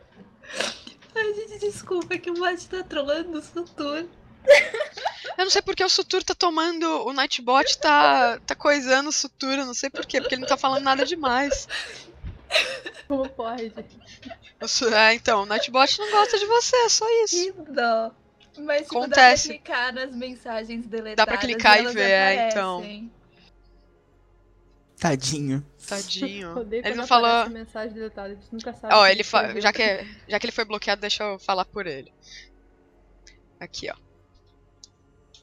Ai, 1.19 1.35
gente, 1.35 1.59
desculpa 1.59 2.16
que 2.16 2.31
o 2.31 2.35
Bot 2.35 2.69
tá 2.69 2.83
trolando 2.83 3.39
o 3.39 3.43
Sutur. 3.43 4.07
Eu 5.37 5.45
não 5.45 5.51
sei 5.51 5.61
porque 5.62 5.85
o 5.85 5.89
Sutur 5.89 6.23
tá 6.23 6.35
tomando. 6.35 6.85
O 7.07 7.12
Nightbot 7.12 7.79
tá, 7.79 8.39
tá 8.41 8.55
coisando 8.55 9.09
o 9.09 9.12
Sutur. 9.12 9.55
Eu 9.55 9.66
não 9.66 9.75
sei 9.75 9.91
porquê, 9.91 10.21
porque 10.21 10.35
ele 10.35 10.43
não 10.43 10.49
tá 10.49 10.57
falando 10.57 10.85
nada 10.85 11.05
demais. 11.05 11.69
Como 13.07 13.29
pode? 13.29 13.73
É, 14.93 15.14
então, 15.14 15.43
o 15.43 15.47
Nightbot 15.47 15.99
não 15.99 16.11
gosta 16.11 16.39
de 16.39 16.47
você, 16.47 16.77
é 16.77 16.89
só 16.89 17.07
isso. 17.25 17.53
Que 17.53 17.73
dó. 17.73 18.11
Mas 18.59 18.83
tipo, 18.83 18.99
Acontece. 18.99 19.49
dá 19.49 19.55
pra 19.55 19.59
clicar 19.59 19.95
nas 19.95 20.16
mensagens 20.16 20.87
deletadas. 20.87 21.16
Dá 21.16 21.27
pra 21.27 21.37
clicar 21.37 21.81
e, 21.81 21.87
e 21.87 21.93
ver, 21.93 22.11
é, 22.11 22.49
então. 22.49 23.11
Tadinho. 24.99 25.64
Tadinho. 25.89 26.55
ele 26.70 26.95
não 26.95 27.07
falou. 27.07 27.49
Mensagem 27.51 27.95
deletada, 27.95 28.32
a 28.32 28.34
gente 28.34 28.53
nunca 28.53 28.72
sabe. 28.74 28.95
Ó, 28.95 29.07
ele 29.07 29.24
fa... 29.24 29.59
já, 29.61 29.72
que, 29.72 29.82
já 30.28 30.39
que 30.39 30.47
ele 30.47 30.53
foi 30.53 30.64
bloqueado, 30.64 31.01
deixa 31.01 31.24
eu 31.24 31.39
falar 31.39 31.64
por 31.64 31.86
ele. 31.86 32.12
Aqui, 33.59 33.91
ó. 33.91 33.97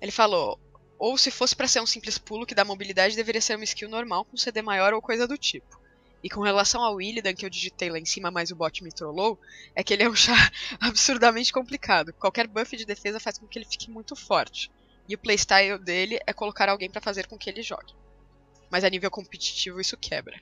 Ele 0.01 0.11
falou: 0.11 0.59
ou 0.97 1.17
se 1.17 1.31
fosse 1.31 1.55
para 1.55 1.67
ser 1.67 1.81
um 1.81 1.85
simples 1.85 2.17
pulo 2.17 2.45
que 2.45 2.55
dá 2.55 2.63
mobilidade, 2.63 3.15
deveria 3.15 3.41
ser 3.41 3.55
uma 3.55 3.63
skill 3.63 3.89
normal 3.89 4.25
com 4.25 4.37
CD 4.37 4.61
maior 4.61 4.93
ou 4.93 5.01
coisa 5.01 5.27
do 5.27 5.37
tipo. 5.37 5.79
E 6.23 6.29
com 6.29 6.41
relação 6.41 6.81
ao 6.81 6.99
Illidan, 7.01 7.35
que 7.35 7.45
eu 7.45 7.49
digitei 7.49 7.89
lá 7.89 7.99
em 7.99 8.05
cima, 8.05 8.31
mas 8.31 8.49
o 8.49 8.55
bot 8.55 8.83
me 8.83 8.91
trollou, 8.91 9.39
é 9.75 9.83
que 9.83 9.93
ele 9.93 10.03
é 10.03 10.09
um 10.09 10.15
char 10.15 10.51
absurdamente 10.79 11.53
complicado. 11.53 12.13
Qualquer 12.13 12.47
buff 12.47 12.75
de 12.75 12.85
defesa 12.85 13.19
faz 13.19 13.37
com 13.37 13.47
que 13.47 13.59
ele 13.59 13.67
fique 13.69 13.91
muito 13.91 14.15
forte. 14.15 14.71
E 15.07 15.13
o 15.13 15.17
playstyle 15.19 15.77
dele 15.77 16.19
é 16.25 16.33
colocar 16.33 16.67
alguém 16.67 16.89
para 16.89 17.01
fazer 17.01 17.27
com 17.27 17.37
que 17.37 17.49
ele 17.49 17.61
jogue. 17.61 17.93
Mas 18.69 18.83
a 18.83 18.89
nível 18.89 19.11
competitivo 19.11 19.79
isso 19.79 19.97
quebra. 19.97 20.39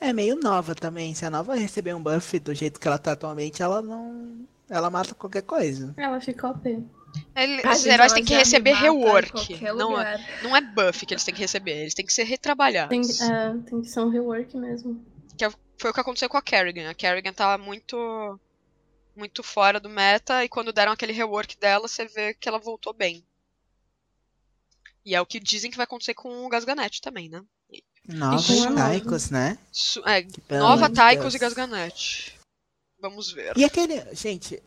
É 0.00 0.12
meio 0.12 0.34
nova 0.36 0.74
também. 0.74 1.14
Se 1.14 1.26
a 1.26 1.30
nova 1.30 1.54
receber 1.54 1.94
um 1.94 2.02
buff 2.02 2.38
do 2.38 2.54
jeito 2.54 2.80
que 2.80 2.88
ela 2.88 2.98
tá 2.98 3.12
atualmente, 3.12 3.62
ela 3.62 3.82
não. 3.82 4.46
Ela 4.68 4.88
mata 4.88 5.14
qualquer 5.14 5.42
coisa. 5.42 5.92
Ela 5.96 6.20
fica 6.20 6.48
OP. 6.48 6.82
Ele, 7.34 7.68
os 7.68 7.84
heróis 7.84 8.12
têm 8.12 8.24
que 8.24 8.34
receber 8.34 8.72
rework. 8.72 9.60
Não, 9.74 10.00
é, 10.00 10.40
não 10.42 10.56
é 10.56 10.60
buff 10.60 11.04
que 11.04 11.12
eles 11.12 11.24
têm 11.24 11.34
que 11.34 11.40
receber, 11.40 11.82
eles 11.82 11.94
têm 11.94 12.06
que 12.06 12.12
ser 12.12 12.22
retrabalhados. 12.22 13.18
Tem, 13.18 13.28
é, 13.28 13.56
tem 13.68 13.82
que 13.82 13.88
ser 13.88 14.00
um 14.00 14.08
rework 14.08 14.56
mesmo. 14.56 15.04
Que 15.36 15.44
é, 15.44 15.50
foi 15.76 15.90
o 15.90 15.94
que 15.94 16.00
aconteceu 16.00 16.28
com 16.28 16.36
a 16.36 16.42
Kerrigan. 16.42 16.88
A 16.88 16.94
Kerrigan 16.94 17.32
tava 17.32 17.62
muito. 17.62 18.38
muito 19.14 19.42
fora 19.42 19.78
do 19.80 19.88
meta, 19.88 20.44
e 20.44 20.48
quando 20.48 20.72
deram 20.72 20.92
aquele 20.92 21.12
rework 21.12 21.58
dela, 21.58 21.88
você 21.88 22.06
vê 22.06 22.32
que 22.32 22.48
ela 22.48 22.58
voltou 22.58 22.94
bem. 22.94 23.24
E 25.10 25.14
é 25.16 25.20
o 25.20 25.26
que 25.26 25.40
dizem 25.40 25.72
que 25.72 25.76
vai 25.76 25.82
acontecer 25.82 26.14
com 26.14 26.46
o 26.46 26.48
Gasganete 26.48 27.00
também, 27.00 27.28
né? 27.28 27.42
Nova 28.06 28.74
Taikos, 28.76 29.28
né? 29.28 29.58
Su 29.72 30.00
é, 30.06 30.24
nova 30.56 30.88
Taikos 30.88 31.34
e 31.34 31.38
Gasganete. 31.40 32.38
Vamos 33.02 33.32
ver. 33.32 33.58
E 33.58 33.64
aquele. 33.64 34.04
Gente, 34.14 34.62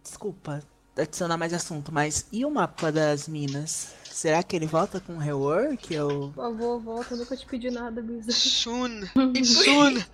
desculpa, 0.00 0.62
adicionar 0.96 1.36
mais 1.36 1.52
assunto, 1.52 1.90
mas 1.90 2.24
e 2.30 2.44
o 2.44 2.50
mapa 2.52 2.92
das 2.92 3.26
minas? 3.26 3.88
Será 4.04 4.44
que 4.44 4.54
ele 4.54 4.66
volta 4.66 5.00
com 5.00 5.18
rework? 5.18 5.92
Eu... 5.92 6.30
Por 6.32 6.44
favor, 6.44 6.80
volta, 6.80 7.14
eu 7.14 7.18
nunca 7.18 7.36
te 7.36 7.44
pedi 7.44 7.68
nada, 7.68 8.00
Bisa. 8.00 8.30
Soon! 8.30 9.00
Soon! 9.44 10.04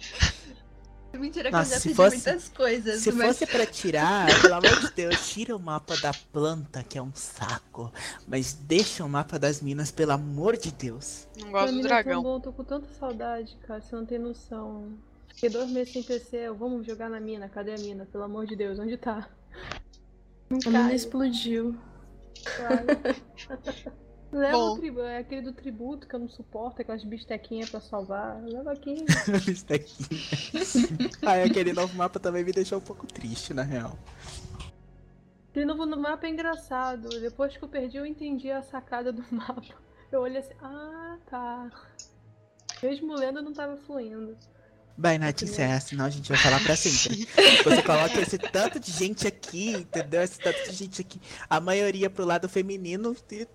Mentira 1.19 1.51
que 1.51 1.57
Nossa, 1.57 1.75
eu 1.75 1.77
já 1.77 1.83
pedi 1.83 1.95
fosse, 1.95 2.17
muitas 2.17 2.49
coisas. 2.49 3.03
Se 3.03 3.13
mas... 3.13 3.27
fosse 3.27 3.47
pra 3.47 3.67
tirar, 3.67 4.29
pelo 4.41 4.55
amor 4.55 4.81
de 4.81 4.91
Deus, 4.93 5.29
tira 5.29 5.57
o 5.57 5.59
mapa 5.59 5.97
da 5.99 6.13
planta, 6.33 6.83
que 6.83 6.97
é 6.97 7.03
um 7.03 7.13
saco. 7.15 7.93
Mas 8.27 8.55
deixa 8.55 9.05
o 9.05 9.09
mapa 9.09 9.39
das 9.39 9.61
minas, 9.61 9.91
pelo 9.91 10.13
amor 10.13 10.57
de 10.57 10.71
Deus. 10.71 11.27
Não 11.39 11.51
gosto 11.51 11.75
do 11.75 11.83
dragão. 11.83 12.21
É 12.21 12.23
bom, 12.23 12.41
tô 12.41 12.53
com 12.53 12.65
tanta 12.65 12.89
saudade, 12.95 13.57
cara, 13.67 13.81
você 13.81 13.95
não 13.95 14.07
tem 14.07 14.19
noção. 14.19 14.93
Fiquei 15.29 15.51
dois 15.51 15.71
meses 15.71 15.93
sem 15.93 16.03
PC, 16.03 16.51
vamos 16.51 16.87
jogar 16.87 17.11
na 17.11 17.21
mina, 17.21 17.49
cadê 17.49 17.75
a 17.75 17.79
mina? 17.79 18.07
Pelo 18.07 18.25
amor 18.25 18.47
de 18.47 18.57
Deus, 18.57 18.79
onde 18.79 18.97
tá? 18.97 19.29
A 20.51 20.71
mina 20.71 20.95
explodiu. 20.95 21.77
Claro. 22.57 22.87
Leva 24.33 24.57
Bom. 24.57 24.75
o 24.75 24.79
tributo, 24.79 25.03
é 25.03 25.19
aquele 25.19 25.43
do 25.43 25.53
tributo 25.53 26.07
que 26.07 26.15
eu 26.15 26.21
não 26.21 26.29
suporto, 26.29 26.81
aquelas 26.81 27.03
bistequinhas 27.03 27.69
pra 27.69 27.81
salvar. 27.81 28.41
Leva 28.43 28.73
aqui. 28.73 29.05
bistequinha. 29.45 30.09
ah, 31.27 31.43
aquele 31.45 31.73
novo 31.73 31.97
mapa 31.97 32.21
também 32.21 32.45
me 32.45 32.53
deixou 32.53 32.79
um 32.79 32.83
pouco 32.83 33.07
triste, 33.07 33.53
na 33.53 33.63
real. 33.63 33.99
Aquele 35.51 35.67
novo 35.67 35.85
mapa 35.85 36.27
é 36.27 36.31
engraçado. 36.31 37.09
Depois 37.09 37.57
que 37.57 37.65
eu 37.65 37.69
perdi, 37.69 37.97
eu 37.97 38.07
entendi 38.07 38.51
a 38.53 38.63
sacada 38.63 39.13
do 39.13 39.25
mapa. 39.35 39.75
Eu 40.13 40.21
olhei 40.21 40.39
assim, 40.39 40.55
ah, 40.63 41.19
tá. 41.29 41.71
Mesmo 42.81 43.15
lendo, 43.15 43.43
não 43.43 43.53
tava 43.53 43.77
fluindo. 43.79 44.37
Vai, 44.97 45.19
Nath, 45.19 45.43
encerra, 45.43 45.81
senão 45.81 46.05
a 46.05 46.11
gente 46.11 46.29
vai 46.29 46.39
falar 46.39 46.63
pra 46.63 46.77
sempre. 46.77 47.27
Você 47.65 47.83
coloca 47.83 48.21
esse 48.21 48.39
tanto 48.39 48.79
de 48.79 48.93
gente 48.93 49.27
aqui, 49.27 49.73
entendeu? 49.73 50.23
Esse 50.23 50.39
tanto 50.39 50.71
de 50.71 50.73
gente 50.73 51.01
aqui. 51.01 51.21
A 51.49 51.59
maioria 51.59 52.11
pro 52.11 52.25
lado 52.25 52.49
feminino, 52.49 53.17
e 53.31 53.47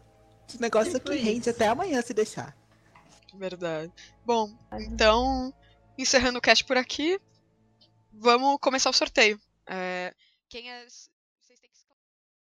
o 0.54 0.62
negócio 0.62 0.98
aqui 0.98 1.16
rende 1.16 1.50
até 1.50 1.68
amanhã 1.68 2.02
se 2.02 2.14
deixar. 2.14 2.56
Verdade. 3.34 3.92
Bom, 4.26 4.56
então, 4.74 5.54
encerrando 5.98 6.40
o 6.40 6.42
cast 6.42 6.64
por 6.64 6.78
aqui, 6.78 7.20
vamos 8.14 8.58
começar 8.62 8.90
o 8.90 8.94
sorteio. 8.94 9.40
É, 9.68 10.14
quem 10.48 10.72
é 10.72 10.86